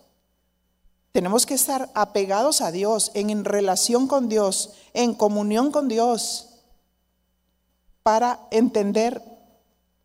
Tenemos 1.12 1.44
que 1.44 1.54
estar 1.54 1.90
apegados 1.94 2.62
a 2.62 2.72
Dios, 2.72 3.10
en 3.14 3.44
relación 3.44 4.08
con 4.08 4.28
Dios, 4.28 4.72
en 4.94 5.14
comunión 5.14 5.70
con 5.70 5.88
Dios, 5.88 6.48
para 8.02 8.40
entender 8.50 9.22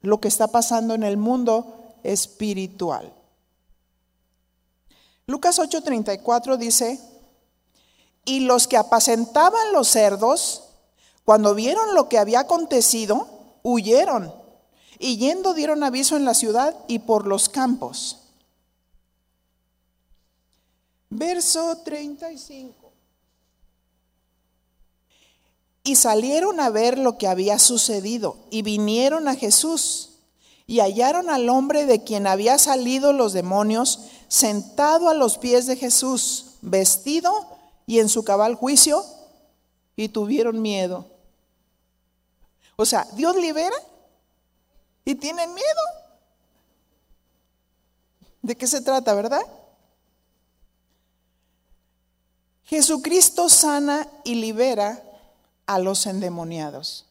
lo 0.01 0.19
que 0.19 0.27
está 0.27 0.47
pasando 0.49 0.93
en 0.93 1.03
el 1.03 1.17
mundo 1.17 1.73
espiritual. 2.03 3.13
Lucas 5.25 5.59
8:34 5.59 6.57
dice, 6.57 6.99
y 8.25 8.41
los 8.41 8.67
que 8.67 8.77
apacentaban 8.77 9.71
los 9.71 9.87
cerdos, 9.87 10.63
cuando 11.23 11.55
vieron 11.55 11.95
lo 11.95 12.09
que 12.09 12.17
había 12.17 12.41
acontecido, 12.41 13.27
huyeron 13.63 14.33
y 14.99 15.17
yendo 15.17 15.53
dieron 15.53 15.83
aviso 15.83 16.17
en 16.17 16.25
la 16.25 16.33
ciudad 16.33 16.75
y 16.87 16.99
por 16.99 17.27
los 17.27 17.49
campos. 17.49 18.26
Verso 21.09 21.77
35. 21.83 22.91
Y 25.83 25.95
salieron 25.95 26.59
a 26.59 26.69
ver 26.69 26.97
lo 26.97 27.17
que 27.17 27.27
había 27.27 27.59
sucedido 27.59 28.37
y 28.49 28.61
vinieron 28.61 29.27
a 29.27 29.35
Jesús 29.35 30.17
y 30.65 30.81
hallaron 30.81 31.29
al 31.29 31.47
hombre 31.47 31.85
de 31.85 32.03
quien 32.03 32.27
había 32.27 32.57
salido 32.57 33.13
los 33.13 33.31
demonios 33.31 34.01
sentado 34.27 35.07
a 35.07 35.13
los 35.13 35.37
pies 35.37 35.65
de 35.65 35.77
Jesús, 35.77 36.57
vestido 36.61 37.31
y 37.85 37.99
en 37.99 38.09
su 38.09 38.25
cabal 38.25 38.55
juicio, 38.55 39.03
y 39.95 40.09
tuvieron 40.09 40.61
miedo. 40.61 41.05
O 42.75 42.85
sea, 42.85 43.07
Dios 43.13 43.35
libera 43.37 43.75
y 45.05 45.15
tienen 45.15 45.53
miedo. 45.53 45.81
¿De 48.41 48.55
qué 48.55 48.67
se 48.67 48.81
trata, 48.81 49.13
verdad? 49.13 49.41
Jesucristo 52.67 53.49
sana 53.49 54.07
y 54.23 54.35
libera 54.35 55.03
a 55.65 55.79
los 55.79 56.05
endemoniados. 56.05 57.05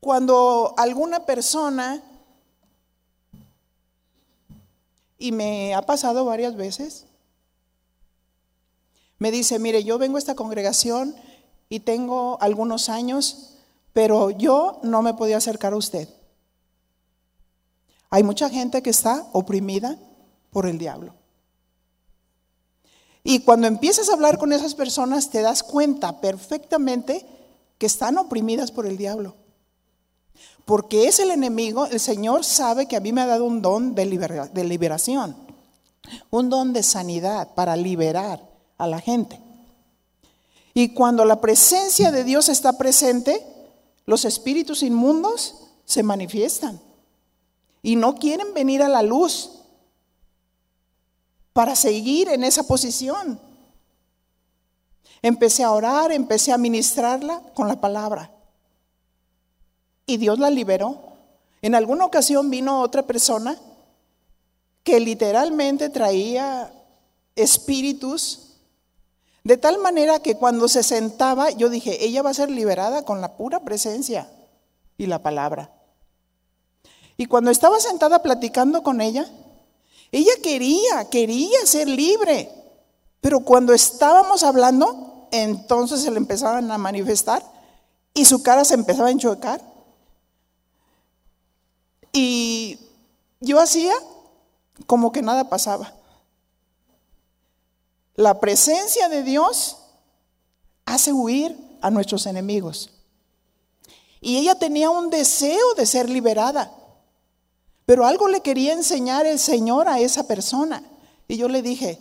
Cuando 0.00 0.74
alguna 0.76 1.24
persona 1.24 2.02
Y 5.18 5.32
me 5.32 5.74
ha 5.74 5.82
pasado 5.82 6.24
varias 6.24 6.56
veces. 6.56 7.06
Me 9.18 9.30
dice, 9.30 9.58
mire, 9.58 9.82
yo 9.82 9.98
vengo 9.98 10.16
a 10.16 10.18
esta 10.18 10.34
congregación 10.34 11.16
y 11.68 11.80
tengo 11.80 12.38
algunos 12.40 12.88
años, 12.88 13.54
pero 13.92 14.30
yo 14.30 14.78
no 14.82 15.02
me 15.02 15.14
podía 15.14 15.38
acercar 15.38 15.72
a 15.72 15.76
usted. 15.76 16.08
Hay 18.10 18.22
mucha 18.22 18.50
gente 18.50 18.82
que 18.82 18.90
está 18.90 19.26
oprimida 19.32 19.98
por 20.50 20.66
el 20.66 20.78
diablo. 20.78 21.14
Y 23.26 23.40
cuando 23.40 23.66
empiezas 23.66 24.08
a 24.08 24.14
hablar 24.14 24.38
con 24.38 24.52
esas 24.52 24.74
personas, 24.74 25.30
te 25.30 25.42
das 25.42 25.62
cuenta 25.62 26.20
perfectamente 26.20 27.26
que 27.76 27.86
están 27.86 28.16
oprimidas 28.16 28.70
por 28.70 28.86
el 28.86 28.96
diablo 28.96 29.34
porque 30.66 31.06
es 31.06 31.20
el 31.20 31.30
enemigo, 31.30 31.86
el 31.86 32.00
Señor 32.00 32.44
sabe 32.44 32.86
que 32.86 32.96
a 32.96 33.00
mí 33.00 33.12
me 33.12 33.22
ha 33.22 33.26
dado 33.26 33.44
un 33.44 33.62
don 33.62 33.94
de, 33.94 34.04
liberación, 34.04 35.36
un 36.28 36.50
don 36.50 36.72
de 36.72 36.82
sanidad 36.82 37.54
para 37.54 37.76
liberar 37.76 38.44
a 38.76 38.88
la 38.88 39.00
gente. 39.00 39.40
Y 40.74 40.88
cuando 40.88 41.24
la 41.24 41.40
presencia 41.40 42.10
de 42.10 42.24
Dios 42.24 42.48
está 42.48 42.76
presente, 42.76 43.46
los 44.06 44.24
espíritus 44.24 44.82
inmundos 44.82 45.54
se 45.84 46.02
manifiestan 46.02 46.80
y 47.80 47.94
no 47.94 48.16
quieren 48.16 48.52
venir 48.52 48.82
a 48.82 48.88
la 48.88 49.02
luz 49.02 49.55
para 51.56 51.74
seguir 51.74 52.28
en 52.28 52.44
esa 52.44 52.64
posición. 52.64 53.40
Empecé 55.22 55.64
a 55.64 55.72
orar, 55.72 56.12
empecé 56.12 56.52
a 56.52 56.58
ministrarla 56.58 57.40
con 57.54 57.66
la 57.66 57.80
palabra. 57.80 58.30
Y 60.04 60.18
Dios 60.18 60.38
la 60.38 60.50
liberó. 60.50 60.98
En 61.62 61.74
alguna 61.74 62.04
ocasión 62.04 62.50
vino 62.50 62.82
otra 62.82 63.04
persona 63.04 63.58
que 64.84 65.00
literalmente 65.00 65.88
traía 65.88 66.70
espíritus, 67.34 68.58
de 69.42 69.56
tal 69.56 69.78
manera 69.78 70.18
que 70.18 70.36
cuando 70.36 70.68
se 70.68 70.82
sentaba, 70.82 71.52
yo 71.52 71.70
dije, 71.70 72.04
ella 72.04 72.20
va 72.20 72.30
a 72.30 72.34
ser 72.34 72.50
liberada 72.50 73.02
con 73.06 73.22
la 73.22 73.38
pura 73.38 73.60
presencia 73.60 74.30
y 74.98 75.06
la 75.06 75.22
palabra. 75.22 75.70
Y 77.16 77.24
cuando 77.24 77.50
estaba 77.50 77.80
sentada 77.80 78.22
platicando 78.22 78.82
con 78.82 79.00
ella, 79.00 79.26
ella 80.16 80.32
quería, 80.42 81.08
quería 81.10 81.64
ser 81.64 81.88
libre. 81.88 82.50
Pero 83.20 83.40
cuando 83.40 83.72
estábamos 83.72 84.42
hablando, 84.42 85.28
entonces 85.32 86.02
se 86.02 86.10
le 86.10 86.18
empezaban 86.18 86.70
a 86.70 86.78
manifestar 86.78 87.42
y 88.14 88.24
su 88.24 88.42
cara 88.42 88.64
se 88.64 88.74
empezaba 88.74 89.08
a 89.08 89.12
enchocar 89.12 89.60
y 92.16 92.78
yo 93.40 93.60
hacía 93.60 93.92
como 94.86 95.12
que 95.12 95.20
nada 95.20 95.50
pasaba. 95.50 95.92
La 98.14 98.40
presencia 98.40 99.10
de 99.10 99.22
Dios 99.22 99.76
hace 100.86 101.12
huir 101.12 101.54
a 101.82 101.90
nuestros 101.90 102.24
enemigos. 102.24 102.90
Y 104.22 104.38
ella 104.38 104.54
tenía 104.54 104.88
un 104.88 105.10
deseo 105.10 105.74
de 105.74 105.84
ser 105.84 106.08
liberada. 106.08 106.72
Pero 107.86 108.04
algo 108.04 108.28
le 108.28 108.40
quería 108.40 108.72
enseñar 108.72 109.26
el 109.26 109.38
Señor 109.38 109.88
a 109.88 110.00
esa 110.00 110.26
persona. 110.26 110.82
Y 111.28 111.36
yo 111.36 111.48
le 111.48 111.62
dije, 111.62 111.98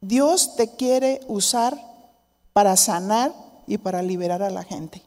Dios 0.00 0.56
te 0.56 0.74
quiere 0.74 1.20
usar 1.28 1.80
para 2.52 2.76
sanar 2.76 3.32
y 3.66 3.78
para 3.78 4.02
liberar 4.02 4.42
a 4.42 4.50
la 4.50 4.64
gente. 4.64 5.02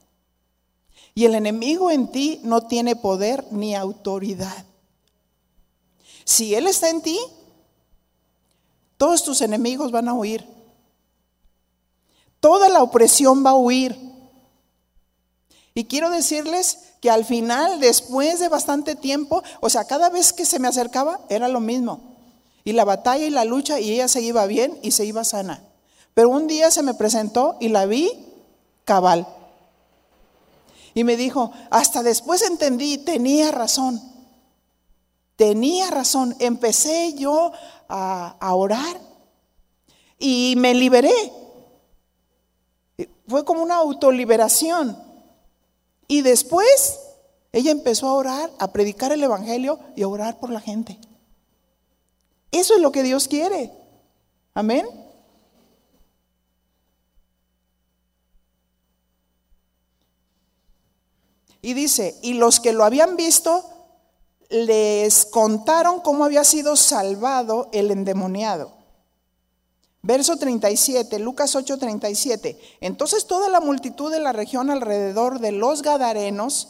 Y 1.13 1.25
el 1.25 1.35
enemigo 1.35 1.91
en 1.91 2.11
ti 2.11 2.39
no 2.43 2.67
tiene 2.67 2.95
poder 2.95 3.45
ni 3.51 3.75
autoridad. 3.75 4.65
Si 6.23 6.55
Él 6.55 6.67
está 6.67 6.89
en 6.89 7.01
ti, 7.01 7.19
todos 8.97 9.23
tus 9.23 9.41
enemigos 9.41 9.91
van 9.91 10.07
a 10.07 10.13
huir. 10.13 10.45
Toda 12.39 12.69
la 12.69 12.81
opresión 12.81 13.45
va 13.45 13.51
a 13.51 13.55
huir. 13.55 14.04
Y 15.77 15.85
quiero 15.85 16.09
decirles 16.09 16.79
que 17.01 17.11
al 17.11 17.25
final, 17.25 17.81
después 17.81 18.39
de 18.39 18.47
bastante 18.47 18.95
tiempo, 18.95 19.43
o 19.59 19.69
sea, 19.69 19.83
cada 19.83 20.09
vez 20.09 20.31
que 20.31 20.45
se 20.45 20.57
me 20.57 20.69
acercaba 20.69 21.19
era 21.29 21.49
lo 21.49 21.59
mismo. 21.59 21.99
Y 22.63 22.71
la 22.71 22.85
batalla 22.85 23.25
y 23.25 23.29
la 23.29 23.43
lucha 23.43 23.79
y 23.81 23.91
ella 23.91 24.07
se 24.07 24.21
iba 24.21 24.45
bien 24.47 24.79
y 24.81 24.91
se 24.91 25.05
iba 25.05 25.25
sana. 25.25 25.61
Pero 26.13 26.29
un 26.29 26.47
día 26.47 26.71
se 26.71 26.81
me 26.81 26.93
presentó 26.93 27.57
y 27.59 27.67
la 27.67 27.85
vi 27.85 28.09
cabal. 28.85 29.27
Y 30.93 31.03
me 31.03 31.17
dijo, 31.17 31.51
hasta 31.69 32.03
después 32.03 32.41
entendí, 32.41 32.97
tenía 32.97 33.51
razón. 33.51 34.01
Tenía 35.35 35.91
razón. 35.91 36.37
Empecé 36.39 37.15
yo 37.15 37.51
a, 37.89 38.37
a 38.39 38.55
orar 38.55 38.97
y 40.17 40.55
me 40.55 40.73
liberé. 40.73 41.13
Fue 43.27 43.43
como 43.43 43.61
una 43.61 43.75
autoliberación. 43.75 45.04
Y 46.07 46.21
después 46.21 46.99
ella 47.51 47.71
empezó 47.71 48.07
a 48.09 48.13
orar, 48.13 48.51
a 48.59 48.71
predicar 48.71 49.11
el 49.11 49.23
Evangelio 49.23 49.79
y 49.95 50.03
a 50.03 50.07
orar 50.07 50.39
por 50.39 50.49
la 50.49 50.59
gente. 50.59 50.99
Eso 52.51 52.75
es 52.75 52.81
lo 52.81 52.91
que 52.91 53.03
Dios 53.03 53.27
quiere. 53.27 53.71
Amén. 54.53 54.85
Y 61.61 61.73
dice, 61.73 62.15
y 62.21 62.33
los 62.33 62.59
que 62.59 62.73
lo 62.73 62.83
habían 62.83 63.15
visto 63.15 63.63
les 64.49 65.25
contaron 65.25 65.99
cómo 66.01 66.23
había 66.23 66.43
sido 66.43 66.75
salvado 66.75 67.69
el 67.73 67.89
endemoniado. 67.89 68.74
Verso 70.05 70.37
37, 70.37 71.17
Lucas 71.17 71.55
8, 71.55 71.79
37. 71.79 72.59
Entonces 72.79 73.25
toda 73.25 73.49
la 73.49 73.59
multitud 73.59 74.11
de 74.11 74.19
la 74.19 74.33
región 74.33 74.69
alrededor 74.69 75.39
de 75.39 75.51
los 75.51 75.81
Gadarenos 75.81 76.67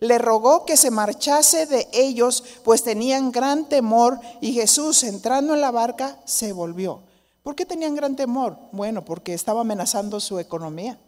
le 0.00 0.18
rogó 0.18 0.66
que 0.66 0.76
se 0.76 0.90
marchase 0.90 1.66
de 1.66 1.86
ellos, 1.92 2.42
pues 2.64 2.82
tenían 2.82 3.30
gran 3.30 3.68
temor, 3.68 4.18
y 4.40 4.54
Jesús, 4.54 5.04
entrando 5.04 5.54
en 5.54 5.60
la 5.60 5.70
barca, 5.70 6.18
se 6.24 6.52
volvió. 6.52 7.04
¿Por 7.44 7.54
qué 7.54 7.64
tenían 7.64 7.94
gran 7.94 8.16
temor? 8.16 8.58
Bueno, 8.72 9.04
porque 9.04 9.34
estaba 9.34 9.60
amenazando 9.60 10.18
su 10.18 10.40
economía. 10.40 10.98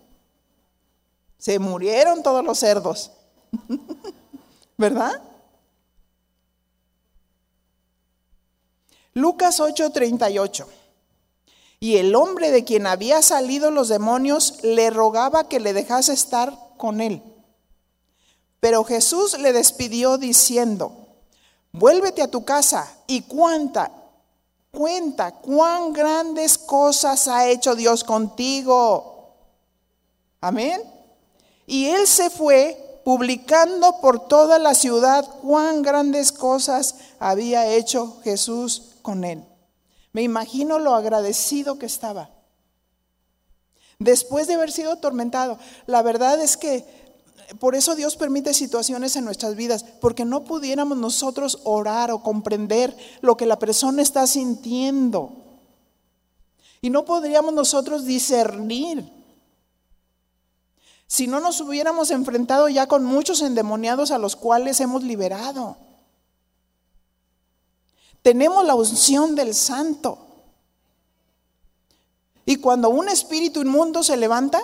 Se 1.37 1.59
murieron 1.59 2.23
todos 2.23 2.45
los 2.45 2.61
cerdos. 2.61 3.11
¿Verdad? 4.79 5.21
Lucas 9.15 9.59
8:38. 9.59 10.84
Y 11.85 11.99
el 11.99 12.15
hombre 12.15 12.51
de 12.51 12.65
quien 12.65 12.87
había 12.87 13.21
salido 13.21 13.71
los 13.71 13.89
demonios 13.89 14.61
le 14.63 14.89
rogaba 14.89 15.51
que 15.51 15.61
le 15.61 15.75
dejase 15.75 16.15
estar 16.15 16.59
con 16.79 17.03
él. 17.03 17.23
Pero 18.59 18.85
Jesús 18.85 19.39
le 19.39 19.53
despidió 19.53 20.17
diciendo, 20.17 21.09
vuélvete 21.73 22.23
a 22.23 22.31
tu 22.31 22.43
casa 22.43 22.91
y 23.07 23.21
cuenta, 23.21 23.93
cuenta 24.71 25.33
cuán 25.33 25.93
grandes 25.93 26.57
cosas 26.57 27.29
ha 27.29 27.51
hecho 27.51 27.75
Dios 27.75 28.03
contigo. 28.03 29.35
Amén. 30.41 30.83
Y 31.67 31.89
él 31.89 32.07
se 32.07 32.31
fue 32.31 33.03
publicando 33.05 34.01
por 34.01 34.27
toda 34.27 34.59
la 34.59 34.73
ciudad 34.73 35.29
cuán 35.43 35.83
grandes 35.83 36.33
cosas 36.33 36.95
había 37.19 37.67
hecho 37.67 38.23
Jesús 38.25 38.95
con 39.03 39.25
él. 39.25 39.45
Me 40.15 40.23
imagino 40.23 40.79
lo 40.79 40.95
agradecido 40.95 41.79
que 41.79 41.87
estaba. 41.87 42.31
Después 43.99 44.47
de 44.47 44.55
haber 44.55 44.71
sido 44.71 44.93
atormentado, 44.93 45.59
la 45.87 46.03
verdad 46.03 46.41
es 46.41 46.57
que 46.57 46.87
por 47.59 47.75
eso 47.75 47.97
Dios 47.97 48.17
permite 48.17 48.55
situaciones 48.55 49.17
en 49.17 49.25
nuestras 49.25 49.57
vidas, 49.57 49.85
porque 50.01 50.25
no 50.25 50.45
pudiéramos 50.45 50.97
nosotros 50.97 51.59
orar 51.65 52.13
o 52.13 52.23
comprender 52.23 52.97
lo 53.23 53.37
que 53.37 53.45
la 53.45 53.59
persona 53.59 54.03
está 54.03 54.27
sintiendo. 54.29 55.33
Y 56.81 56.91
no 56.91 57.05
podríamos 57.05 57.53
nosotros 57.53 58.05
discernir. 58.05 59.11
Si 61.09 61.27
no 61.27 61.41
nos 61.41 61.61
hubiéramos 61.61 62.13
enfrentado 62.13 62.69
ya 62.69 62.87
con 62.87 63.05
muchos 63.05 63.43
endemoniados 63.43 64.13
a 64.13 64.19
los 64.19 64.37
cuales 64.37 64.81
hemos 64.81 65.03
liberado. 65.03 65.77
Tenemos 68.25 68.65
la 68.65 68.75
unción 68.75 69.35
del 69.35 69.55
santo. 69.55 70.17
Y 72.47 72.57
cuando 72.57 72.89
un 72.89 73.11
espíritu 73.11 73.61
inmundo 73.61 74.03
se 74.03 74.17
levanta, 74.17 74.63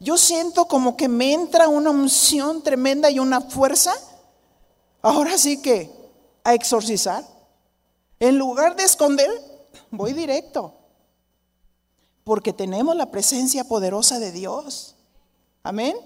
yo 0.00 0.18
siento 0.18 0.66
como 0.66 0.98
que 0.98 1.08
me 1.08 1.32
entra 1.32 1.66
una 1.66 1.88
unción 1.88 2.62
tremenda 2.62 3.10
y 3.10 3.18
una 3.18 3.40
fuerza. 3.40 3.94
Ahora 5.00 5.38
sí 5.38 5.62
que 5.62 5.90
a 6.44 6.52
exorcizar. 6.52 7.24
En 8.18 8.36
lugar 8.36 8.76
de 8.76 8.84
esconder, 8.84 9.30
voy 9.90 10.12
directo. 10.12 10.74
Porque 12.22 12.52
tenemos 12.52 12.94
la 12.96 13.10
presencia 13.10 13.64
poderosa 13.64 14.18
de 14.18 14.30
Dios. 14.30 14.94
Amén. 15.62 15.96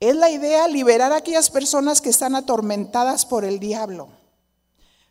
Es 0.00 0.14
la 0.14 0.30
idea 0.30 0.68
liberar 0.68 1.12
a 1.12 1.16
aquellas 1.16 1.50
personas 1.50 2.00
que 2.00 2.10
están 2.10 2.34
atormentadas 2.34 3.26
por 3.26 3.44
el 3.44 3.58
diablo 3.58 4.08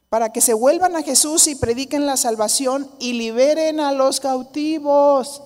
para 0.09 0.31
que 0.31 0.41
se 0.41 0.53
vuelvan 0.53 0.95
a 0.95 1.03
Jesús 1.03 1.47
y 1.47 1.55
prediquen 1.55 2.05
la 2.05 2.17
salvación 2.17 2.89
y 2.99 3.13
liberen 3.13 3.79
a 3.79 3.91
los 3.91 4.19
cautivos. 4.19 5.41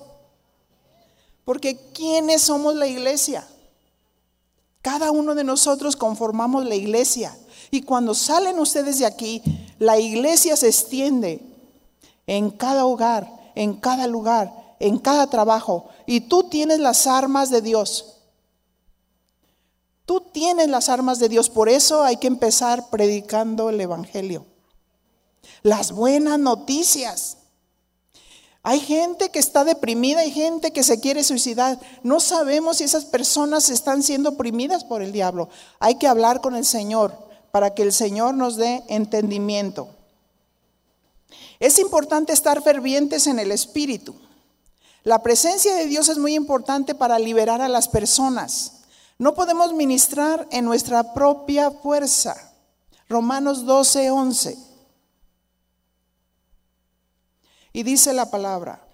Porque 1.44 1.76
¿quiénes 1.92 2.42
somos 2.42 2.76
la 2.76 2.86
iglesia? 2.86 3.46
Cada 4.80 5.10
uno 5.10 5.34
de 5.34 5.44
nosotros 5.44 5.96
conformamos 5.96 6.64
la 6.64 6.76
iglesia. 6.76 7.36
Y 7.70 7.82
cuando 7.82 8.14
salen 8.14 8.58
ustedes 8.58 8.98
de 8.98 9.06
aquí, 9.06 9.42
la 9.78 9.98
iglesia 9.98 10.56
se 10.56 10.68
extiende 10.68 11.40
en 12.26 12.50
cada 12.50 12.86
hogar, 12.86 13.28
en 13.56 13.74
cada 13.74 14.06
lugar, 14.06 14.52
en 14.78 14.98
cada 14.98 15.28
trabajo. 15.28 15.88
Y 16.06 16.22
tú 16.22 16.44
tienes 16.44 16.78
las 16.78 17.08
armas 17.08 17.50
de 17.50 17.62
Dios. 17.62 18.21
Tú 20.06 20.20
tienes 20.32 20.68
las 20.68 20.88
armas 20.88 21.18
de 21.18 21.28
Dios. 21.28 21.50
Por 21.50 21.68
eso 21.68 22.02
hay 22.02 22.16
que 22.16 22.26
empezar 22.26 22.90
predicando 22.90 23.70
el 23.70 23.80
Evangelio 23.80 24.46
las 25.62 25.92
buenas 25.92 26.38
noticias. 26.38 27.38
Hay 28.64 28.78
gente 28.80 29.30
que 29.30 29.38
está 29.38 29.64
deprimida, 29.64 30.20
hay 30.20 30.30
gente 30.30 30.72
que 30.72 30.84
se 30.84 31.00
quiere 31.00 31.24
suicidar. 31.24 31.78
No 32.02 32.20
sabemos 32.20 32.76
si 32.76 32.84
esas 32.84 33.04
personas 33.04 33.70
están 33.70 34.02
siendo 34.02 34.30
oprimidas 34.30 34.84
por 34.84 35.02
el 35.02 35.12
diablo. 35.12 35.48
Hay 35.80 35.96
que 35.96 36.06
hablar 36.06 36.40
con 36.40 36.54
el 36.54 36.64
Señor 36.64 37.12
para 37.50 37.74
que 37.74 37.82
el 37.82 37.92
Señor 37.92 38.34
nos 38.34 38.56
dé 38.56 38.84
entendimiento. 38.88 39.88
Es 41.58 41.78
importante 41.78 42.32
estar 42.32 42.62
fervientes 42.62 43.26
en 43.26 43.38
el 43.38 43.50
Espíritu. 43.50 44.14
La 45.02 45.22
presencia 45.22 45.74
de 45.74 45.86
Dios 45.86 46.08
es 46.08 46.18
muy 46.18 46.34
importante 46.34 46.94
para 46.94 47.18
liberar 47.18 47.60
a 47.60 47.68
las 47.68 47.88
personas. 47.88 48.81
No 49.18 49.34
podemos 49.34 49.72
ministrar 49.72 50.48
en 50.50 50.64
nuestra 50.64 51.14
propia 51.14 51.70
fuerza. 51.70 52.52
Romanos 53.08 53.64
12, 53.64 54.10
11. 54.10 54.58
Y 57.72 57.82
dice 57.82 58.12
la 58.12 58.30
palabra, 58.30 58.86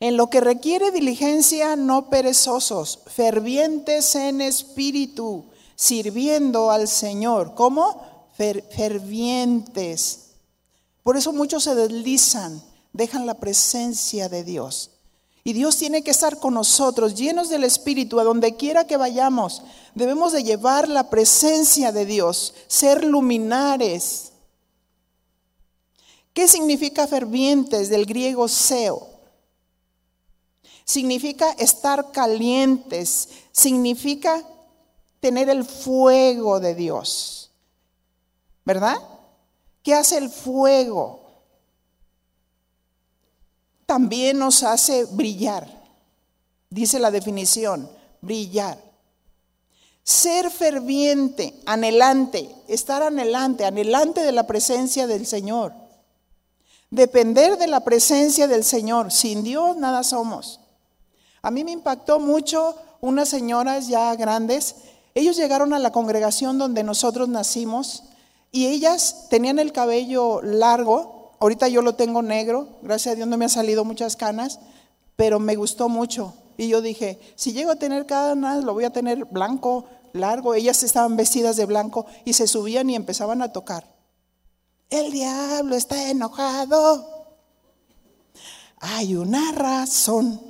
en 0.00 0.16
lo 0.16 0.30
que 0.30 0.40
requiere 0.40 0.90
diligencia, 0.90 1.76
no 1.76 2.08
perezosos, 2.08 3.00
fervientes 3.06 4.14
en 4.14 4.40
espíritu, 4.40 5.46
sirviendo 5.74 6.70
al 6.70 6.88
Señor. 6.88 7.54
¿Cómo? 7.54 8.08
fervientes. 8.38 10.20
Por 11.02 11.16
eso 11.16 11.32
muchos 11.32 11.64
se 11.64 11.74
deslizan, 11.74 12.62
dejan 12.92 13.26
la 13.26 13.34
presencia 13.34 14.28
de 14.28 14.44
Dios. 14.44 14.92
Y 15.44 15.52
Dios 15.52 15.76
tiene 15.76 16.02
que 16.02 16.10
estar 16.10 16.38
con 16.38 16.54
nosotros, 16.54 17.14
llenos 17.14 17.48
del 17.48 17.64
Espíritu, 17.64 18.20
a 18.20 18.24
donde 18.24 18.56
quiera 18.56 18.86
que 18.86 18.96
vayamos. 18.96 19.62
Debemos 19.94 20.32
de 20.32 20.42
llevar 20.42 20.88
la 20.88 21.08
presencia 21.08 21.92
de 21.92 22.04
Dios, 22.04 22.54
ser 22.66 23.04
luminares 23.04 24.28
¿Qué 26.38 26.46
significa 26.46 27.08
fervientes 27.08 27.88
del 27.88 28.06
griego 28.06 28.46
seo? 28.46 29.08
Significa 30.84 31.50
estar 31.58 32.12
calientes, 32.12 33.28
significa 33.50 34.44
tener 35.18 35.50
el 35.50 35.64
fuego 35.64 36.60
de 36.60 36.76
Dios. 36.76 37.50
¿Verdad? 38.64 38.98
¿Qué 39.82 39.94
hace 39.94 40.16
el 40.16 40.30
fuego? 40.30 41.27
También 43.88 44.38
nos 44.38 44.64
hace 44.64 45.06
brillar. 45.06 45.66
Dice 46.68 46.98
la 46.98 47.10
definición, 47.10 47.88
brillar. 48.20 48.76
Ser 50.02 50.50
ferviente, 50.50 51.58
anhelante, 51.64 52.54
estar 52.68 53.02
anhelante, 53.02 53.64
anhelante 53.64 54.20
de 54.20 54.32
la 54.32 54.46
presencia 54.46 55.06
del 55.06 55.24
Señor. 55.24 55.72
Depender 56.90 57.56
de 57.56 57.66
la 57.66 57.80
presencia 57.80 58.46
del 58.46 58.62
Señor. 58.62 59.10
Sin 59.10 59.42
Dios 59.42 59.78
nada 59.78 60.04
somos. 60.04 60.60
A 61.40 61.50
mí 61.50 61.64
me 61.64 61.72
impactó 61.72 62.20
mucho 62.20 62.76
unas 63.00 63.30
señoras 63.30 63.88
ya 63.88 64.14
grandes. 64.16 64.74
Ellos 65.14 65.38
llegaron 65.38 65.72
a 65.72 65.78
la 65.78 65.92
congregación 65.92 66.58
donde 66.58 66.82
nosotros 66.82 67.30
nacimos 67.30 68.02
y 68.52 68.66
ellas 68.66 69.28
tenían 69.30 69.58
el 69.58 69.72
cabello 69.72 70.42
largo. 70.42 71.17
Ahorita 71.40 71.68
yo 71.68 71.82
lo 71.82 71.94
tengo 71.94 72.22
negro. 72.22 72.68
Gracias 72.82 73.12
a 73.12 73.16
Dios 73.16 73.28
no 73.28 73.36
me 73.36 73.44
han 73.44 73.50
salido 73.50 73.84
muchas 73.84 74.16
canas. 74.16 74.60
pero 75.16 75.40
me 75.40 75.56
gustó 75.56 75.88
mucho. 75.88 76.32
Y 76.56 76.68
yo 76.68 76.80
dije, 76.80 77.18
si 77.34 77.52
llego 77.52 77.72
a 77.72 77.76
tener 77.76 78.06
cadenas, 78.06 78.62
lo 78.62 78.72
voy 78.72 78.84
a 78.84 78.90
tener 78.90 79.24
blanco, 79.24 79.86
largo. 80.12 80.54
Ellas 80.54 80.82
estaban 80.82 81.16
vestidas 81.16 81.56
de 81.56 81.66
blanco 81.66 82.06
y 82.24 82.34
se 82.34 82.46
subían 82.46 82.88
y 82.90 82.94
empezaban 82.94 83.42
a 83.42 83.52
tocar. 83.52 83.84
El 84.90 85.10
diablo 85.10 85.74
está 85.74 86.08
enojado. 86.10 87.26
Hay 88.80 89.16
una 89.16 89.52
razón. 89.52 90.40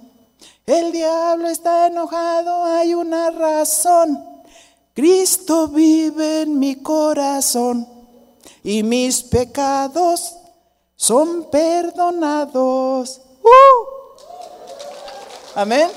El 0.66 0.92
diablo 0.92 1.48
está 1.48 1.86
enojado, 1.86 2.64
hay 2.64 2.92
una 2.92 3.30
razón. 3.30 4.22
Cristo 4.94 5.68
vive 5.68 6.42
en 6.42 6.58
mi 6.58 6.76
corazón 6.76 7.88
y 8.62 8.82
mis 8.82 9.22
pecados 9.22 10.37
son 10.98 11.48
perdonados. 11.48 13.20
¡Uh! 13.42 13.86
Amén. 15.54 15.88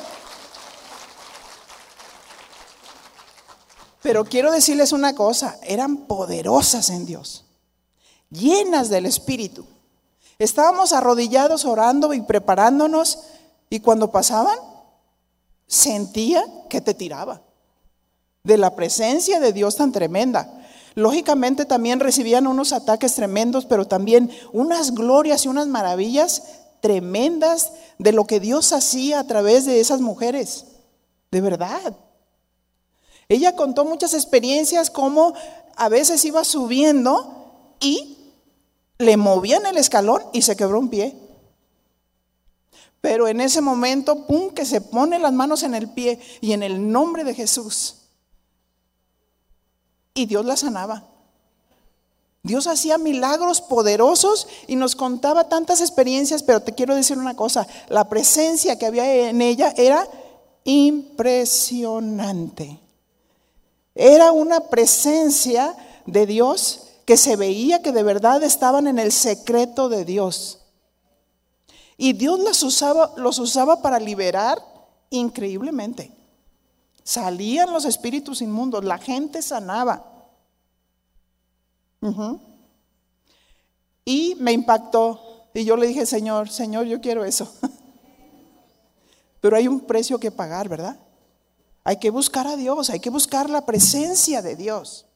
Pero 4.04 4.24
quiero 4.24 4.52
decirles 4.52 4.92
una 4.94 5.16
cosa, 5.16 5.58
eran 5.64 6.06
poderosas 6.06 6.90
en 6.90 7.06
Dios, 7.06 7.46
llenas 8.30 8.90
del 8.90 9.08
Espíritu. 9.08 9.66
Estábamos 10.40 10.94
arrodillados 10.94 11.66
orando 11.66 12.14
y 12.14 12.22
preparándonos 12.22 13.20
y 13.70 13.80
cuando 13.80 14.12
pasaban, 14.12 14.58
sentía 15.68 16.44
que 16.70 16.82
te 16.82 16.94
tiraba 16.94 17.42
de 18.44 18.58
la 18.58 18.76
presencia 18.76 19.40
de 19.40 19.54
Dios 19.54 19.76
tan 19.78 19.92
tremenda. 19.92 20.61
Lógicamente 20.94 21.66
también 21.66 22.00
recibían 22.00 22.48
unos 22.48 22.74
ataques 22.74 23.16
tremendos, 23.16 23.66
pero 23.66 23.88
también 23.88 24.30
unas 24.52 24.94
glorias 24.94 25.46
y 25.46 25.48
unas 25.48 25.68
maravillas 25.68 26.44
tremendas 26.82 27.72
de 27.98 28.12
lo 28.12 28.26
que 28.26 28.40
Dios 28.40 28.74
hacía 28.74 29.20
a 29.20 29.28
través 29.28 29.66
de 29.66 29.80
esas 29.80 30.02
mujeres. 30.02 30.66
De 31.32 31.40
verdad. 31.40 31.96
Ella 33.30 33.56
contó 33.56 33.86
muchas 33.86 34.14
experiencias 34.14 34.90
como 34.90 35.34
a 35.78 35.88
veces 35.88 36.26
iba 36.26 36.44
subiendo 36.44 37.76
y 37.80 38.18
le 38.98 39.16
movían 39.16 39.66
el 39.66 39.78
escalón 39.78 40.22
y 40.34 40.42
se 40.42 40.58
quebró 40.58 40.80
un 40.80 40.90
pie. 40.90 41.16
Pero 43.00 43.30
en 43.30 43.40
ese 43.40 43.62
momento, 43.62 44.28
pum, 44.28 44.50
que 44.50 44.66
se 44.66 44.82
pone 44.82 45.18
las 45.18 45.32
manos 45.32 45.64
en 45.64 45.74
el 45.74 45.90
pie 45.90 46.20
y 46.42 46.52
en 46.52 46.62
el 46.62 46.92
nombre 46.92 47.24
de 47.24 47.34
Jesús 47.34 48.01
y 50.14 50.26
Dios 50.26 50.46
la 50.46 50.58
sanaba. 50.58 51.08
Dios 52.44 52.68
hacía 52.68 52.98
milagros 52.98 53.62
poderosos 53.62 54.48
y 54.68 54.76
nos 54.76 54.96
contaba 54.96 55.48
tantas 55.48 55.80
experiencias, 55.80 56.42
pero 56.42 56.62
te 56.62 56.74
quiero 56.74 56.96
decir 56.96 57.18
una 57.18 57.36
cosa, 57.36 57.68
la 57.88 58.10
presencia 58.10 58.80
que 58.80 58.88
había 58.88 59.30
en 59.30 59.42
ella 59.42 59.74
era 59.78 60.08
impresionante. 60.64 62.80
Era 63.94 64.32
una 64.32 64.70
presencia 64.70 65.76
de 66.06 66.26
Dios 66.26 66.88
que 67.06 67.18
se 67.18 67.36
veía 67.36 67.82
que 67.82 67.92
de 67.92 68.04
verdad 68.04 68.42
estaban 68.44 68.88
en 68.88 68.98
el 68.98 69.12
secreto 69.12 69.90
de 69.90 70.06
Dios. 70.06 70.60
Y 71.98 72.14
Dios 72.14 72.40
los 72.40 72.64
usaba, 72.64 73.14
los 73.18 73.38
usaba 73.38 73.82
para 73.84 74.00
liberar 74.00 74.58
increíblemente. 75.12 76.12
Salían 77.04 77.72
los 77.72 77.86
espíritus 77.86 78.42
inmundos, 78.42 78.84
la 78.84 78.98
gente 78.98 79.42
sanaba. 79.42 80.06
Y 84.06 84.36
me 84.36 84.52
impactó. 84.52 85.50
Y 85.54 85.66
yo 85.66 85.76
le 85.76 85.88
dije, 85.88 86.06
Señor, 86.06 86.50
Señor, 86.50 86.86
yo 86.86 87.02
quiero 87.02 87.26
eso. 87.26 87.52
Pero 89.42 89.58
hay 89.58 89.68
un 89.68 89.82
precio 89.82 90.20
que 90.20 90.32
pagar, 90.32 90.70
¿verdad? 90.70 91.00
Hay 91.84 91.98
que 91.98 92.12
buscar 92.12 92.48
a 92.48 92.56
Dios, 92.56 92.90
hay 92.90 93.00
que 93.00 93.10
buscar 93.10 93.50
la 93.50 93.66
presencia 93.66 94.42
de 94.42 94.56
Dios. 94.56 95.08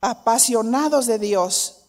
Apasionados 0.00 1.06
de 1.06 1.18
Dios, 1.18 1.79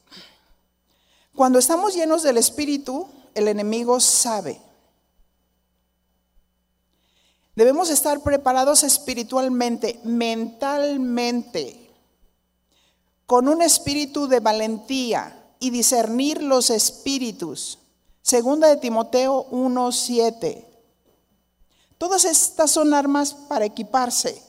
cuando 1.36 1.60
estamos 1.60 1.96
llenos 1.96 2.24
del 2.24 2.38
Espíritu, 2.38 3.08
el 3.34 3.48
enemigo 3.48 4.00
sabe. 4.00 4.62
Debemos 7.56 7.90
estar 7.90 8.22
preparados 8.22 8.84
espiritualmente, 8.84 10.00
mentalmente, 10.04 11.90
con 13.26 13.48
un 13.48 13.62
espíritu 13.62 14.28
de 14.28 14.40
valentía 14.40 15.38
y 15.60 15.70
discernir 15.70 16.42
los 16.42 16.70
espíritus. 16.70 17.80
Segunda 18.22 18.68
de 18.68 18.78
Timoteo 18.78 19.48
1:7. 19.52 20.66
Todas 21.98 22.26
estas 22.26 22.72
son 22.72 22.94
armas 22.94 23.34
para 23.34 23.66
equiparse. 23.66 24.42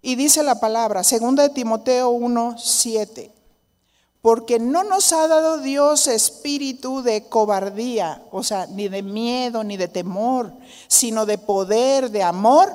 Y 0.00 0.14
dice 0.14 0.42
la 0.42 0.60
palabra, 0.60 1.02
segunda 1.02 1.42
de 1.42 1.50
Timoteo 1.50 2.10
1:7 2.10 3.35
porque 4.26 4.58
no 4.58 4.82
nos 4.82 5.12
ha 5.12 5.28
dado 5.28 5.58
Dios 5.58 6.08
espíritu 6.08 7.00
de 7.00 7.28
cobardía, 7.28 8.24
o 8.32 8.42
sea, 8.42 8.66
ni 8.66 8.88
de 8.88 9.00
miedo, 9.00 9.62
ni 9.62 9.76
de 9.76 9.86
temor, 9.86 10.52
sino 10.88 11.26
de 11.26 11.38
poder, 11.38 12.10
de 12.10 12.24
amor 12.24 12.72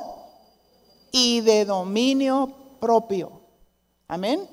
y 1.12 1.41
de 1.41 1.66
dominio 1.66 2.54
propio. 2.80 3.41
Amén. 4.08 4.49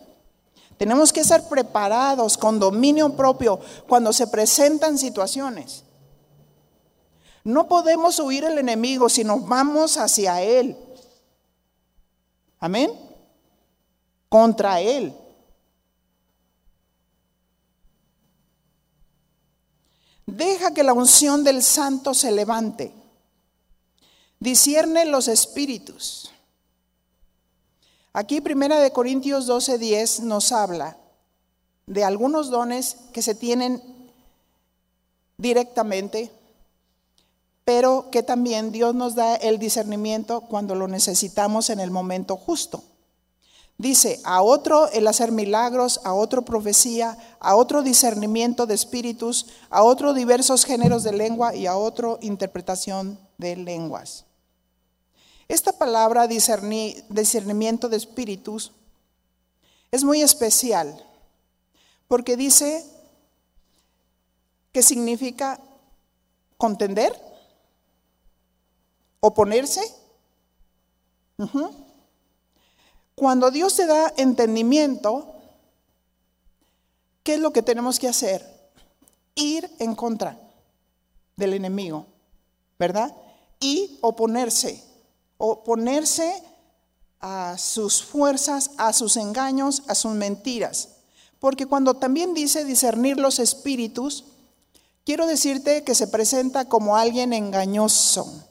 Tenemos 0.76 1.12
que 1.12 1.20
estar 1.20 1.48
preparados 1.48 2.36
con 2.36 2.58
dominio 2.58 3.14
propio 3.14 3.60
cuando 3.86 4.12
se 4.12 4.26
presentan 4.26 4.98
situaciones. 4.98 5.84
No 7.44 7.68
podemos 7.68 8.18
huir 8.18 8.42
el 8.42 8.58
enemigo 8.58 9.08
si 9.08 9.22
nos 9.22 9.46
vamos 9.46 9.98
hacia 9.98 10.42
él. 10.42 10.76
Amén. 12.58 12.90
Contra 14.28 14.80
él. 14.80 15.14
Deja 20.28 20.74
que 20.74 20.82
la 20.82 20.92
unción 20.92 21.42
del 21.42 21.62
santo 21.62 22.12
se 22.12 22.30
levante. 22.30 22.92
Discierne 24.38 25.06
los 25.06 25.26
espíritus. 25.26 26.30
Aquí 28.12 28.42
Primera 28.42 28.78
de 28.78 28.92
Corintios 28.92 29.46
12:10 29.46 30.20
nos 30.20 30.52
habla 30.52 30.98
de 31.86 32.04
algunos 32.04 32.50
dones 32.50 32.98
que 33.14 33.22
se 33.22 33.34
tienen 33.34 33.82
directamente, 35.38 36.30
pero 37.64 38.10
que 38.10 38.22
también 38.22 38.70
Dios 38.70 38.94
nos 38.94 39.14
da 39.14 39.34
el 39.36 39.58
discernimiento 39.58 40.42
cuando 40.42 40.74
lo 40.74 40.88
necesitamos 40.88 41.70
en 41.70 41.80
el 41.80 41.90
momento 41.90 42.36
justo. 42.36 42.82
Dice, 43.80 44.20
a 44.24 44.42
otro 44.42 44.88
el 44.90 45.06
hacer 45.06 45.30
milagros, 45.30 46.00
a 46.02 46.12
otro 46.12 46.44
profecía, 46.44 47.16
a 47.38 47.54
otro 47.54 47.82
discernimiento 47.82 48.66
de 48.66 48.74
espíritus, 48.74 49.46
a 49.70 49.84
otro 49.84 50.14
diversos 50.14 50.64
géneros 50.64 51.04
de 51.04 51.12
lengua 51.12 51.54
y 51.54 51.66
a 51.66 51.76
otro 51.76 52.18
interpretación 52.20 53.20
de 53.38 53.54
lenguas. 53.54 54.24
Esta 55.46 55.70
palabra 55.70 56.26
discernimiento 56.26 57.88
de 57.88 57.96
espíritus 57.96 58.72
es 59.92 60.02
muy 60.02 60.22
especial 60.22 61.00
porque 62.08 62.36
dice 62.36 62.84
que 64.72 64.82
significa 64.82 65.60
contender, 66.56 67.14
oponerse. 69.20 69.80
Cuando 73.18 73.50
Dios 73.50 73.74
te 73.74 73.86
da 73.86 74.14
entendimiento, 74.16 75.34
¿qué 77.24 77.34
es 77.34 77.40
lo 77.40 77.52
que 77.52 77.62
tenemos 77.62 77.98
que 77.98 78.06
hacer? 78.06 78.46
Ir 79.34 79.68
en 79.80 79.96
contra 79.96 80.38
del 81.34 81.54
enemigo, 81.54 82.06
¿verdad? 82.78 83.12
Y 83.58 83.98
oponerse, 84.02 84.84
oponerse 85.36 86.44
a 87.18 87.58
sus 87.58 88.04
fuerzas, 88.04 88.70
a 88.76 88.92
sus 88.92 89.16
engaños, 89.16 89.82
a 89.88 89.96
sus 89.96 90.12
mentiras. 90.12 90.90
Porque 91.40 91.66
cuando 91.66 91.94
también 91.94 92.34
dice 92.34 92.64
discernir 92.64 93.18
los 93.18 93.40
espíritus, 93.40 94.26
quiero 95.04 95.26
decirte 95.26 95.82
que 95.82 95.96
se 95.96 96.06
presenta 96.06 96.68
como 96.68 96.96
alguien 96.96 97.32
engañoso. 97.32 98.44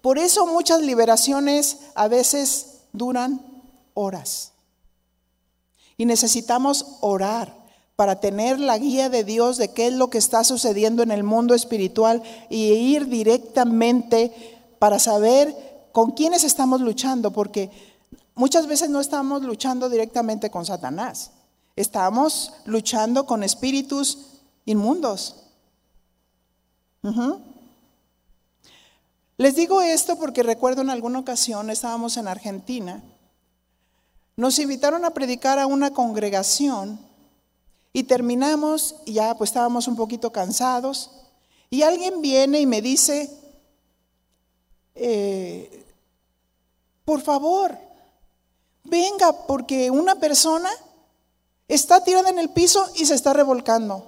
Por 0.00 0.18
eso 0.18 0.46
muchas 0.46 0.80
liberaciones 0.80 1.78
a 1.96 2.06
veces 2.06 2.71
duran 2.92 3.40
horas. 3.94 4.52
Y 5.96 6.06
necesitamos 6.06 6.98
orar 7.00 7.62
para 7.96 8.20
tener 8.20 8.58
la 8.58 8.78
guía 8.78 9.08
de 9.08 9.24
Dios 9.24 9.58
de 9.58 9.72
qué 9.72 9.88
es 9.88 9.92
lo 9.92 10.08
que 10.08 10.18
está 10.18 10.44
sucediendo 10.44 11.02
en 11.02 11.10
el 11.10 11.22
mundo 11.22 11.54
espiritual 11.54 12.22
y 12.48 12.72
ir 12.72 13.06
directamente 13.06 14.32
para 14.78 14.98
saber 14.98 15.54
con 15.92 16.12
quiénes 16.12 16.42
estamos 16.42 16.80
luchando, 16.80 17.32
porque 17.32 17.70
muchas 18.34 18.66
veces 18.66 18.90
no 18.90 19.00
estamos 19.00 19.42
luchando 19.42 19.88
directamente 19.88 20.50
con 20.50 20.64
Satanás, 20.64 21.30
estamos 21.76 22.52
luchando 22.64 23.26
con 23.26 23.42
espíritus 23.42 24.18
inmundos. 24.64 25.36
Les 29.42 29.56
digo 29.56 29.82
esto 29.82 30.14
porque 30.20 30.44
recuerdo 30.44 30.82
en 30.82 30.90
alguna 30.90 31.18
ocasión 31.18 31.68
estábamos 31.68 32.16
en 32.16 32.28
Argentina, 32.28 33.02
nos 34.36 34.60
invitaron 34.60 35.04
a 35.04 35.10
predicar 35.10 35.58
a 35.58 35.66
una 35.66 35.92
congregación 35.92 37.00
y 37.92 38.04
terminamos 38.04 38.94
y 39.04 39.14
ya 39.14 39.36
pues 39.36 39.50
estábamos 39.50 39.88
un 39.88 39.96
poquito 39.96 40.30
cansados 40.30 41.10
y 41.70 41.82
alguien 41.82 42.22
viene 42.22 42.60
y 42.60 42.66
me 42.66 42.80
dice, 42.82 43.36
eh, 44.94 45.86
por 47.04 47.20
favor, 47.20 47.76
venga 48.84 49.32
porque 49.48 49.90
una 49.90 50.14
persona 50.14 50.70
está 51.66 52.04
tirada 52.04 52.30
en 52.30 52.38
el 52.38 52.50
piso 52.50 52.88
y 52.94 53.06
se 53.06 53.14
está 53.14 53.32
revolcando. 53.32 54.06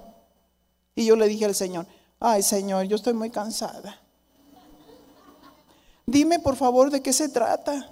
Y 0.95 1.03
yo 1.03 1.17
le 1.17 1.27
dije 1.27 1.43
al 1.43 1.55
Señor, 1.55 1.87
ay 2.21 2.41
Señor, 2.41 2.85
yo 2.85 2.95
estoy 2.95 3.13
muy 3.13 3.31
cansada. 3.31 3.99
Dime 6.05 6.39
por 6.39 6.55
favor 6.55 6.91
de 6.91 7.01
qué 7.01 7.13
se 7.13 7.29
trata. 7.29 7.89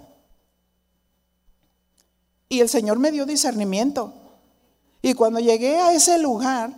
Y 2.49 2.59
el 2.59 2.69
Señor 2.69 2.99
me 2.99 3.11
dio 3.11 3.25
discernimiento. 3.25 4.13
Y 5.01 5.15
cuando 5.15 5.39
llegué 5.39 5.79
a 5.79 5.93
ese 5.93 6.19
lugar, 6.19 6.71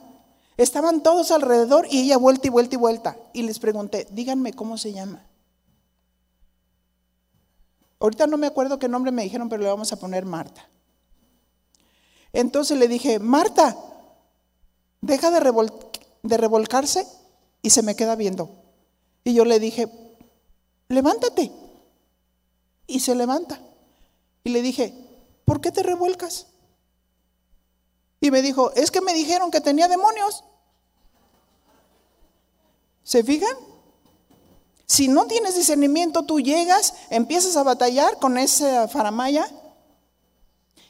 estaban 0.58 1.04
todos 1.04 1.32
alrededor 1.32 1.86
y 1.90 2.02
ella 2.02 2.18
vuelta 2.18 2.48
y 2.48 2.50
vuelta 2.50 2.76
y 2.76 2.78
vuelta. 2.78 3.18
Y 3.34 3.44
les 3.44 3.60
pregunté, 3.60 4.08
díganme 4.12 4.54
cómo 4.54 4.78
se 4.78 4.94
llama. 4.94 5.26
Ahorita 8.00 8.28
no 8.28 8.38
me 8.38 8.48
acuerdo 8.48 8.80
qué 8.80 8.88
nombre 8.88 9.12
me 9.12 9.24
dijeron, 9.24 9.50
pero 9.50 9.62
le 9.64 9.70
vamos 9.70 9.92
a 9.92 10.00
poner 10.00 10.26
Marta. 10.26 10.70
Entonces 12.34 12.78
le 12.78 12.88
dije, 12.88 13.20
Marta, 13.20 13.78
deja 15.02 15.32
de, 15.32 15.72
de 16.24 16.38
revolcarse 16.38 17.08
y 17.62 17.70
se 17.70 17.82
me 17.82 17.96
queda 17.96 18.16
viendo. 18.16 18.50
Y 19.24 19.34
yo 19.34 19.46
le 19.46 19.60
dije, 19.60 19.90
levántate. 20.90 21.52
Y 22.88 23.00
se 23.00 23.16
levanta. 23.16 23.60
Y 24.44 24.50
le 24.50 24.62
dije, 24.62 24.94
¿por 25.44 25.62
qué 25.62 25.72
te 25.72 25.84
revuelcas? 25.84 26.48
Y 28.22 28.32
me 28.32 28.42
dijo, 28.42 28.72
es 28.74 28.92
que 28.92 29.02
me 29.02 29.14
dijeron 29.14 29.52
que 29.52 29.62
tenía 29.62 29.88
demonios. 29.88 30.44
¿Se 33.04 33.24
fijan? 33.24 33.56
Si 34.88 35.08
no 35.08 35.26
tienes 35.26 35.56
discernimiento, 35.56 36.24
tú 36.24 36.40
llegas, 36.40 36.94
empiezas 37.10 37.56
a 37.58 37.64
batallar 37.64 38.18
con 38.20 38.38
esa 38.38 38.88
faramaya 38.88 39.50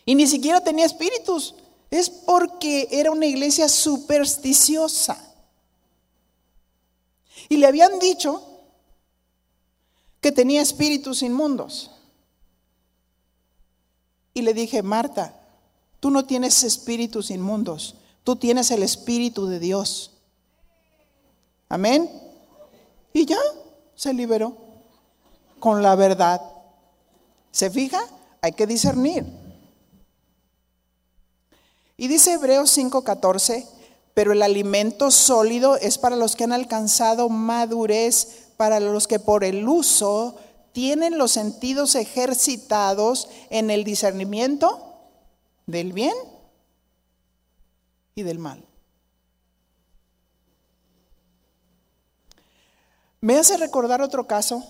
y 0.06 0.16
ni 0.16 0.28
siquiera 0.28 0.62
tenía 0.62 0.86
espíritus. 0.86 1.56
Es 1.90 2.10
porque 2.10 2.88
era 2.92 3.12
una 3.12 3.26
iglesia 3.26 3.70
supersticiosa. 3.70 5.18
Y 7.48 7.58
le 7.58 7.68
habían 7.68 8.00
dicho 8.00 8.55
que 10.26 10.32
tenía 10.32 10.64
espíritus 10.64 11.22
inmundos. 11.22 11.92
Y 14.34 14.42
le 14.42 14.56
dije, 14.56 14.82
Marta, 14.82 15.40
tú 16.00 16.10
no 16.10 16.26
tienes 16.26 16.64
espíritus 16.64 17.30
inmundos, 17.30 17.94
tú 18.24 18.36
tienes 18.36 18.72
el 18.72 18.82
espíritu 18.82 19.46
de 19.46 19.60
Dios. 19.60 20.14
Amén. 21.70 22.10
Y 23.14 23.28
ya, 23.28 23.38
se 23.94 24.16
liberó 24.16 24.58
con 25.60 25.84
la 25.84 25.94
verdad. 25.94 26.42
¿Se 27.52 27.70
fija? 27.70 28.04
Hay 28.42 28.54
que 28.54 28.66
discernir. 28.66 29.28
Y 31.98 32.08
dice 32.08 32.34
Hebreos 32.34 32.76
5:14, 32.76 33.64
pero 34.16 34.32
el 34.32 34.42
alimento 34.42 35.12
sólido 35.12 35.78
es 35.78 36.00
para 36.00 36.16
los 36.16 36.36
que 36.36 36.46
han 36.46 36.52
alcanzado 36.52 37.30
madurez, 37.30 38.45
para 38.58 38.80
los 38.80 39.08
que 39.08 39.20
por 39.20 39.44
el 39.44 39.68
uso 39.68 40.38
tienen 40.72 41.18
los 41.18 41.32
sentidos 41.32 41.96
ejercitados 41.96 43.30
en 43.50 43.70
el 43.70 43.84
discernimiento 43.84 44.94
del 45.66 45.94
bien 45.94 46.16
y 48.14 48.24
del 48.24 48.40
mal. 48.40 48.66
Me 53.22 53.38
hace 53.38 53.58
recordar 53.58 54.02
otro 54.02 54.28
caso. 54.28 54.64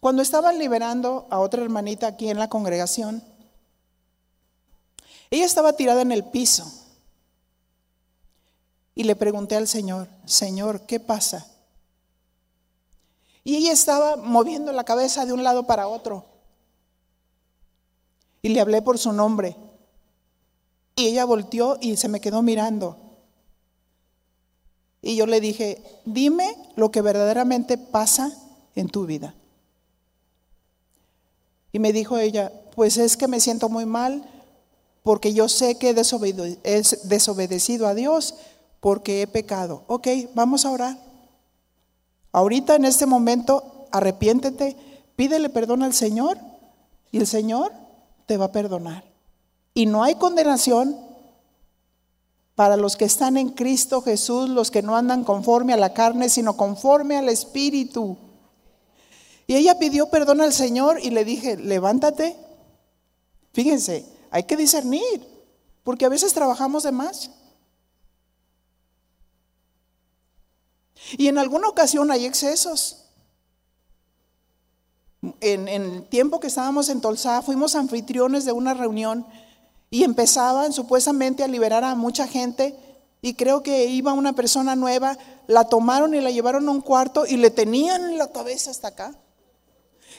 Cuando 0.00 0.20
estaban 0.22 0.58
liberando 0.58 1.26
a 1.30 1.38
otra 1.38 1.62
hermanita 1.62 2.06
aquí 2.06 2.28
en 2.28 2.38
la 2.38 2.48
congregación, 2.48 3.22
ella 5.30 5.46
estaba 5.46 5.72
tirada 5.74 6.02
en 6.02 6.12
el 6.12 6.24
piso. 6.24 6.70
Y 8.94 9.04
le 9.04 9.16
pregunté 9.16 9.56
al 9.56 9.68
Señor, 9.68 10.08
Señor, 10.24 10.86
¿qué 10.86 11.00
pasa? 11.00 11.46
Y 13.48 13.56
ella 13.56 13.72
estaba 13.72 14.16
moviendo 14.16 14.72
la 14.72 14.84
cabeza 14.84 15.24
de 15.24 15.32
un 15.32 15.42
lado 15.42 15.66
para 15.66 15.88
otro. 15.88 16.26
Y 18.42 18.50
le 18.50 18.60
hablé 18.60 18.82
por 18.82 18.98
su 18.98 19.10
nombre. 19.10 19.56
Y 20.96 21.06
ella 21.06 21.24
volteó 21.24 21.78
y 21.80 21.96
se 21.96 22.08
me 22.08 22.20
quedó 22.20 22.42
mirando. 22.42 22.98
Y 25.00 25.16
yo 25.16 25.24
le 25.24 25.40
dije, 25.40 25.82
dime 26.04 26.58
lo 26.76 26.90
que 26.90 27.00
verdaderamente 27.00 27.78
pasa 27.78 28.30
en 28.74 28.90
tu 28.90 29.06
vida. 29.06 29.34
Y 31.72 31.78
me 31.78 31.94
dijo 31.94 32.18
ella, 32.18 32.52
pues 32.76 32.98
es 32.98 33.16
que 33.16 33.28
me 33.28 33.40
siento 33.40 33.70
muy 33.70 33.86
mal 33.86 34.28
porque 35.02 35.32
yo 35.32 35.48
sé 35.48 35.78
que 35.78 35.88
he 35.88 35.94
desobedecido 35.94 37.86
a 37.86 37.94
Dios 37.94 38.34
porque 38.80 39.22
he 39.22 39.26
pecado. 39.26 39.84
Ok, 39.86 40.06
vamos 40.34 40.66
a 40.66 40.70
orar. 40.70 41.07
Ahorita 42.32 42.76
en 42.76 42.84
este 42.84 43.06
momento, 43.06 43.86
arrepiéntete, 43.90 44.76
pídele 45.16 45.48
perdón 45.48 45.82
al 45.82 45.94
Señor 45.94 46.38
y 47.10 47.18
el 47.18 47.26
Señor 47.26 47.72
te 48.26 48.36
va 48.36 48.46
a 48.46 48.52
perdonar. 48.52 49.04
Y 49.74 49.86
no 49.86 50.02
hay 50.02 50.16
condenación 50.16 50.96
para 52.54 52.76
los 52.76 52.96
que 52.96 53.04
están 53.04 53.36
en 53.36 53.50
Cristo 53.50 54.02
Jesús, 54.02 54.48
los 54.48 54.70
que 54.70 54.82
no 54.82 54.96
andan 54.96 55.22
conforme 55.22 55.72
a 55.72 55.76
la 55.76 55.94
carne, 55.94 56.28
sino 56.28 56.56
conforme 56.56 57.16
al 57.16 57.28
Espíritu. 57.28 58.16
Y 59.46 59.54
ella 59.54 59.78
pidió 59.78 60.10
perdón 60.10 60.40
al 60.40 60.52
Señor 60.52 60.98
y 61.00 61.10
le 61.10 61.24
dije, 61.24 61.56
levántate. 61.56 62.36
Fíjense, 63.52 64.04
hay 64.30 64.42
que 64.42 64.56
discernir, 64.56 65.24
porque 65.84 66.04
a 66.04 66.08
veces 66.08 66.34
trabajamos 66.34 66.82
de 66.82 66.92
más. 66.92 67.30
Y 71.16 71.28
en 71.28 71.38
alguna 71.38 71.68
ocasión 71.68 72.10
hay 72.10 72.26
excesos. 72.26 73.04
En, 75.40 75.66
el 75.68 76.06
tiempo 76.08 76.38
que 76.38 76.46
estábamos 76.46 76.88
en 76.88 77.00
Tolsá, 77.00 77.42
fuimos 77.42 77.74
anfitriones 77.74 78.44
de 78.44 78.52
una 78.52 78.74
reunión 78.74 79.26
y 79.90 80.04
empezaban 80.04 80.72
supuestamente 80.72 81.42
a 81.42 81.48
liberar 81.48 81.82
a 81.82 81.94
mucha 81.94 82.28
gente 82.28 82.76
y 83.20 83.34
creo 83.34 83.62
que 83.62 83.86
iba 83.86 84.12
una 84.12 84.34
persona 84.34 84.76
nueva, 84.76 85.18
la 85.48 85.64
tomaron 85.64 86.14
y 86.14 86.20
la 86.20 86.30
llevaron 86.30 86.68
a 86.68 86.70
un 86.70 86.80
cuarto 86.80 87.26
y 87.26 87.36
le 87.36 87.50
tenían 87.50 88.16
la 88.16 88.30
cabeza 88.30 88.70
hasta 88.70 88.88
acá. 88.88 89.14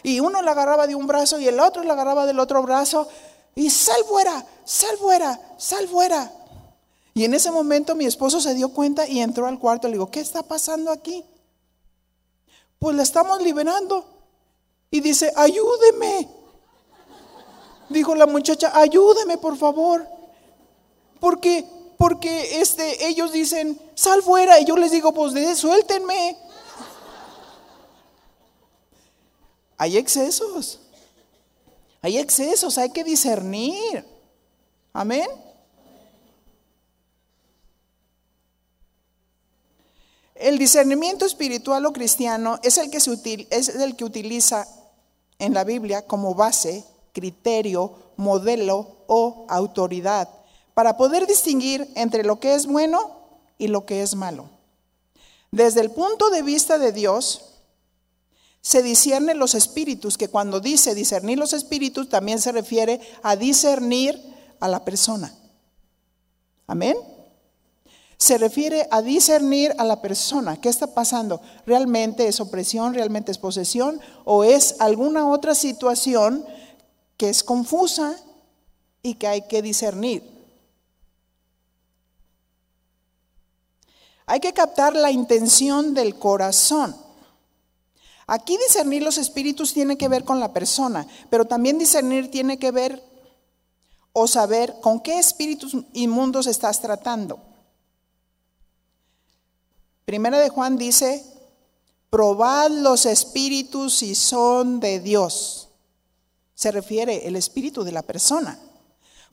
Y 0.03 0.19
uno 0.19 0.41
la 0.41 0.51
agarraba 0.51 0.87
de 0.87 0.95
un 0.95 1.07
brazo 1.07 1.39
y 1.39 1.47
el 1.47 1.59
otro 1.59 1.83
la 1.83 1.93
agarraba 1.93 2.25
del 2.25 2.39
otro 2.39 2.61
brazo 2.61 3.07
y 3.55 3.69
sal 3.69 4.01
fuera, 4.07 4.45
sal 4.65 4.97
fuera, 4.97 5.39
sal 5.57 5.87
fuera. 5.87 6.31
Y 7.13 7.25
en 7.25 7.33
ese 7.33 7.51
momento 7.51 7.95
mi 7.95 8.05
esposo 8.05 8.39
se 8.39 8.53
dio 8.53 8.69
cuenta 8.69 9.07
y 9.07 9.19
entró 9.19 9.47
al 9.47 9.59
cuarto. 9.59 9.87
Le 9.87 9.93
digo, 9.93 10.11
¿qué 10.11 10.19
está 10.19 10.43
pasando 10.43 10.91
aquí? 10.91 11.25
Pues 12.77 12.95
la 12.95 13.03
estamos 13.03 13.41
liberando. 13.41 14.05
Y 14.91 15.01
dice, 15.01 15.31
ayúdeme. 15.35 16.29
Dijo 17.89 18.15
la 18.15 18.25
muchacha, 18.25 18.71
ayúdeme 18.73 19.37
por 19.37 19.57
favor. 19.57 20.07
Porque, 21.19 21.65
porque 21.97 22.61
este, 22.61 23.07
ellos 23.07 23.31
dicen, 23.31 23.79
sal 23.95 24.21
fuera. 24.23 24.59
Y 24.59 24.65
yo 24.65 24.77
les 24.77 24.91
digo, 24.91 25.13
pues 25.13 25.33
de, 25.33 25.55
suéltenme. 25.55 26.37
Hay 29.77 29.97
excesos. 29.97 30.79
Hay 32.01 32.17
excesos, 32.17 32.77
hay 32.77 32.91
que 32.91 33.03
discernir. 33.03 34.05
Amén. 34.93 35.27
El 40.39 40.57
discernimiento 40.57 41.25
espiritual 41.25 41.85
o 41.85 41.91
cristiano 41.91 42.59
es 42.63 42.77
el 42.77 42.89
que, 42.89 43.01
se 43.01 43.47
es 43.49 43.67
el 43.67 43.97
que 43.97 44.05
utiliza 44.05 44.65
en 45.37 45.53
la 45.53 45.65
Biblia 45.65 46.07
como 46.07 46.33
base 46.33 46.85
criterio, 47.11 47.93
modelo 48.15 49.03
o 49.07 49.45
autoridad 49.49 50.29
para 50.73 50.95
poder 50.95 51.27
distinguir 51.27 51.91
entre 51.95 52.23
lo 52.23 52.39
que 52.39 52.55
es 52.55 52.65
bueno 52.65 53.19
y 53.57 53.67
lo 53.67 53.85
que 53.85 54.01
es 54.01 54.15
malo. 54.15 54.49
Desde 55.51 55.81
el 55.81 55.91
punto 55.91 56.29
de 56.29 56.41
vista 56.41 56.77
de 56.77 56.93
Dios, 56.93 57.41
se 58.61 58.81
disciernen 58.81 59.39
los 59.39 59.55
espíritus, 59.55 60.17
que 60.17 60.29
cuando 60.29 60.61
dice 60.61 60.95
discernir 60.95 61.37
los 61.37 61.51
espíritus 61.51 62.07
también 62.07 62.39
se 62.39 62.53
refiere 62.53 63.01
a 63.23 63.35
discernir 63.35 64.21
a 64.61 64.69
la 64.69 64.85
persona. 64.85 65.33
Amén. 66.65 66.95
Se 68.19 68.37
refiere 68.37 68.85
a 68.91 69.01
discernir 69.01 69.73
a 69.77 69.85
la 69.85 70.01
persona. 70.01 70.59
¿Qué 70.59 70.67
está 70.67 70.93
pasando? 70.93 71.41
¿Realmente 71.65 72.27
es 72.27 72.41
opresión? 72.41 72.93
¿Realmente 72.93 73.31
es 73.31 73.37
posesión? 73.37 74.01
¿O 74.25 74.43
es 74.43 74.75
alguna 74.79 75.29
otra 75.29 75.55
situación 75.55 76.45
que 77.15 77.29
es 77.29 77.45
confusa 77.45 78.13
y 79.01 79.13
que 79.15 79.27
hay 79.27 79.47
que 79.47 79.61
discernir? 79.61 80.21
Hay 84.25 84.41
que 84.41 84.53
captar 84.53 84.97
la 84.97 85.11
intención 85.11 85.93
del 85.93 86.19
corazón. 86.19 86.95
Aquí 88.27 88.57
discernir 88.57 89.01
los 89.01 89.17
espíritus 89.17 89.73
tiene 89.73 89.97
que 89.97 90.09
ver 90.09 90.25
con 90.25 90.41
la 90.41 90.51
persona, 90.51 91.07
pero 91.29 91.45
también 91.45 91.79
discernir 91.79 92.29
tiene 92.29 92.59
que 92.59 92.71
ver 92.71 93.01
o 94.11 94.27
saber 94.27 94.75
con 94.81 94.99
qué 94.99 95.17
espíritus 95.17 95.73
inmundos 95.93 96.47
estás 96.47 96.81
tratando. 96.81 97.48
Primera 100.09 100.39
de 100.39 100.49
Juan 100.49 100.75
dice, 100.75 101.23
probad 102.09 102.71
los 102.71 103.05
espíritus 103.05 103.93
si 103.93 104.15
son 104.15 104.79
de 104.79 104.99
Dios. 104.99 105.69
Se 106.55 106.71
refiere 106.71 107.27
el 107.27 107.35
espíritu 107.35 107.83
de 107.83 107.91
la 107.91 108.01
persona. 108.01 108.57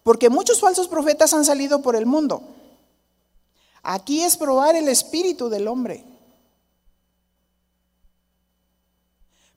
Porque 0.03 0.29
muchos 0.29 0.61
falsos 0.61 0.87
profetas 0.87 1.33
han 1.33 1.47
salido 1.47 1.81
por 1.81 1.97
el 1.97 2.05
mundo. 2.05 2.43
Aquí 3.83 4.21
es 4.21 4.37
probar 4.37 4.77
el 4.77 4.89
espíritu 4.89 5.49
del 5.49 5.67
hombre. 5.67 6.05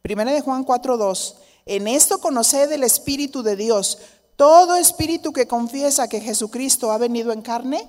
Primera 0.01 0.31
de 0.31 0.39
Juan 0.39 0.63
4:2. 0.63 1.35
En 1.65 1.89
esto 1.89 2.21
conoced 2.21 2.71
el 2.71 2.83
espíritu 2.83 3.43
de 3.43 3.57
Dios. 3.57 3.97
Todo 4.37 4.77
espíritu 4.77 5.33
que 5.33 5.49
confiesa 5.49 6.07
que 6.07 6.21
Jesucristo 6.21 6.93
ha 6.93 6.97
venido 6.97 7.33
en 7.33 7.41
carne 7.41 7.85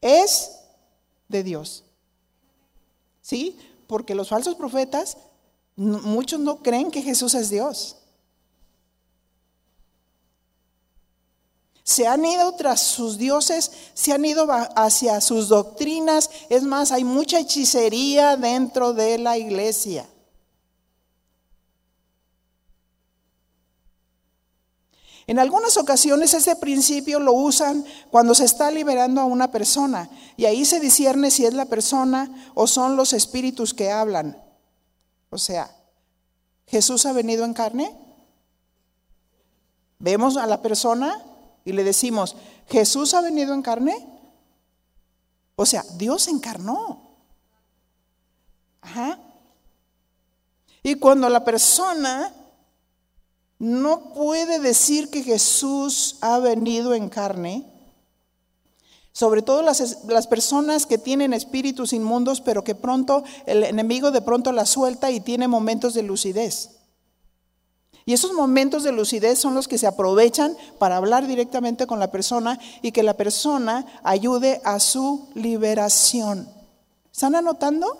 es 0.00 0.58
de 1.28 1.44
Dios. 1.44 1.84
¿Sí? 3.28 3.58
Porque 3.86 4.14
los 4.14 4.30
falsos 4.30 4.54
profetas, 4.54 5.18
muchos 5.76 6.40
no 6.40 6.62
creen 6.62 6.90
que 6.90 7.02
Jesús 7.02 7.34
es 7.34 7.50
Dios. 7.50 7.96
Se 11.82 12.06
han 12.06 12.24
ido 12.24 12.54
tras 12.54 12.80
sus 12.80 13.18
dioses, 13.18 13.70
se 13.92 14.14
han 14.14 14.24
ido 14.24 14.46
hacia 14.76 15.20
sus 15.20 15.48
doctrinas. 15.48 16.30
Es 16.48 16.62
más, 16.62 16.90
hay 16.90 17.04
mucha 17.04 17.38
hechicería 17.38 18.38
dentro 18.38 18.94
de 18.94 19.18
la 19.18 19.36
iglesia. 19.36 20.08
En 25.28 25.38
algunas 25.38 25.76
ocasiones 25.76 26.32
ese 26.32 26.56
principio 26.56 27.20
lo 27.20 27.34
usan 27.34 27.84
cuando 28.10 28.34
se 28.34 28.46
está 28.46 28.70
liberando 28.70 29.20
a 29.20 29.26
una 29.26 29.52
persona 29.52 30.08
y 30.38 30.46
ahí 30.46 30.64
se 30.64 30.80
discierne 30.80 31.30
si 31.30 31.44
es 31.44 31.52
la 31.52 31.66
persona 31.66 32.50
o 32.54 32.66
son 32.66 32.96
los 32.96 33.12
espíritus 33.12 33.74
que 33.74 33.90
hablan. 33.90 34.42
O 35.28 35.36
sea, 35.36 35.70
Jesús 36.66 37.04
ha 37.04 37.12
venido 37.12 37.44
en 37.44 37.52
carne. 37.52 37.94
Vemos 39.98 40.38
a 40.38 40.46
la 40.46 40.62
persona 40.62 41.22
y 41.62 41.72
le 41.72 41.84
decimos, 41.84 42.34
Jesús 42.66 43.12
ha 43.12 43.20
venido 43.20 43.52
en 43.52 43.60
carne. 43.60 44.08
O 45.56 45.66
sea, 45.66 45.84
Dios 45.98 46.26
encarnó. 46.28 47.02
Ajá. 48.80 49.18
Y 50.82 50.94
cuando 50.94 51.28
la 51.28 51.44
persona 51.44 52.32
no 53.58 54.12
puede 54.14 54.60
decir 54.60 55.10
que 55.10 55.22
Jesús 55.22 56.18
ha 56.20 56.38
venido 56.38 56.94
en 56.94 57.08
carne, 57.08 57.66
sobre 59.12 59.42
todo 59.42 59.62
las, 59.62 60.04
las, 60.06 60.28
personas 60.28 60.86
que 60.86 60.96
tienen 60.96 61.32
espíritus 61.32 61.92
inmundos, 61.92 62.40
pero 62.40 62.62
que 62.62 62.76
pronto 62.76 63.24
el 63.46 63.64
enemigo 63.64 64.12
de 64.12 64.22
pronto 64.22 64.52
la 64.52 64.64
suelta 64.64 65.10
y 65.10 65.18
tiene 65.20 65.48
momentos 65.48 65.94
de 65.94 66.02
lucidez. 66.02 66.78
Y 68.08 68.14
esos 68.14 68.32
momentos 68.32 68.84
de 68.84 68.92
lucidez 68.92 69.38
son 69.38 69.54
los 69.54 69.68
que 69.68 69.76
se 69.76 69.86
aprovechan 69.86 70.56
para 70.78 70.96
hablar 70.96 71.26
directamente 71.26 71.86
con 71.86 71.98
la 71.98 72.10
persona 72.10 72.58
y 72.80 72.92
que 72.92 73.02
la 73.02 73.14
persona 73.14 73.84
ayude 74.02 74.62
a 74.64 74.80
su 74.80 75.28
liberación. 75.34 76.48
¿Están 77.12 77.34
anotando? 77.34 77.98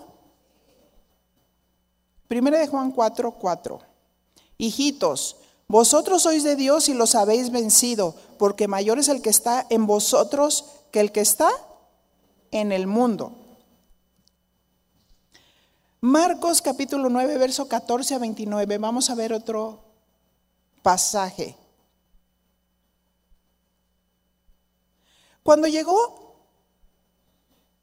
Primera 2.27 2.59
de 2.59 2.69
Juan 2.69 2.93
4, 2.93 3.33
4. 3.33 3.81
Hijitos, 4.57 5.38
vosotros 5.69 6.23
sois 6.23 6.45
de 6.45 6.57
Dios 6.57 6.89
y 6.89 6.95
los 6.95 7.15
habéis 7.15 7.51
vencido, 7.51 8.15
porque 8.39 8.69
mayor 8.69 8.99
es 8.99 9.09
el 9.09 9.21
que 9.21 9.29
está 9.29 9.67
en 9.69 9.87
vosotros 9.87 10.65
que 10.91 11.01
el 11.01 11.13
que 11.13 11.21
está 11.21 11.51
en 12.51 12.73
el 12.73 12.87
mundo. 12.87 13.35
Marcos 16.01 16.63
capítulo 16.63 17.11
9, 17.11 17.37
verso 17.37 17.69
14 17.69 18.15
a 18.15 18.19
29. 18.19 18.79
Vamos 18.79 19.11
a 19.11 19.15
ver 19.15 19.35
otro 19.35 19.85
pasaje. 20.83 21.55
Cuando 25.43 25.67
llegó 25.67 26.47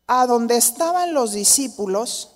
a 0.07 0.25
donde 0.25 0.57
estaban 0.57 1.13
los 1.13 1.33
discípulos, 1.33 2.31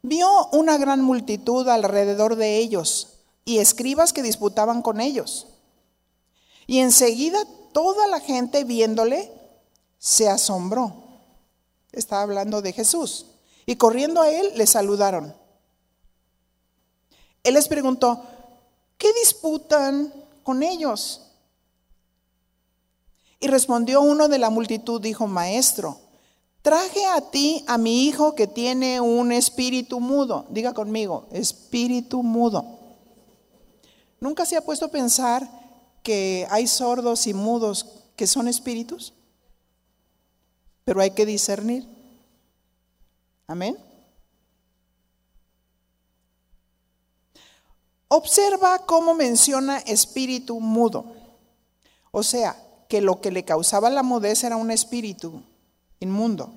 vio 0.00 0.48
una 0.52 0.78
gran 0.78 1.02
multitud 1.02 1.68
alrededor 1.68 2.36
de 2.36 2.56
ellos 2.58 3.15
y 3.46 3.58
escribas 3.58 4.12
que 4.12 4.22
disputaban 4.22 4.82
con 4.82 5.00
ellos. 5.00 5.46
Y 6.66 6.80
enseguida 6.80 7.38
toda 7.72 8.08
la 8.08 8.20
gente 8.20 8.64
viéndole 8.64 9.32
se 9.98 10.28
asombró. 10.28 11.04
Estaba 11.92 12.22
hablando 12.22 12.60
de 12.60 12.72
Jesús. 12.72 13.26
Y 13.64 13.76
corriendo 13.76 14.20
a 14.20 14.30
él 14.30 14.52
le 14.56 14.66
saludaron. 14.66 15.34
Él 17.44 17.54
les 17.54 17.68
preguntó, 17.68 18.20
¿qué 18.98 19.12
disputan 19.22 20.12
con 20.42 20.64
ellos? 20.64 21.22
Y 23.38 23.46
respondió 23.46 24.00
uno 24.00 24.26
de 24.26 24.38
la 24.38 24.50
multitud, 24.50 25.00
dijo, 25.00 25.28
maestro, 25.28 26.00
traje 26.62 27.04
a 27.06 27.20
ti 27.20 27.64
a 27.68 27.78
mi 27.78 28.06
hijo 28.06 28.34
que 28.34 28.48
tiene 28.48 29.00
un 29.00 29.30
espíritu 29.30 30.00
mudo. 30.00 30.46
Diga 30.48 30.74
conmigo, 30.74 31.28
espíritu 31.30 32.24
mudo. 32.24 32.75
¿Nunca 34.20 34.46
se 34.46 34.56
ha 34.56 34.64
puesto 34.64 34.86
a 34.86 34.90
pensar 34.90 35.48
que 36.02 36.46
hay 36.50 36.66
sordos 36.66 37.26
y 37.26 37.34
mudos 37.34 37.86
que 38.16 38.26
son 38.26 38.48
espíritus? 38.48 39.12
Pero 40.84 41.00
hay 41.00 41.10
que 41.10 41.26
discernir. 41.26 41.86
Amén. 43.46 43.76
Observa 48.08 48.86
cómo 48.86 49.14
menciona 49.14 49.78
espíritu 49.78 50.60
mudo. 50.60 51.12
O 52.12 52.22
sea, 52.22 52.56
que 52.88 53.00
lo 53.00 53.20
que 53.20 53.30
le 53.30 53.44
causaba 53.44 53.90
la 53.90 54.02
mudez 54.02 54.44
era 54.44 54.56
un 54.56 54.70
espíritu 54.70 55.42
inmundo. 56.00 56.52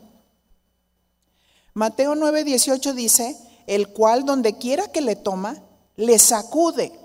Mateo 1.74 2.16
9:18 2.16 2.93
dice, 2.93 3.36
el 3.68 3.89
cual 3.89 4.26
donde 4.26 4.57
quiera 4.57 4.91
que 4.91 5.01
le 5.01 5.16
toma, 5.16 5.62
le 5.95 6.20
sacude 6.20 6.99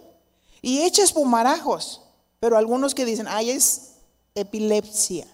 y 0.65 0.81
echa 0.81 1.03
espumarajos. 1.03 2.01
Pero 2.41 2.57
algunos 2.57 2.95
que 2.95 3.05
dicen, 3.05 3.27
ay, 3.29 3.51
es 3.51 3.97
epilepsia. 4.35 5.27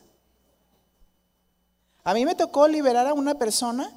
A 2.02 2.14
mí 2.14 2.26
me 2.26 2.34
tocó 2.34 2.66
liberar 2.66 3.06
a 3.06 3.14
una 3.14 3.36
persona 3.36 3.96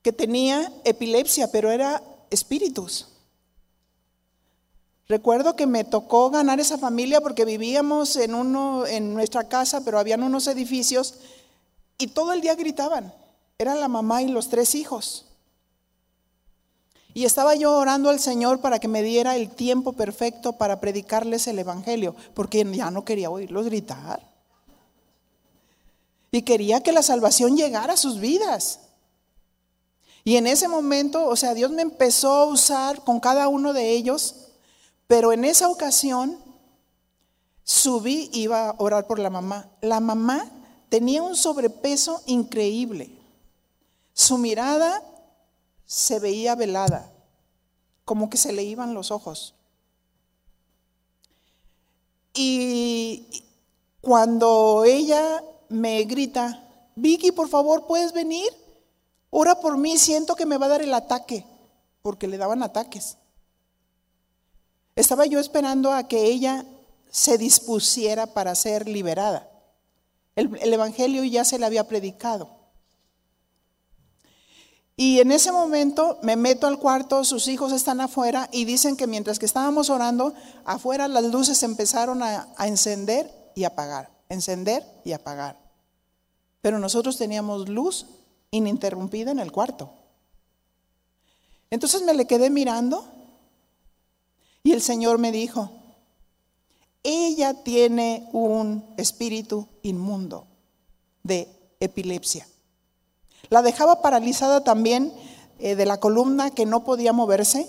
que 0.00 0.14
tenía 0.14 0.72
epilepsia, 0.84 1.52
pero 1.52 1.70
era 1.70 2.02
espíritus. 2.30 3.08
Recuerdo 5.08 5.54
que 5.54 5.66
me 5.66 5.84
tocó 5.84 6.30
ganar 6.30 6.58
esa 6.58 6.78
familia 6.78 7.20
porque 7.20 7.44
vivíamos 7.44 8.16
en 8.16 8.34
uno 8.34 8.86
en 8.86 9.12
nuestra 9.12 9.46
casa, 9.48 9.84
pero 9.84 9.98
habían 9.98 10.22
unos 10.22 10.46
edificios 10.46 11.16
y 11.98 12.06
todo 12.06 12.32
el 12.32 12.40
día 12.40 12.54
gritaban. 12.54 13.12
Era 13.58 13.74
la 13.74 13.88
mamá 13.88 14.22
y 14.22 14.28
los 14.28 14.48
tres 14.48 14.74
hijos. 14.74 15.27
Y 17.18 17.24
estaba 17.24 17.56
yo 17.56 17.76
orando 17.76 18.10
al 18.10 18.20
Señor 18.20 18.60
para 18.60 18.78
que 18.78 18.86
me 18.86 19.02
diera 19.02 19.34
el 19.34 19.50
tiempo 19.50 19.92
perfecto 19.92 20.52
para 20.52 20.78
predicarles 20.78 21.48
el 21.48 21.58
evangelio, 21.58 22.14
porque 22.32 22.64
ya 22.72 22.92
no 22.92 23.04
quería 23.04 23.28
oírlos 23.28 23.64
gritar. 23.64 24.22
Y 26.30 26.42
quería 26.42 26.80
que 26.80 26.92
la 26.92 27.02
salvación 27.02 27.56
llegara 27.56 27.94
a 27.94 27.96
sus 27.96 28.20
vidas. 28.20 28.78
Y 30.22 30.36
en 30.36 30.46
ese 30.46 30.68
momento, 30.68 31.26
o 31.26 31.34
sea, 31.34 31.54
Dios 31.54 31.72
me 31.72 31.82
empezó 31.82 32.30
a 32.30 32.44
usar 32.44 33.02
con 33.02 33.18
cada 33.18 33.48
uno 33.48 33.72
de 33.72 33.90
ellos, 33.90 34.52
pero 35.08 35.32
en 35.32 35.44
esa 35.44 35.68
ocasión 35.68 36.38
subí 37.64 38.30
iba 38.32 38.68
a 38.68 38.74
orar 38.78 39.08
por 39.08 39.18
la 39.18 39.30
mamá. 39.30 39.68
La 39.80 39.98
mamá 39.98 40.48
tenía 40.88 41.24
un 41.24 41.34
sobrepeso 41.34 42.22
increíble. 42.26 43.10
Su 44.12 44.38
mirada 44.38 45.02
se 45.88 46.20
veía 46.20 46.54
velada, 46.54 47.10
como 48.04 48.28
que 48.28 48.36
se 48.36 48.52
le 48.52 48.62
iban 48.62 48.92
los 48.92 49.10
ojos. 49.10 49.54
Y 52.34 53.26
cuando 54.02 54.84
ella 54.84 55.42
me 55.70 56.04
grita, 56.04 56.62
Vicky, 56.94 57.32
por 57.32 57.48
favor, 57.48 57.86
¿puedes 57.86 58.12
venir? 58.12 58.48
Ora 59.30 59.60
por 59.60 59.78
mí, 59.78 59.96
siento 59.96 60.36
que 60.36 60.44
me 60.44 60.58
va 60.58 60.66
a 60.66 60.70
dar 60.70 60.82
el 60.82 60.92
ataque, 60.92 61.46
porque 62.02 62.28
le 62.28 62.36
daban 62.36 62.62
ataques. 62.62 63.16
Estaba 64.94 65.24
yo 65.24 65.40
esperando 65.40 65.90
a 65.90 66.06
que 66.06 66.26
ella 66.26 66.66
se 67.10 67.38
dispusiera 67.38 68.26
para 68.26 68.54
ser 68.54 68.86
liberada. 68.86 69.50
El, 70.36 70.72
Evangelio 70.72 71.24
ya 71.24 71.46
se 71.46 71.58
le 71.58 71.64
había 71.64 71.88
predicado. 71.88 72.57
Y 75.00 75.20
en 75.20 75.30
ese 75.30 75.52
momento 75.52 76.18
me 76.22 76.34
meto 76.34 76.66
al 76.66 76.80
cuarto, 76.80 77.22
sus 77.22 77.46
hijos 77.46 77.70
están 77.70 78.00
afuera 78.00 78.48
y 78.50 78.64
dicen 78.64 78.96
que 78.96 79.06
mientras 79.06 79.38
que 79.38 79.46
estábamos 79.46 79.90
orando, 79.90 80.34
afuera 80.64 81.06
las 81.06 81.22
luces 81.22 81.62
empezaron 81.62 82.20
a, 82.20 82.48
a 82.56 82.66
encender 82.66 83.32
y 83.54 83.62
apagar, 83.62 84.10
encender 84.28 84.84
y 85.04 85.12
apagar. 85.12 85.56
Pero 86.62 86.80
nosotros 86.80 87.16
teníamos 87.16 87.68
luz 87.68 88.06
ininterrumpida 88.50 89.30
en 89.30 89.38
el 89.38 89.52
cuarto. 89.52 89.92
Entonces 91.70 92.02
me 92.02 92.12
le 92.12 92.26
quedé 92.26 92.50
mirando 92.50 93.06
y 94.64 94.72
el 94.72 94.82
Señor 94.82 95.18
me 95.18 95.30
dijo, 95.30 95.70
ella 97.04 97.54
tiene 97.62 98.28
un 98.32 98.84
espíritu 98.96 99.68
inmundo 99.82 100.48
de 101.22 101.48
epilepsia. 101.78 102.48
La 103.50 103.62
dejaba 103.62 104.02
paralizada 104.02 104.64
también 104.64 105.12
eh, 105.58 105.74
de 105.74 105.86
la 105.86 105.98
columna 105.98 106.50
que 106.50 106.66
no 106.66 106.84
podía 106.84 107.12
moverse. 107.12 107.68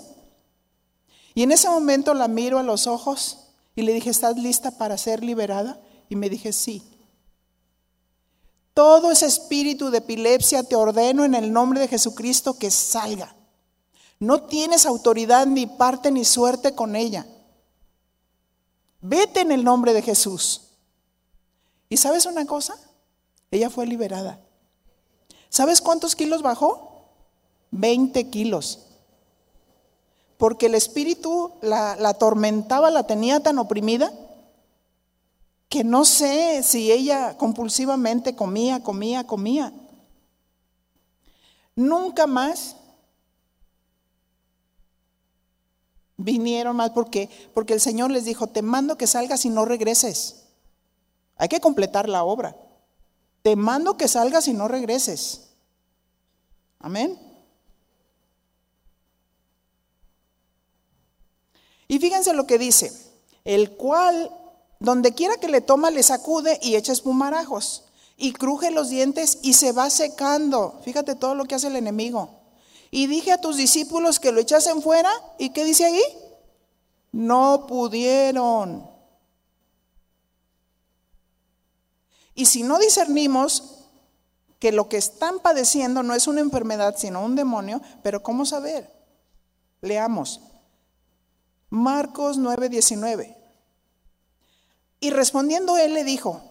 Y 1.34 1.44
en 1.44 1.52
ese 1.52 1.70
momento 1.70 2.14
la 2.14 2.28
miro 2.28 2.60
a 2.60 2.64
los 2.64 2.88
ojos 2.88 3.50
y 3.76 3.84
le 3.84 3.94
dije, 3.94 4.10
¿estás 4.10 4.38
lista 4.38 4.72
para 4.72 4.98
ser 4.98 5.24
liberada? 5.24 5.80
Y 6.10 6.16
me 6.16 6.30
dije, 6.30 6.52
sí. 6.52 6.84
Todo 8.74 9.12
ese 9.12 9.26
espíritu 9.26 9.90
de 9.90 10.00
epilepsia 10.00 10.64
te 10.64 10.76
ordeno 10.76 11.24
en 11.24 11.36
el 11.36 11.52
nombre 11.52 11.80
de 11.80 11.88
Jesucristo 11.88 12.58
que 12.58 12.72
salga. 12.72 13.36
No 14.20 14.44
tienes 14.44 14.86
autoridad 14.86 15.48
ni 15.48 15.66
parte 15.66 16.12
ni 16.12 16.26
suerte 16.26 16.76
con 16.76 16.96
ella. 16.96 17.26
Vete 19.02 19.42
en 19.42 19.52
el 19.52 19.64
nombre 19.64 19.94
de 19.94 20.02
Jesús. 20.02 20.62
¿Y 21.88 21.98
sabes 21.98 22.26
una 22.26 22.46
cosa? 22.46 22.76
Ella 23.50 23.70
fue 23.70 23.88
liberada. 23.88 24.40
¿Sabes 25.50 25.82
cuántos 25.82 26.16
kilos 26.16 26.42
bajó? 26.42 27.06
20 27.72 28.30
kilos. 28.30 28.86
Porque 30.38 30.68
el 30.68 30.76
espíritu 30.76 31.54
la, 31.62 31.96
la 31.96 32.10
atormentaba, 32.10 32.92
la 32.92 33.04
tenía 33.04 33.42
tan 33.42 33.58
oprimida 33.60 34.14
que 35.68 35.84
no 35.84 36.06
sé 36.06 36.64
si 36.64 36.92
ella 36.92 37.38
compulsivamente 37.38 38.36
comía, 38.36 38.82
comía, 38.82 39.26
comía. 39.26 39.74
Nunca 41.76 42.26
más 42.26 42.76
vinieron 46.18 46.76
más 46.76 46.90
porque 46.90 47.30
porque 47.54 47.74
el 47.74 47.80
Señor 47.80 48.12
les 48.12 48.26
dijo, 48.26 48.48
"Te 48.48 48.62
mando 48.62 48.98
que 48.98 49.08
salgas 49.08 49.46
y 49.46 49.50
no 49.50 49.66
regreses." 49.66 50.48
Hay 51.38 51.48
que 51.48 51.62
completar 51.62 52.10
la 52.10 52.24
obra. 52.24 52.56
Te 53.42 53.56
mando 53.56 53.98
que 53.98 54.08
salgas 54.08 54.48
y 54.48 54.54
no 54.54 54.68
regreses. 54.68 55.50
Amén. 56.80 57.20
Y 61.88 62.00
fíjense 62.00 62.34
lo 62.34 62.46
que 62.46 62.58
dice, 62.58 62.94
el 63.44 63.72
cual 63.72 64.32
donde 64.80 65.14
quiera 65.14 65.38
que 65.38 65.50
le 65.50 65.62
toma, 65.62 65.92
le 65.92 66.04
sacude 66.04 66.60
y 66.62 66.76
echa 66.76 66.94
espumarajos. 66.94 67.84
Y 68.16 68.34
cruje 68.34 68.72
los 68.72 68.90
dientes 68.90 69.40
y 69.42 69.54
se 69.54 69.72
va 69.72 69.90
secando. 69.90 70.80
Fíjate 70.84 71.16
todo 71.16 71.36
lo 71.36 71.46
que 71.46 71.56
hace 71.56 71.68
el 71.68 71.78
enemigo. 71.78 72.30
Y 72.92 73.08
dije 73.08 73.32
a 73.32 73.40
tus 73.40 73.56
discípulos 73.58 74.20
que 74.20 74.32
lo 74.32 74.42
echasen 74.42 74.82
fuera. 74.82 75.12
¿Y 75.38 75.52
qué 75.52 75.64
dice 75.64 75.86
ahí? 75.86 76.02
No 77.12 77.66
pudieron. 77.68 78.89
Y 82.40 82.46
si 82.46 82.64
no 82.64 82.80
discernimos 82.80 83.82
que 84.60 84.72
lo 84.72 84.88
que 84.88 84.96
están 84.96 85.40
padeciendo 85.40 86.04
no 86.04 86.16
es 86.16 86.26
una 86.26 86.40
enfermedad, 86.40 86.96
sino 86.98 87.22
un 87.22 87.36
demonio, 87.36 87.82
pero 88.02 88.24
¿cómo 88.24 88.46
saber? 88.46 88.90
Leamos. 89.82 90.40
Marcos 91.70 92.38
9:19. 92.40 93.36
Y 95.02 95.10
respondiendo 95.10 95.76
él 95.76 95.94
le 95.94 96.06
dijo, 96.06 96.42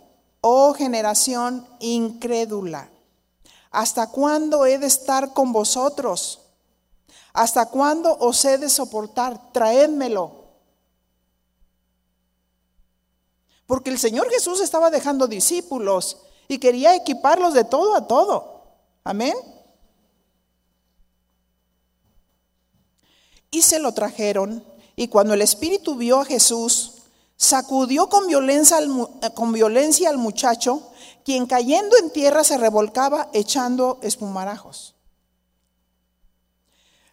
oh 0.43 0.75
generación 0.75 1.67
incrédula, 1.81 2.91
¿hasta 3.71 4.11
cuándo 4.11 4.67
he 4.67 4.77
de 4.77 4.89
estar 4.89 5.33
con 5.33 5.55
vosotros? 5.55 6.43
¿Hasta 7.33 7.65
cuándo 7.65 8.15
os 8.19 8.45
he 8.45 8.59
de 8.59 8.69
soportar? 8.69 9.53
Traédmelo. 9.53 10.38
Porque 13.69 13.91
el 13.91 13.99
Señor 13.99 14.31
Jesús 14.31 14.63
estaba 14.63 14.89
dejando 14.89 15.27
discípulos 15.27 16.17
y 16.49 16.57
quería 16.57 16.97
equiparlos 16.97 17.53
de 17.53 17.65
todo 17.65 17.95
a 17.95 18.09
todo. 18.09 18.63
Amén. 19.05 19.35
Y 23.51 23.61
se 23.61 23.79
lo 23.79 23.93
trajeron. 23.93 24.65
Y 24.97 25.09
cuando 25.09 25.35
el 25.35 25.43
Espíritu 25.43 25.97
vio 25.97 26.21
a 26.21 26.25
Jesús, 26.25 27.03
sacudió 27.37 28.09
con 28.09 28.27
violencia, 28.27 28.79
al, 28.79 28.89
eh, 29.21 30.17
muchacho, 30.17 30.91
quien 31.23 31.45
cayendo 31.45 31.95
en 31.99 32.09
tierra 32.11 32.45
se 32.45 32.57
revolcaba 32.57 33.29
echando 33.35 33.99
espumarajos. 34.01 34.95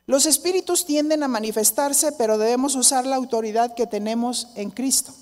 Los 0.06 0.26
espíritus 0.26 0.86
tienden 0.86 1.22
a 1.22 1.28
manifestarse, 1.28 2.14
pero 2.14 2.38
debemos 2.38 2.76
usar 2.76 3.06
la 3.06 3.18
autoridad 3.18 3.76
que 3.76 3.88
tenemos 3.88 4.48
en 4.56 4.70
Cristo. 4.70 5.14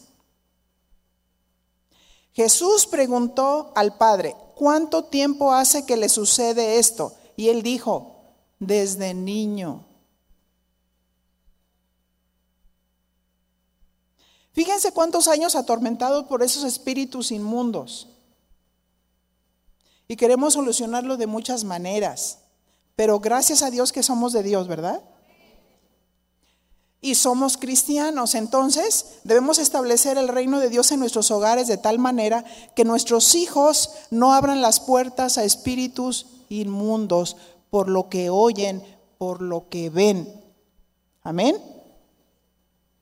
Jesús 2.33 2.87
preguntó 2.87 3.71
al 3.75 3.97
Padre, 3.97 4.35
¿cuánto 4.55 5.05
tiempo 5.05 5.53
hace 5.53 5.85
que 5.85 5.97
le 5.97 6.09
sucede 6.09 6.79
esto? 6.79 7.15
Y 7.35 7.49
él 7.49 7.61
dijo, 7.61 8.13
desde 8.59 9.13
niño. 9.13 9.85
Fíjense 14.51 14.91
cuántos 14.91 15.27
años 15.27 15.55
atormentados 15.55 16.25
por 16.25 16.43
esos 16.43 16.63
espíritus 16.63 17.31
inmundos. 17.31 18.09
Y 20.07 20.15
queremos 20.15 20.53
solucionarlo 20.53 21.17
de 21.17 21.27
muchas 21.27 21.63
maneras. 21.63 22.39
Pero 22.95 23.19
gracias 23.19 23.63
a 23.63 23.71
Dios 23.71 23.91
que 23.91 24.03
somos 24.03 24.33
de 24.33 24.43
Dios, 24.43 24.67
¿verdad? 24.67 25.03
Y 27.03 27.15
somos 27.15 27.57
cristianos. 27.57 28.33
Entonces 28.33 29.19
debemos 29.25 29.59
establecer 29.59 30.17
el 30.17 30.29
reino 30.29 30.59
de 30.59 30.69
Dios 30.69 30.91
en 30.93 31.01
nuestros 31.01 31.29
hogares 31.31 31.67
de 31.67 31.77
tal 31.77 31.99
manera 31.99 32.45
que 32.75 32.85
nuestros 32.85 33.35
hijos 33.35 33.91
no 34.09 34.33
abran 34.33 34.61
las 34.61 34.79
puertas 34.79 35.37
a 35.37 35.43
espíritus 35.43 36.27
inmundos 36.47 37.35
por 37.69 37.89
lo 37.89 38.07
que 38.07 38.29
oyen, 38.29 38.81
por 39.17 39.41
lo 39.41 39.67
que 39.67 39.89
ven. 39.89 40.41
Amén. 41.23 41.57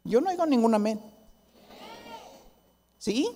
Yo 0.03 0.19
no 0.19 0.31
oigo 0.31 0.47
ningún 0.47 0.73
amén. 0.73 0.99
¿Sí? 2.97 3.29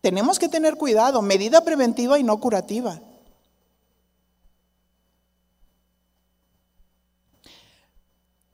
Tenemos 0.00 0.38
que 0.38 0.48
tener 0.48 0.76
cuidado, 0.76 1.22
medida 1.22 1.64
preventiva 1.64 2.20
y 2.20 2.22
no 2.22 2.38
curativa. 2.38 3.00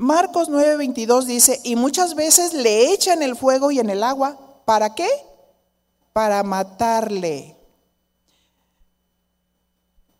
Marcos 0.00 0.48
9:22 0.48 1.26
dice, 1.26 1.60
y 1.62 1.76
muchas 1.76 2.14
veces 2.14 2.54
le 2.54 2.90
echan 2.90 3.22
el 3.22 3.36
fuego 3.36 3.70
y 3.70 3.80
en 3.80 3.90
el 3.90 4.02
agua, 4.02 4.62
¿para 4.64 4.94
qué? 4.94 5.06
Para 6.14 6.42
matarle. 6.42 7.54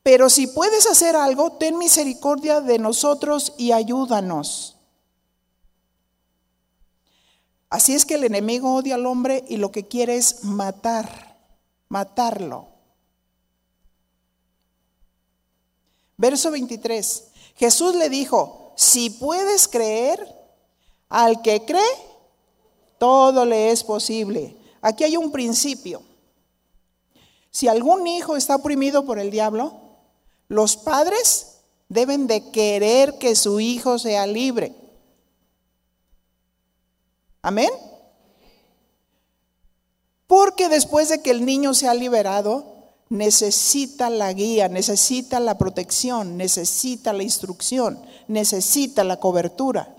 Pero 0.02 0.28
si 0.28 0.48
puedes 0.48 0.86
hacer 0.86 1.16
algo, 1.16 1.52
ten 1.52 1.78
misericordia 1.78 2.60
de 2.60 2.78
nosotros 2.78 3.54
y 3.56 3.72
ayúdanos. 3.72 4.76
Así 7.70 7.94
es 7.94 8.04
que 8.04 8.16
el 8.16 8.24
enemigo 8.24 8.74
odia 8.74 8.96
al 8.96 9.06
hombre 9.06 9.46
y 9.48 9.56
lo 9.56 9.72
que 9.72 9.88
quiere 9.88 10.16
es 10.16 10.44
matar, 10.44 11.38
matarlo. 11.88 12.68
Verso 16.18 16.50
23. 16.50 17.28
Jesús 17.56 17.94
le 17.94 18.10
dijo, 18.10 18.69
si 18.74 19.10
puedes 19.10 19.68
creer, 19.68 20.26
al 21.08 21.42
que 21.42 21.64
cree, 21.64 21.82
todo 22.98 23.44
le 23.44 23.70
es 23.70 23.82
posible. 23.82 24.56
Aquí 24.80 25.04
hay 25.04 25.16
un 25.16 25.32
principio. 25.32 26.02
Si 27.50 27.66
algún 27.66 28.06
hijo 28.06 28.36
está 28.36 28.56
oprimido 28.56 29.04
por 29.04 29.18
el 29.18 29.30
diablo, 29.30 29.74
los 30.48 30.76
padres 30.76 31.58
deben 31.88 32.26
de 32.26 32.50
querer 32.50 33.18
que 33.18 33.34
su 33.34 33.60
hijo 33.60 33.98
sea 33.98 34.26
libre. 34.26 34.74
Amén. 37.42 37.70
Porque 40.26 40.68
después 40.68 41.08
de 41.08 41.20
que 41.20 41.30
el 41.32 41.44
niño 41.44 41.74
sea 41.74 41.92
liberado, 41.92 42.69
necesita 43.10 44.08
la 44.08 44.32
guía, 44.32 44.68
necesita 44.68 45.40
la 45.40 45.58
protección, 45.58 46.36
necesita 46.36 47.12
la 47.12 47.24
instrucción, 47.24 48.00
necesita 48.28 49.04
la 49.04 49.18
cobertura. 49.18 49.94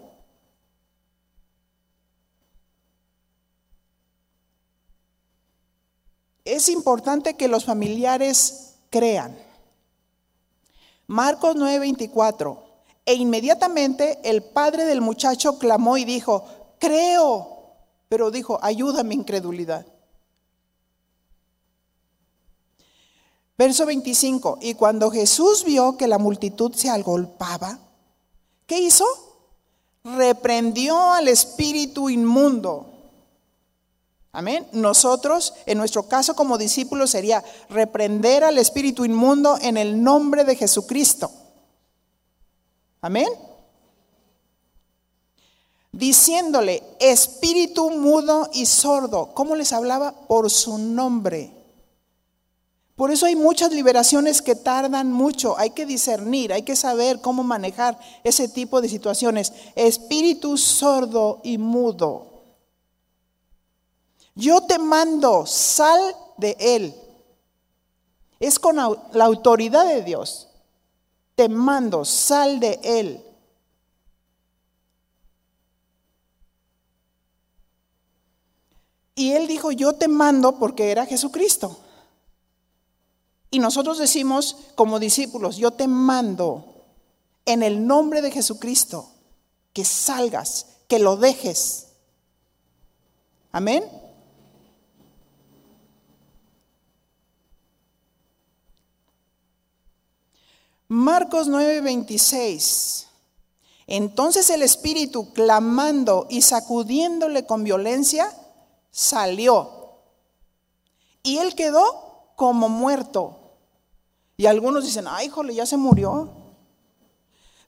Es 6.45 6.69
importante 6.69 7.35
que 7.35 7.47
los 7.47 7.65
familiares 7.65 8.75
crean. 8.89 9.37
Marcos 11.07 11.55
9:24. 11.55 12.63
E 13.05 13.13
inmediatamente 13.15 14.19
el 14.23 14.43
padre 14.43 14.85
del 14.85 15.01
muchacho 15.01 15.57
clamó 15.57 15.97
y 15.97 16.05
dijo, 16.05 16.45
creo, 16.79 17.75
pero 18.07 18.31
dijo, 18.31 18.59
ayúdame 18.61 19.15
incredulidad. 19.15 19.85
Verso 23.61 23.85
25, 23.85 24.57
y 24.59 24.73
cuando 24.73 25.11
Jesús 25.11 25.63
vio 25.63 25.95
que 25.95 26.07
la 26.07 26.17
multitud 26.17 26.73
se 26.73 26.89
agolpaba, 26.89 27.77
¿qué 28.65 28.79
hizo? 28.79 29.05
Reprendió 30.03 31.11
al 31.11 31.27
espíritu 31.27 32.09
inmundo. 32.09 32.87
Amén. 34.31 34.67
Nosotros, 34.71 35.53
en 35.67 35.77
nuestro 35.77 36.07
caso 36.07 36.35
como 36.35 36.57
discípulos, 36.57 37.11
sería 37.11 37.43
reprender 37.69 38.43
al 38.43 38.57
espíritu 38.57 39.05
inmundo 39.05 39.59
en 39.61 39.77
el 39.77 40.01
nombre 40.01 40.43
de 40.43 40.55
Jesucristo. 40.55 41.29
Amén. 42.99 43.29
Diciéndole, 45.91 46.81
espíritu 46.99 47.91
mudo 47.91 48.49
y 48.53 48.65
sordo, 48.65 49.35
¿cómo 49.35 49.55
les 49.55 49.71
hablaba? 49.71 50.13
Por 50.13 50.49
su 50.49 50.79
nombre. 50.79 51.60
Por 53.01 53.09
eso 53.09 53.25
hay 53.25 53.35
muchas 53.35 53.71
liberaciones 53.71 54.43
que 54.43 54.53
tardan 54.53 55.11
mucho. 55.11 55.57
Hay 55.57 55.71
que 55.71 55.87
discernir, 55.87 56.53
hay 56.53 56.61
que 56.61 56.75
saber 56.75 57.19
cómo 57.19 57.41
manejar 57.41 57.97
ese 58.23 58.47
tipo 58.47 58.79
de 58.79 58.89
situaciones. 58.89 59.51
Espíritu 59.75 60.55
sordo 60.55 61.41
y 61.43 61.57
mudo. 61.57 62.43
Yo 64.35 64.61
te 64.67 64.77
mando, 64.77 65.47
sal 65.47 66.15
de 66.37 66.55
él. 66.59 66.95
Es 68.39 68.59
con 68.59 68.75
la 68.75 69.25
autoridad 69.25 69.87
de 69.87 70.03
Dios. 70.03 70.49
Te 71.33 71.49
mando, 71.49 72.05
sal 72.05 72.59
de 72.59 72.79
él. 72.83 73.25
Y 79.15 79.31
él 79.31 79.47
dijo, 79.47 79.71
yo 79.71 79.93
te 79.93 80.07
mando 80.07 80.59
porque 80.59 80.91
era 80.91 81.07
Jesucristo. 81.07 81.79
Y 83.51 83.59
nosotros 83.59 83.97
decimos 83.97 84.55
como 84.75 84.97
discípulos, 84.97 85.57
yo 85.57 85.71
te 85.71 85.87
mando 85.87 86.85
en 87.45 87.63
el 87.63 87.85
nombre 87.85 88.21
de 88.21 88.31
Jesucristo 88.31 89.11
que 89.73 89.83
salgas, 89.83 90.67
que 90.87 90.99
lo 90.99 91.17
dejes. 91.17 91.87
Amén. 93.51 93.83
Marcos 100.87 101.47
9:26. 101.47 103.07
Entonces 103.87 104.49
el 104.49 104.61
espíritu, 104.61 105.33
clamando 105.33 106.27
y 106.29 106.41
sacudiéndole 106.41 107.45
con 107.45 107.65
violencia, 107.65 108.33
salió. 108.91 109.99
Y 111.23 111.37
él 111.39 111.55
quedó 111.55 112.33
como 112.35 112.69
muerto. 112.69 113.40
Y 114.37 114.45
algunos 114.45 114.83
dicen, 114.83 115.05
ay, 115.07 115.27
híjole, 115.27 115.53
ya 115.53 115.65
se 115.65 115.77
murió. 115.77 116.29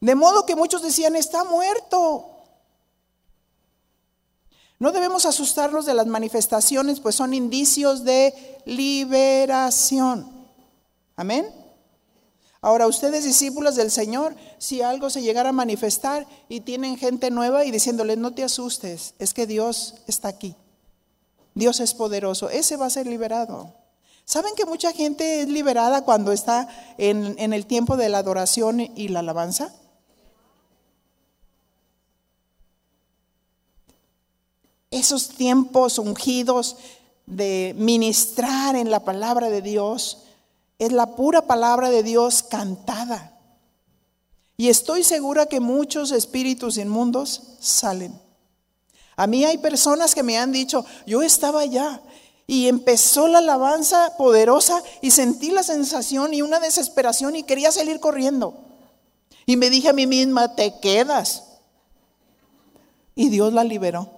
De 0.01 0.15
modo 0.15 0.45
que 0.45 0.55
muchos 0.55 0.81
decían, 0.81 1.15
está 1.15 1.43
muerto. 1.43 2.29
No 4.79 4.91
debemos 4.91 5.25
asustarnos 5.25 5.85
de 5.85 5.93
las 5.93 6.07
manifestaciones, 6.07 6.99
pues 6.99 7.15
son 7.15 7.33
indicios 7.33 8.03
de 8.03 8.61
liberación. 8.65 10.49
Amén. 11.15 11.47
Ahora, 12.59 12.87
ustedes 12.87 13.23
discípulos 13.23 13.75
del 13.75 13.91
Señor, 13.91 14.35
si 14.57 14.81
algo 14.81 15.09
se 15.09 15.21
llegara 15.21 15.49
a 15.49 15.53
manifestar 15.53 16.27
y 16.49 16.61
tienen 16.61 16.97
gente 16.97 17.29
nueva 17.29 17.65
y 17.65 17.71
diciéndole, 17.71 18.15
no 18.15 18.33
te 18.33 18.43
asustes, 18.43 19.15
es 19.19 19.33
que 19.33 19.45
Dios 19.45 19.95
está 20.07 20.29
aquí. 20.29 20.55
Dios 21.55 21.79
es 21.79 21.93
poderoso, 21.93 22.49
ese 22.49 22.77
va 22.77 22.87
a 22.87 22.89
ser 22.89 23.05
liberado. 23.05 23.73
¿Saben 24.25 24.55
que 24.55 24.65
mucha 24.65 24.93
gente 24.93 25.41
es 25.41 25.49
liberada 25.49 26.05
cuando 26.05 26.31
está 26.31 26.67
en, 26.97 27.53
el 27.53 27.65
tiempo 27.65 27.97
de 27.97 28.09
la 28.09 28.19
adoración 28.19 28.79
y 28.79 29.09
la 29.09 29.19
alabanza? 29.19 29.73
Esos 34.91 35.29
tiempos 35.29 35.99
ungidos 35.99 36.77
de 37.25 37.73
ministrar 37.77 38.75
en 38.75 38.91
la 38.91 39.01
palabra 39.01 39.49
de 39.49 39.61
Dios 39.61 40.19
es 40.79 40.91
la 40.91 41.15
pura 41.15 41.41
palabra 41.41 41.89
de 41.89 42.03
Dios 42.03 42.43
cantada. 42.43 43.37
Y 44.55 44.69
estoy 44.69 45.03
segura 45.03 45.47
que 45.47 45.59
muchos 45.59 46.11
espíritus 46.11 46.77
inmundos 46.77 47.55
salen. 47.59 48.17
A 49.15 49.27
mí 49.27 49.43
hay 49.45 49.57
personas 49.57 50.15
que 50.15 50.23
me 50.23 50.37
han 50.37 50.51
dicho, 50.51 50.85
yo 51.05 51.21
estaba 51.21 51.61
allá 51.61 52.01
y 52.45 52.67
empezó 52.67 53.27
la 53.27 53.37
alabanza 53.37 54.15
poderosa 54.17 54.83
y 55.01 55.11
sentí 55.11 55.51
la 55.51 55.63
sensación 55.63 56.33
y 56.33 56.41
una 56.41 56.59
desesperación 56.59 57.35
y 57.35 57.43
quería 57.43 57.71
salir 57.71 57.99
corriendo. 57.99 58.55
Y 59.45 59.57
me 59.57 59.69
dije 59.69 59.89
a 59.89 59.93
mí 59.93 60.07
misma, 60.07 60.55
te 60.55 60.79
quedas. 60.79 61.43
Y 63.15 63.29
Dios 63.29 63.53
la 63.53 63.63
liberó. 63.63 64.09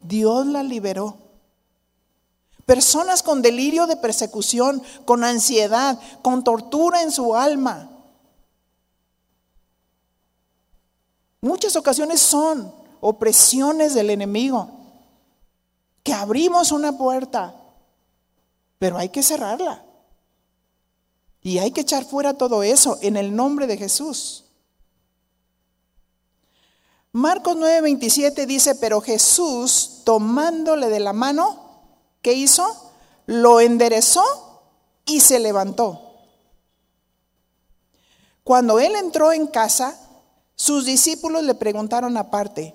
Dios 0.00 0.46
la 0.46 0.62
liberó. 0.62 1.18
Personas 2.66 3.22
con 3.22 3.42
delirio 3.42 3.86
de 3.86 3.96
persecución, 3.96 4.82
con 5.04 5.24
ansiedad, 5.24 5.98
con 6.22 6.44
tortura 6.44 7.02
en 7.02 7.10
su 7.10 7.34
alma. 7.34 7.90
Muchas 11.40 11.76
ocasiones 11.76 12.20
son 12.20 12.72
opresiones 13.00 13.94
del 13.94 14.10
enemigo 14.10 14.77
que 16.08 16.14
abrimos 16.14 16.72
una 16.72 16.96
puerta, 16.96 17.54
pero 18.78 18.96
hay 18.96 19.10
que 19.10 19.22
cerrarla. 19.22 19.84
Y 21.42 21.58
hay 21.58 21.70
que 21.70 21.82
echar 21.82 22.06
fuera 22.06 22.32
todo 22.32 22.62
eso 22.62 22.98
en 23.02 23.18
el 23.18 23.36
nombre 23.36 23.66
de 23.66 23.76
Jesús. 23.76 24.46
Marcos 27.12 27.58
9:27 27.58 28.46
dice, 28.46 28.74
pero 28.76 29.02
Jesús 29.02 30.00
tomándole 30.04 30.88
de 30.88 31.00
la 31.00 31.12
mano, 31.12 31.82
¿qué 32.22 32.32
hizo? 32.32 32.64
Lo 33.26 33.60
enderezó 33.60 34.24
y 35.04 35.20
se 35.20 35.38
levantó. 35.38 36.14
Cuando 38.44 38.78
él 38.80 38.96
entró 38.96 39.30
en 39.34 39.46
casa, 39.46 39.94
sus 40.54 40.86
discípulos 40.86 41.42
le 41.42 41.54
preguntaron 41.54 42.16
aparte, 42.16 42.74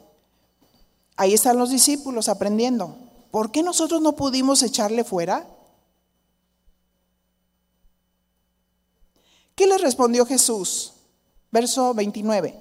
ahí 1.15 1.33
están 1.33 1.57
los 1.57 1.71
discípulos 1.71 2.29
aprendiendo, 2.29 3.02
¿por 3.33 3.49
qué 3.49 3.63
nosotros 3.63 3.99
no 3.99 4.11
pudimos 4.11 4.61
echarle 4.61 5.03
fuera? 5.03 5.47
¿Qué 9.55 9.65
les 9.65 9.81
respondió 9.81 10.23
Jesús? 10.27 10.93
Verso 11.49 11.95
29. 11.95 12.55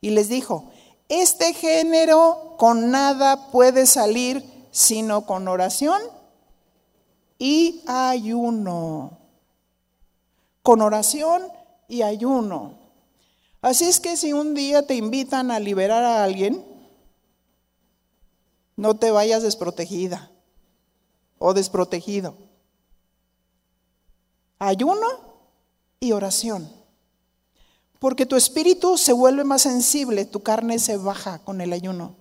Y 0.00 0.10
les 0.10 0.28
dijo, 0.28 0.72
este 1.08 1.54
género 1.54 2.56
con 2.58 2.90
nada 2.90 3.52
puede 3.52 3.86
salir 3.86 4.44
sino 4.72 5.26
con 5.26 5.46
oración 5.46 6.02
y 7.38 7.84
ayuno. 7.86 9.18
Con 10.64 10.82
oración 10.82 11.44
y 11.86 12.02
ayuno. 12.02 12.80
Así 13.62 13.84
es 13.84 14.00
que 14.00 14.16
si 14.16 14.32
un 14.32 14.54
día 14.54 14.84
te 14.88 14.96
invitan 14.96 15.52
a 15.52 15.60
liberar 15.60 16.02
a 16.02 16.24
alguien, 16.24 16.75
no 18.76 18.96
te 18.96 19.10
vayas 19.10 19.42
desprotegida 19.42 20.30
o 21.38 21.54
desprotegido. 21.54 22.36
Ayuno 24.58 25.06
y 26.00 26.12
oración. 26.12 26.70
Porque 27.98 28.26
tu 28.26 28.36
espíritu 28.36 28.98
se 28.98 29.12
vuelve 29.12 29.44
más 29.44 29.62
sensible, 29.62 30.26
tu 30.26 30.42
carne 30.42 30.78
se 30.78 30.96
baja 30.96 31.38
con 31.40 31.60
el 31.60 31.72
ayuno. 31.72 32.16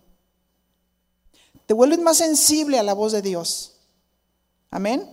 Te 1.65 1.73
vuelves 1.73 1.99
más 1.99 2.17
sensible 2.17 2.79
a 2.79 2.83
la 2.83 2.93
voz 2.93 3.11
de 3.11 3.21
Dios. 3.21 3.73
Amén. 4.71 5.09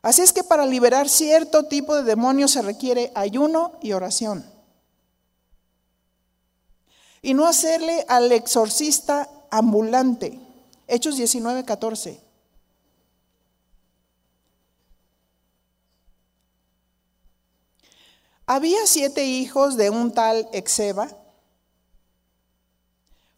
Así 0.00 0.22
es 0.22 0.32
que 0.32 0.42
para 0.42 0.66
liberar 0.66 1.08
cierto 1.08 1.64
tipo 1.64 1.94
de 1.94 2.02
demonios 2.02 2.52
se 2.52 2.62
requiere 2.62 3.12
ayuno 3.14 3.78
y 3.82 3.92
oración. 3.92 4.51
Y 7.22 7.34
no 7.34 7.46
hacerle 7.46 8.04
al 8.08 8.32
exorcista 8.32 9.30
ambulante. 9.50 10.40
Hechos 10.88 11.16
19, 11.16 11.64
14. 11.64 12.20
Había 18.44 18.86
siete 18.86 19.24
hijos 19.24 19.76
de 19.76 19.88
un 19.88 20.12
tal 20.12 20.48
Exeba, 20.52 21.08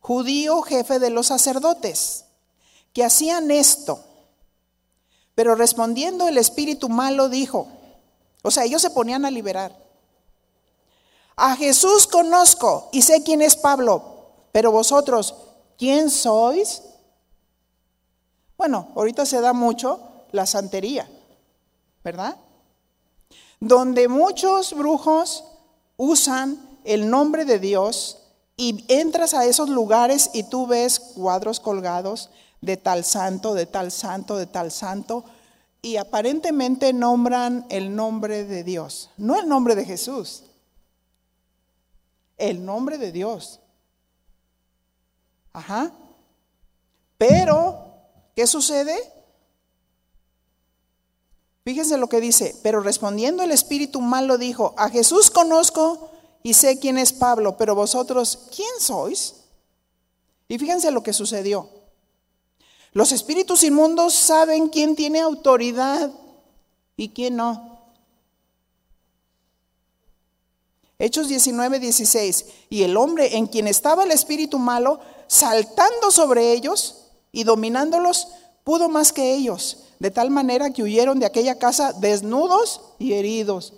judío 0.00 0.62
jefe 0.62 0.98
de 0.98 1.10
los 1.10 1.26
sacerdotes, 1.26 2.24
que 2.94 3.04
hacían 3.04 3.50
esto. 3.50 4.02
Pero 5.34 5.54
respondiendo 5.54 6.26
el 6.26 6.38
espíritu 6.38 6.88
malo 6.88 7.28
dijo, 7.28 7.68
o 8.42 8.50
sea, 8.50 8.64
ellos 8.64 8.80
se 8.80 8.90
ponían 8.90 9.24
a 9.26 9.30
liberar. 9.30 9.83
A 11.36 11.56
Jesús 11.56 12.06
conozco 12.06 12.88
y 12.92 13.02
sé 13.02 13.22
quién 13.24 13.42
es 13.42 13.56
Pablo, 13.56 14.02
pero 14.52 14.70
vosotros, 14.70 15.34
¿quién 15.76 16.10
sois? 16.10 16.82
Bueno, 18.56 18.88
ahorita 18.94 19.26
se 19.26 19.40
da 19.40 19.52
mucho 19.52 20.00
la 20.30 20.46
santería, 20.46 21.08
¿verdad? 22.04 22.36
Donde 23.58 24.06
muchos 24.08 24.74
brujos 24.74 25.44
usan 25.96 26.78
el 26.84 27.10
nombre 27.10 27.44
de 27.44 27.58
Dios 27.58 28.18
y 28.56 28.84
entras 28.88 29.34
a 29.34 29.44
esos 29.44 29.68
lugares 29.68 30.30
y 30.34 30.44
tú 30.44 30.66
ves 30.66 31.00
cuadros 31.00 31.58
colgados 31.58 32.30
de 32.60 32.76
tal 32.76 33.04
santo, 33.04 33.54
de 33.54 33.66
tal 33.66 33.90
santo, 33.90 34.36
de 34.36 34.46
tal 34.46 34.70
santo, 34.70 35.24
y 35.82 35.96
aparentemente 35.96 36.92
nombran 36.92 37.66
el 37.68 37.94
nombre 37.94 38.44
de 38.44 38.64
Dios, 38.64 39.10
no 39.18 39.38
el 39.38 39.48
nombre 39.48 39.74
de 39.74 39.84
Jesús, 39.84 40.44
el 42.38 42.64
nombre 42.64 42.98
de 42.98 43.12
Dios. 43.12 43.60
Ajá. 45.52 45.92
Pero, 47.18 47.86
¿qué 48.34 48.46
sucede? 48.46 48.96
Fíjense 51.64 51.96
lo 51.96 52.08
que 52.08 52.20
dice, 52.20 52.54
pero 52.62 52.80
respondiendo 52.80 53.42
el 53.42 53.50
espíritu 53.50 54.02
malo 54.02 54.36
dijo, 54.36 54.74
a 54.76 54.90
Jesús 54.90 55.30
conozco 55.30 56.10
y 56.42 56.52
sé 56.52 56.78
quién 56.78 56.98
es 56.98 57.14
Pablo, 57.14 57.56
pero 57.56 57.74
vosotros, 57.74 58.48
¿quién 58.54 58.68
sois? 58.78 59.36
Y 60.46 60.58
fíjense 60.58 60.90
lo 60.90 61.02
que 61.02 61.14
sucedió. 61.14 61.70
Los 62.92 63.12
espíritus 63.12 63.62
inmundos 63.64 64.14
saben 64.14 64.68
quién 64.68 64.94
tiene 64.94 65.20
autoridad 65.20 66.10
y 66.96 67.08
quién 67.08 67.36
no. 67.36 67.73
Hechos 70.98 71.28
19, 71.28 71.80
16. 71.80 72.46
Y 72.70 72.82
el 72.82 72.96
hombre 72.96 73.36
en 73.36 73.46
quien 73.46 73.66
estaba 73.66 74.04
el 74.04 74.10
espíritu 74.10 74.58
malo, 74.58 75.00
saltando 75.26 76.10
sobre 76.10 76.52
ellos 76.52 77.06
y 77.32 77.44
dominándolos, 77.44 78.28
pudo 78.62 78.88
más 78.88 79.12
que 79.12 79.34
ellos, 79.34 79.84
de 79.98 80.10
tal 80.10 80.30
manera 80.30 80.70
que 80.70 80.82
huyeron 80.82 81.18
de 81.18 81.26
aquella 81.26 81.58
casa 81.58 81.92
desnudos 81.92 82.80
y 82.98 83.12
heridos. 83.12 83.74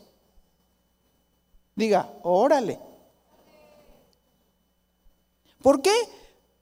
Diga, 1.75 2.11
órale. 2.23 2.79
¿Por 5.63 5.83
qué? 5.83 5.95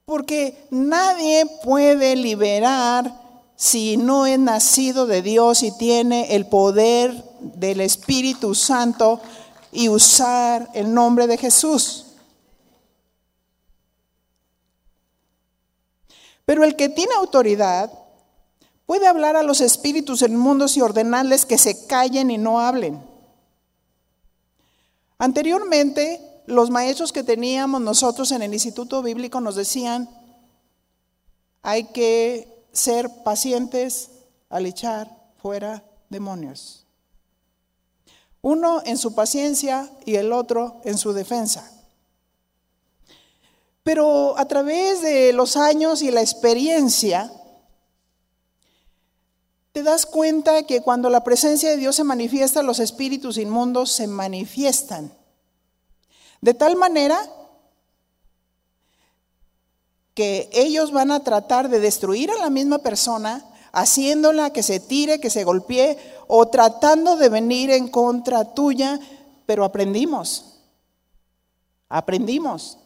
Porque 0.05 0.67
nadie 0.71 1.45
puede 1.63 2.15
liberar 2.15 3.23
si 3.55 3.97
no 3.97 4.25
es 4.25 4.37
nacido 4.37 5.05
de 5.05 5.21
Dios 5.21 5.63
y 5.63 5.71
tiene 5.77 6.35
el 6.35 6.47
poder 6.47 7.23
del 7.39 7.81
Espíritu 7.81 8.53
Santo 8.55 9.21
y 9.75 9.89
usar 9.89 10.69
el 10.73 10.93
nombre 10.93 11.27
de 11.27 11.37
Jesús. 11.37 12.05
Pero 16.45 16.63
el 16.63 16.75
que 16.75 16.89
tiene 16.89 17.13
autoridad 17.13 17.91
puede 18.85 19.07
hablar 19.07 19.35
a 19.35 19.43
los 19.43 19.61
espíritus 19.61 20.21
inmundos 20.21 20.77
y 20.77 20.81
ordenarles 20.81 21.45
que 21.45 21.57
se 21.57 21.85
callen 21.87 22.31
y 22.31 22.37
no 22.37 22.59
hablen. 22.59 23.03
Anteriormente, 25.17 26.21
los 26.45 26.69
maestros 26.69 27.11
que 27.11 27.23
teníamos 27.23 27.81
nosotros 27.81 28.31
en 28.31 28.43
el 28.43 28.53
Instituto 28.53 29.01
Bíblico 29.01 29.41
nos 29.41 29.55
decían, 29.55 30.09
hay 31.63 31.85
que 31.85 32.67
ser 32.71 33.09
pacientes 33.23 34.11
al 34.49 34.67
echar 34.67 35.09
fuera 35.41 35.83
demonios. 36.09 36.84
Uno 38.45 38.83
en 38.85 38.99
su 38.99 39.15
paciencia 39.15 39.89
y 40.05 40.17
el 40.17 40.31
otro 40.31 40.79
en 40.83 40.99
su 40.99 41.13
defensa. 41.13 41.67
Pero 43.81 44.37
a 44.37 44.47
través 44.47 45.01
de 45.01 45.33
los 45.33 45.57
años 45.57 46.03
y 46.03 46.11
la 46.11 46.21
experiencia, 46.21 47.33
te 49.71 49.81
das 49.81 50.05
cuenta 50.05 50.61
que 50.61 50.81
cuando 50.81 51.09
la 51.09 51.23
presencia 51.23 51.71
de 51.71 51.77
Dios 51.77 51.95
se 51.95 52.03
manifiesta, 52.03 52.61
los 52.61 52.77
espíritus 52.77 53.39
inmundos 53.39 53.91
se 53.91 54.05
manifiestan. 54.05 55.11
De 56.39 56.53
tal 56.53 56.75
manera 56.75 57.19
que 60.13 60.51
ellos 60.53 60.91
van 60.91 61.09
a 61.09 61.23
tratar 61.23 61.69
de 61.69 61.79
destruir 61.79 62.29
a 62.29 62.37
la 62.37 62.51
misma 62.51 62.77
persona, 62.77 63.43
haciéndola 63.71 64.51
que 64.51 64.61
se 64.61 64.79
tire, 64.79 65.19
que 65.19 65.31
se 65.31 65.43
golpee, 65.43 65.97
o 66.27 66.47
tratando 66.47 67.17
de 67.17 67.29
venir 67.29 67.71
en 67.71 67.87
contra 67.87 68.53
tuya, 68.53 68.99
pero 69.45 69.63
aprendimos, 69.63 70.59
aprendimos. 71.89 72.77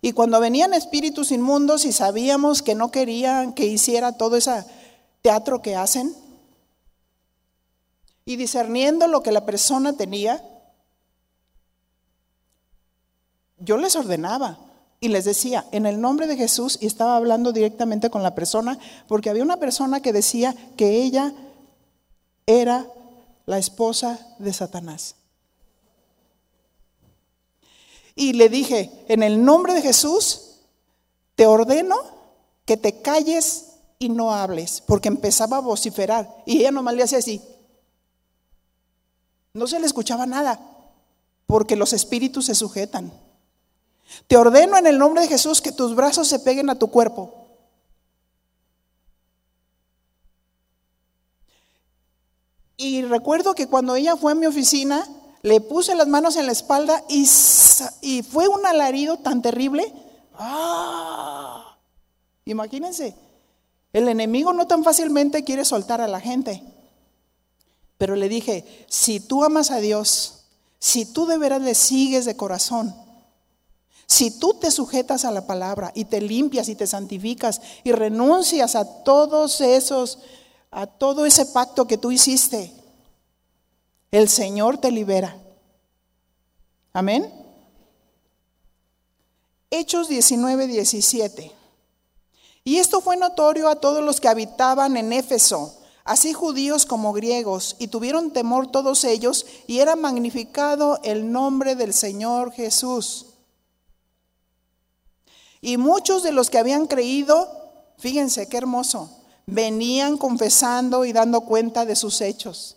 Y 0.00 0.12
cuando 0.12 0.40
venían 0.40 0.74
espíritus 0.74 1.30
inmundos 1.30 1.84
y 1.84 1.92
sabíamos 1.92 2.62
que 2.62 2.74
no 2.74 2.90
querían 2.90 3.52
que 3.52 3.66
hiciera 3.66 4.12
todo 4.12 4.36
ese 4.36 4.64
teatro 5.22 5.62
que 5.62 5.76
hacen, 5.76 6.14
y 8.24 8.36
discerniendo 8.36 9.08
lo 9.08 9.22
que 9.22 9.32
la 9.32 9.44
persona 9.44 9.96
tenía, 9.96 10.42
yo 13.58 13.76
les 13.76 13.96
ordenaba 13.96 14.58
y 15.02 15.08
les 15.08 15.24
decía, 15.24 15.66
en 15.72 15.84
el 15.84 16.00
nombre 16.00 16.28
de 16.28 16.36
Jesús, 16.36 16.78
y 16.80 16.86
estaba 16.86 17.16
hablando 17.16 17.50
directamente 17.50 18.08
con 18.08 18.22
la 18.22 18.36
persona, 18.36 18.78
porque 19.08 19.30
había 19.30 19.42
una 19.42 19.56
persona 19.56 20.00
que 20.00 20.12
decía 20.12 20.54
que 20.76 21.02
ella 21.02 21.34
era 22.46 22.86
la 23.44 23.58
esposa 23.58 24.24
de 24.38 24.52
Satanás. 24.52 25.16
Y 28.14 28.34
le 28.34 28.48
dije, 28.48 28.92
en 29.08 29.24
el 29.24 29.44
nombre 29.44 29.74
de 29.74 29.82
Jesús, 29.82 30.60
te 31.34 31.46
ordeno 31.46 31.96
que 32.64 32.76
te 32.76 33.02
calles 33.02 33.72
y 33.98 34.08
no 34.08 34.32
hables, 34.32 34.84
porque 34.86 35.08
empezaba 35.08 35.56
a 35.56 35.62
vociferar. 35.62 36.32
Y 36.46 36.58
ella 36.58 36.70
nomás 36.70 36.94
le 36.94 37.02
hacía 37.02 37.18
así. 37.18 37.42
No 39.52 39.66
se 39.66 39.80
le 39.80 39.86
escuchaba 39.86 40.26
nada, 40.26 40.60
porque 41.46 41.74
los 41.74 41.92
espíritus 41.92 42.46
se 42.46 42.54
sujetan. 42.54 43.12
Te 44.26 44.36
ordeno 44.36 44.76
en 44.76 44.86
el 44.86 44.98
nombre 44.98 45.22
de 45.22 45.28
Jesús 45.28 45.60
que 45.60 45.72
tus 45.72 45.94
brazos 45.94 46.28
se 46.28 46.38
peguen 46.38 46.70
a 46.70 46.78
tu 46.78 46.90
cuerpo. 46.90 47.42
Y 52.76 53.02
recuerdo 53.02 53.54
que 53.54 53.68
cuando 53.68 53.94
ella 53.94 54.16
fue 54.16 54.32
a 54.32 54.34
mi 54.34 54.46
oficina, 54.46 55.06
le 55.42 55.60
puse 55.60 55.94
las 55.94 56.08
manos 56.08 56.36
en 56.36 56.46
la 56.46 56.52
espalda 56.52 57.04
y, 57.08 57.28
y 58.00 58.22
fue 58.22 58.48
un 58.48 58.66
alarido 58.66 59.18
tan 59.18 59.42
terrible. 59.42 59.92
¡Ah! 60.34 61.76
Imagínense, 62.44 63.14
el 63.92 64.08
enemigo 64.08 64.52
no 64.52 64.66
tan 64.66 64.82
fácilmente 64.82 65.44
quiere 65.44 65.64
soltar 65.64 66.00
a 66.00 66.08
la 66.08 66.20
gente. 66.20 66.62
Pero 67.98 68.16
le 68.16 68.28
dije, 68.28 68.86
si 68.88 69.20
tú 69.20 69.44
amas 69.44 69.70
a 69.70 69.78
Dios, 69.78 70.46
si 70.78 71.04
tú 71.04 71.26
de 71.26 71.38
veras 71.38 71.62
le 71.62 71.74
sigues 71.74 72.24
de 72.24 72.36
corazón, 72.36 72.94
si 74.12 74.30
tú 74.30 74.52
te 74.52 74.70
sujetas 74.70 75.24
a 75.24 75.30
la 75.30 75.46
palabra 75.46 75.90
y 75.94 76.04
te 76.04 76.20
limpias 76.20 76.68
y 76.68 76.74
te 76.74 76.86
santificas 76.86 77.62
y 77.82 77.92
renuncias 77.92 78.76
a 78.76 78.84
todos 79.04 79.62
esos, 79.62 80.18
a 80.70 80.86
todo 80.86 81.24
ese 81.24 81.46
pacto 81.46 81.86
que 81.86 81.96
tú 81.96 82.12
hiciste, 82.12 82.70
el 84.10 84.28
Señor 84.28 84.76
te 84.76 84.90
libera. 84.90 85.34
Amén. 86.92 87.32
Hechos 89.70 90.08
19, 90.08 90.66
17. 90.66 91.50
Y 92.64 92.76
esto 92.76 93.00
fue 93.00 93.16
notorio 93.16 93.70
a 93.70 93.76
todos 93.76 94.04
los 94.04 94.20
que 94.20 94.28
habitaban 94.28 94.98
en 94.98 95.14
Éfeso, 95.14 95.74
así 96.04 96.34
judíos 96.34 96.84
como 96.84 97.14
griegos, 97.14 97.76
y 97.78 97.88
tuvieron 97.88 98.30
temor 98.30 98.70
todos 98.70 99.04
ellos, 99.04 99.46
y 99.66 99.78
era 99.78 99.96
magnificado 99.96 101.00
el 101.02 101.32
nombre 101.32 101.76
del 101.76 101.94
Señor 101.94 102.52
Jesús. 102.52 103.31
Y 105.64 105.76
muchos 105.76 106.24
de 106.24 106.32
los 106.32 106.50
que 106.50 106.58
habían 106.58 106.88
creído, 106.88 107.48
fíjense 107.96 108.48
qué 108.48 108.56
hermoso, 108.56 109.08
venían 109.46 110.18
confesando 110.18 111.04
y 111.04 111.12
dando 111.12 111.42
cuenta 111.42 111.86
de 111.86 111.94
sus 111.94 112.20
hechos. 112.20 112.76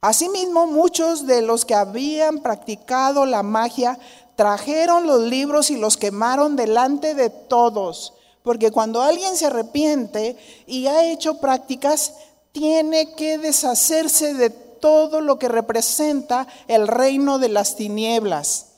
Asimismo, 0.00 0.66
muchos 0.66 1.24
de 1.24 1.42
los 1.42 1.64
que 1.64 1.74
habían 1.74 2.40
practicado 2.40 3.26
la 3.26 3.44
magia 3.44 3.96
trajeron 4.34 5.06
los 5.06 5.20
libros 5.20 5.70
y 5.70 5.76
los 5.76 5.96
quemaron 5.96 6.56
delante 6.56 7.14
de 7.14 7.30
todos, 7.30 8.14
porque 8.42 8.72
cuando 8.72 9.02
alguien 9.02 9.36
se 9.36 9.46
arrepiente 9.46 10.36
y 10.66 10.88
ha 10.88 11.04
hecho 11.04 11.38
prácticas, 11.38 12.14
tiene 12.50 13.14
que 13.14 13.38
deshacerse 13.38 14.34
de 14.34 14.50
todo 14.50 15.20
lo 15.20 15.38
que 15.38 15.48
representa 15.48 16.48
el 16.66 16.88
reino 16.88 17.38
de 17.38 17.50
las 17.50 17.76
tinieblas. 17.76 18.69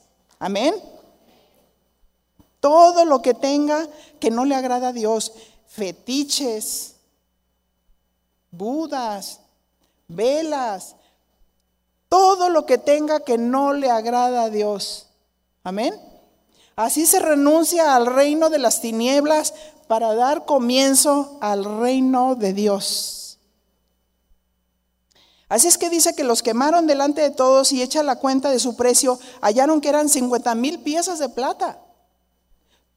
Amén. 0.43 0.75
Todo 2.59 3.05
lo 3.05 3.21
que 3.21 3.33
tenga 3.33 3.87
que 4.19 4.29
no 4.29 4.43
le 4.43 4.55
agrada 4.55 4.89
a 4.89 4.91
Dios, 4.91 5.31
fetiches, 5.67 6.95
budas, 8.51 9.39
velas, 10.09 10.97
todo 12.09 12.49
lo 12.49 12.65
que 12.65 12.77
tenga 12.77 13.21
que 13.21 13.37
no 13.37 13.71
le 13.71 13.89
agrada 13.89 14.43
a 14.43 14.49
Dios. 14.49 15.07
Amén. 15.63 15.97
Así 16.75 17.05
se 17.05 17.21
renuncia 17.21 17.95
al 17.95 18.05
reino 18.05 18.49
de 18.49 18.59
las 18.59 18.81
tinieblas 18.81 19.53
para 19.87 20.13
dar 20.13 20.43
comienzo 20.43 21.37
al 21.39 21.63
reino 21.79 22.35
de 22.35 22.51
Dios. 22.51 23.22
Así 25.53 25.67
es 25.67 25.77
que 25.77 25.91
dice 25.91 26.15
que 26.15 26.23
los 26.23 26.41
quemaron 26.41 26.87
delante 26.87 27.21
de 27.21 27.29
todos 27.29 27.71
y 27.73 27.83
echa 27.83 28.01
la 28.01 28.15
cuenta 28.15 28.49
de 28.49 28.57
su 28.57 28.75
precio, 28.75 29.19
hallaron 29.39 29.81
que 29.81 29.89
eran 29.89 30.09
50 30.09 30.55
mil 30.55 30.79
piezas 30.79 31.19
de 31.19 31.29
plata. 31.29 31.77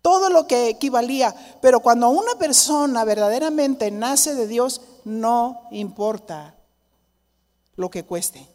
Todo 0.00 0.30
lo 0.30 0.46
que 0.46 0.70
equivalía. 0.70 1.34
Pero 1.60 1.80
cuando 1.80 2.08
una 2.08 2.36
persona 2.36 3.04
verdaderamente 3.04 3.90
nace 3.90 4.34
de 4.34 4.46
Dios, 4.46 4.80
no 5.04 5.68
importa 5.70 6.54
lo 7.74 7.90
que 7.90 8.04
cueste. 8.04 8.48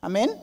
Amén. 0.00 0.36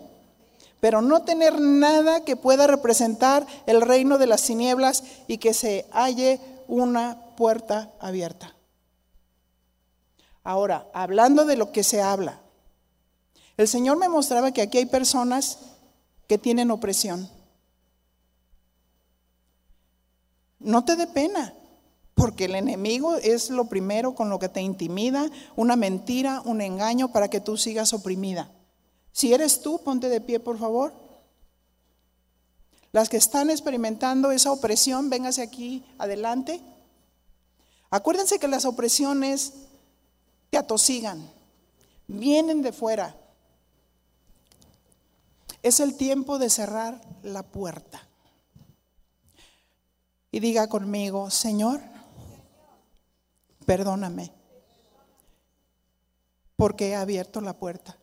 Pero 0.79 1.01
no 1.01 1.23
tener 1.23 1.59
nada 1.59 2.23
que 2.23 2.37
pueda 2.37 2.67
representar 2.67 3.45
el 3.65 3.81
reino 3.81 4.17
de 4.17 4.27
las 4.27 4.43
tinieblas 4.43 5.03
y 5.27 5.39
que 5.39 5.53
se 5.53 5.87
halle 5.91 6.39
una 6.69 7.17
puerta 7.35 7.91
abierta. 7.99 8.55
Ahora, 10.43 10.87
hablando 10.93 11.45
de 11.45 11.55
lo 11.55 11.71
que 11.71 11.83
se 11.83 12.01
habla, 12.01 12.41
el 13.55 13.67
Señor 13.67 13.97
me 13.97 14.09
mostraba 14.09 14.51
que 14.51 14.61
aquí 14.61 14.77
hay 14.77 14.85
personas 14.85 15.59
que 16.27 16.37
tienen 16.37 16.71
opresión. 16.71 17.29
No 20.59 20.83
te 20.85 20.95
dé 20.95 21.07
pena, 21.07 21.53
porque 22.15 22.45
el 22.45 22.55
enemigo 22.55 23.15
es 23.17 23.49
lo 23.49 23.65
primero 23.65 24.15
con 24.15 24.29
lo 24.29 24.39
que 24.39 24.49
te 24.49 24.61
intimida, 24.61 25.29
una 25.55 25.75
mentira, 25.75 26.41
un 26.45 26.61
engaño 26.61 27.11
para 27.11 27.29
que 27.29 27.41
tú 27.41 27.57
sigas 27.57 27.93
oprimida. 27.93 28.49
Si 29.11 29.33
eres 29.33 29.61
tú, 29.61 29.81
ponte 29.83 30.09
de 30.09 30.21
pie, 30.21 30.39
por 30.39 30.57
favor. 30.57 30.93
Las 32.91 33.09
que 33.09 33.17
están 33.17 33.49
experimentando 33.49 34.31
esa 34.31 34.51
opresión, 34.51 35.09
véngase 35.09 35.41
aquí 35.41 35.85
adelante. 35.97 36.61
Acuérdense 37.89 38.39
que 38.39 38.47
las 38.47 38.65
opresiones 38.65 39.53
te 40.53 40.59
atosigan, 40.59 41.31
vienen 42.05 42.61
de 42.61 42.71
fuera. 42.71 43.17
Es 45.63 45.79
el 45.79 45.97
tiempo 45.97 46.37
de 46.37 46.51
cerrar 46.51 47.01
la 47.23 47.41
puerta. 47.41 48.07
Y 50.29 50.41
diga 50.41 50.69
conmigo, 50.69 51.31
Señor, 51.31 51.81
perdóname, 53.65 54.31
porque 56.55 56.89
he 56.89 56.95
abierto 56.95 57.41
la 57.41 57.57
puerta. 57.57 57.97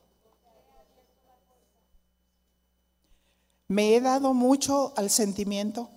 Me 3.69 3.95
he 3.95 4.01
dado 4.01 4.35
mucho 4.35 4.93
al 4.97 5.09
sentimiento. 5.09 5.89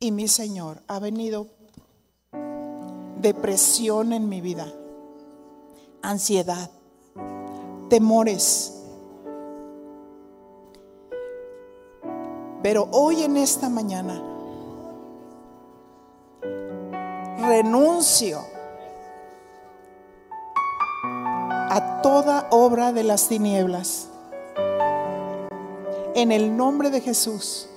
Y 0.00 0.10
mi 0.10 0.26
Señor 0.26 0.82
ha 0.86 0.98
venido 1.00 1.55
depresión 3.26 4.12
en 4.12 4.28
mi 4.28 4.40
vida, 4.40 4.72
ansiedad, 6.00 6.70
temores. 7.90 8.84
Pero 12.62 12.88
hoy 12.92 13.24
en 13.24 13.36
esta 13.36 13.68
mañana 13.68 14.22
renuncio 17.40 18.38
a 21.02 22.00
toda 22.02 22.46
obra 22.50 22.92
de 22.92 23.02
las 23.02 23.26
tinieblas. 23.26 24.08
En 26.14 26.30
el 26.30 26.56
nombre 26.56 26.90
de 26.90 27.00
Jesús, 27.00 27.68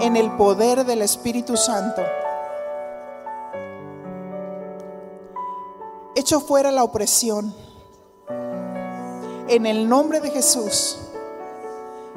en 0.00 0.16
el 0.16 0.30
poder 0.36 0.84
del 0.84 1.02
Espíritu 1.02 1.56
Santo, 1.56 2.02
echo 6.20 6.40
fuera 6.40 6.70
la 6.70 6.84
opresión. 6.84 7.54
En 9.48 9.66
el 9.66 9.88
nombre 9.88 10.20
de 10.20 10.30
Jesús, 10.30 10.98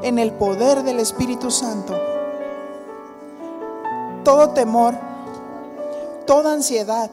en 0.01 0.19
el 0.19 0.33
poder 0.33 0.83
del 0.83 0.99
Espíritu 0.99 1.49
Santo, 1.49 1.95
todo 4.23 4.49
temor, 4.49 4.95
toda 6.27 6.53
ansiedad, 6.53 7.09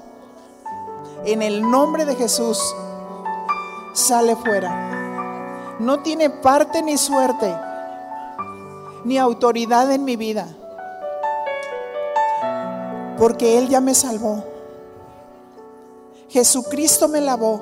en 1.24 1.42
el 1.42 1.68
nombre 1.68 2.04
de 2.04 2.16
Jesús, 2.16 2.58
sale 3.94 4.36
fuera. 4.36 5.76
No 5.78 6.00
tiene 6.00 6.28
parte 6.28 6.82
ni 6.82 6.98
suerte, 6.98 7.56
ni 9.04 9.16
autoridad 9.16 9.90
en 9.92 10.04
mi 10.04 10.16
vida. 10.16 10.48
Porque 13.16 13.58
Él 13.58 13.68
ya 13.68 13.80
me 13.80 13.94
salvó. 13.94 14.49
Jesucristo 16.30 17.08
me 17.08 17.20
lavó 17.20 17.60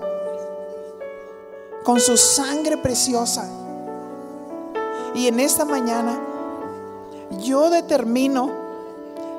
con 1.84 2.00
su 2.00 2.18
sangre 2.18 2.76
preciosa. 2.76 3.48
Y 5.14 5.26
en 5.26 5.40
esta 5.40 5.64
mañana 5.64 6.20
yo 7.40 7.70
determino 7.70 8.50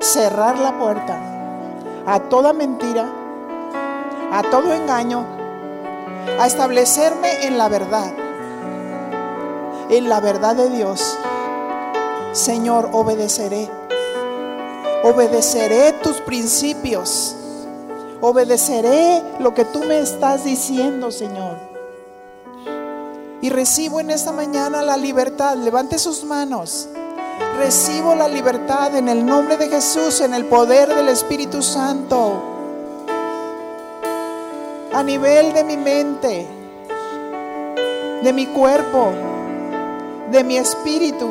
cerrar 0.00 0.58
la 0.58 0.76
puerta 0.80 1.16
a 2.06 2.18
toda 2.28 2.52
mentira, 2.52 3.08
a 4.32 4.42
todo 4.50 4.74
engaño, 4.74 5.24
a 6.40 6.48
establecerme 6.48 7.46
en 7.46 7.56
la 7.56 7.68
verdad, 7.68 8.12
en 9.90 10.08
la 10.08 10.18
verdad 10.18 10.56
de 10.56 10.70
Dios. 10.70 11.16
Señor, 12.32 12.88
obedeceré. 12.92 13.70
Obedeceré 15.04 15.92
tus 16.02 16.20
principios. 16.20 17.36
Obedeceré 18.20 19.22
lo 19.38 19.54
que 19.54 19.64
tú 19.64 19.80
me 19.84 20.00
estás 20.00 20.44
diciendo, 20.44 21.10
Señor. 21.10 21.56
Y 23.42 23.48
recibo 23.48 24.00
en 24.00 24.10
esta 24.10 24.32
mañana 24.32 24.82
la 24.82 24.96
libertad. 24.96 25.56
Levante 25.56 25.98
sus 25.98 26.24
manos. 26.24 26.88
Recibo 27.56 28.14
la 28.14 28.28
libertad 28.28 28.94
en 28.96 29.08
el 29.08 29.24
nombre 29.24 29.56
de 29.56 29.68
Jesús, 29.68 30.20
en 30.20 30.34
el 30.34 30.44
poder 30.44 30.94
del 30.94 31.08
Espíritu 31.08 31.62
Santo 31.62 32.50
a 34.92 35.02
nivel 35.02 35.52
de 35.52 35.64
mi 35.64 35.76
mente, 35.76 36.46
de 38.22 38.32
mi 38.32 38.46
cuerpo, 38.46 39.12
de 40.30 40.44
mi 40.44 40.56
espíritu. 40.56 41.28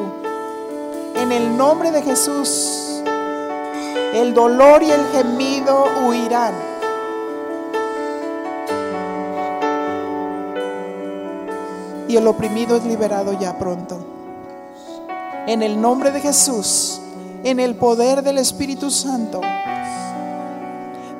En 1.16 1.32
el 1.32 1.57
nombre 1.57 1.91
de 1.91 2.02
Jesús, 2.02 3.02
el 4.14 4.34
dolor 4.34 4.82
y 4.82 4.91
el 4.91 5.06
gemido 5.11 5.86
huirán. 6.07 6.68
Y 12.10 12.18
el 12.18 12.27
oprimido 12.27 12.76
es 12.76 12.84
liberado 12.84 13.31
ya 13.40 13.57
pronto. 13.57 13.98
En 15.48 15.64
el 15.64 15.80
nombre 15.80 16.11
de 16.11 16.19
Jesús, 16.19 16.99
en 17.45 17.61
el 17.61 17.76
poder 17.76 18.22
del 18.22 18.40
Espíritu 18.40 18.91
Santo. 18.91 19.40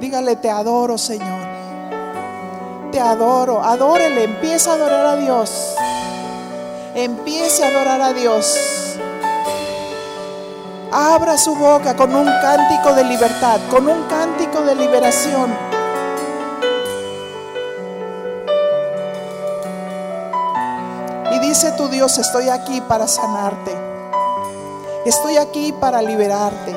Dígale, 0.02 0.36
te 0.36 0.50
adoro, 0.50 0.98
Señor 0.98 1.50
te 2.92 3.00
adoro. 3.00 3.64
Adórele, 3.64 4.24
empieza 4.24 4.72
a 4.72 4.74
adorar 4.76 5.06
a 5.06 5.16
Dios. 5.16 5.76
Empiece 6.96 7.64
a 7.64 7.68
adorar 7.68 8.02
a 8.02 8.14
Dios. 8.14 8.96
Abra 10.92 11.38
su 11.38 11.56
boca 11.56 11.96
con 11.96 12.16
un 12.16 12.26
cántico 12.26 12.94
de 12.94 13.04
libertad, 13.04 13.60
con 13.70 13.88
un 13.88 14.04
cántico 14.08 14.62
de 14.64 14.76
liberación. 14.76 15.69
Dice 21.62 21.74
tu 21.74 21.90
Dios, 21.90 22.18
estoy 22.18 22.48
aquí 22.48 22.80
para 22.80 23.06
sanarte. 23.06 23.76
Estoy 25.06 25.36
aquí 25.36 25.74
para 25.74 26.02
liberarte. 26.02 26.74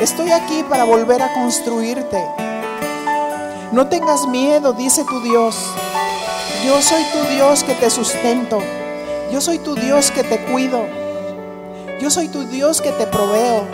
Estoy 0.00 0.32
aquí 0.32 0.64
para 0.64 0.82
volver 0.82 1.22
a 1.22 1.32
construirte. 1.32 2.20
No 3.70 3.86
tengas 3.86 4.26
miedo, 4.26 4.72
dice 4.72 5.04
tu 5.04 5.20
Dios. 5.20 5.56
Yo 6.64 6.82
soy 6.82 7.04
tu 7.12 7.22
Dios 7.28 7.62
que 7.62 7.74
te 7.74 7.90
sustento. 7.90 8.58
Yo 9.30 9.40
soy 9.40 9.60
tu 9.60 9.76
Dios 9.76 10.10
que 10.10 10.24
te 10.24 10.40
cuido. 10.40 10.84
Yo 12.00 12.10
soy 12.10 12.26
tu 12.26 12.42
Dios 12.48 12.80
que 12.80 12.90
te 12.90 13.06
proveo. 13.06 13.68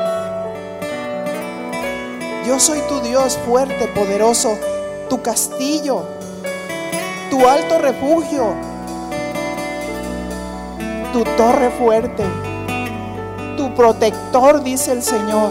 Yo 2.46 2.60
soy 2.60 2.80
tu 2.80 3.00
Dios 3.00 3.38
fuerte, 3.46 3.88
poderoso, 3.94 4.58
tu 5.08 5.22
castillo, 5.22 6.02
tu 7.30 7.48
alto 7.48 7.78
refugio, 7.78 8.71
tu 11.12 11.24
torre 11.36 11.70
fuerte, 11.70 12.24
tu 13.56 13.74
protector, 13.74 14.62
dice 14.62 14.92
el 14.92 15.02
Señor. 15.02 15.50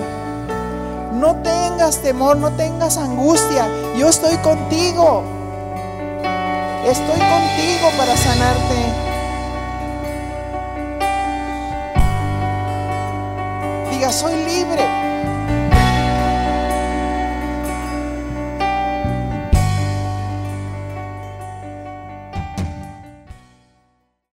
No 1.13 1.35
tengas 1.43 2.01
temor, 2.01 2.37
no 2.37 2.51
tengas 2.51 2.97
angustia. 2.97 3.67
Yo 3.95 4.09
estoy 4.09 4.35
contigo. 4.37 5.23
Estoy 6.83 7.19
contigo 7.19 7.89
para 7.95 8.17
sanarte. 8.17 8.75
Diga, 13.91 14.11
soy 14.11 14.35
libre. 14.45 15.10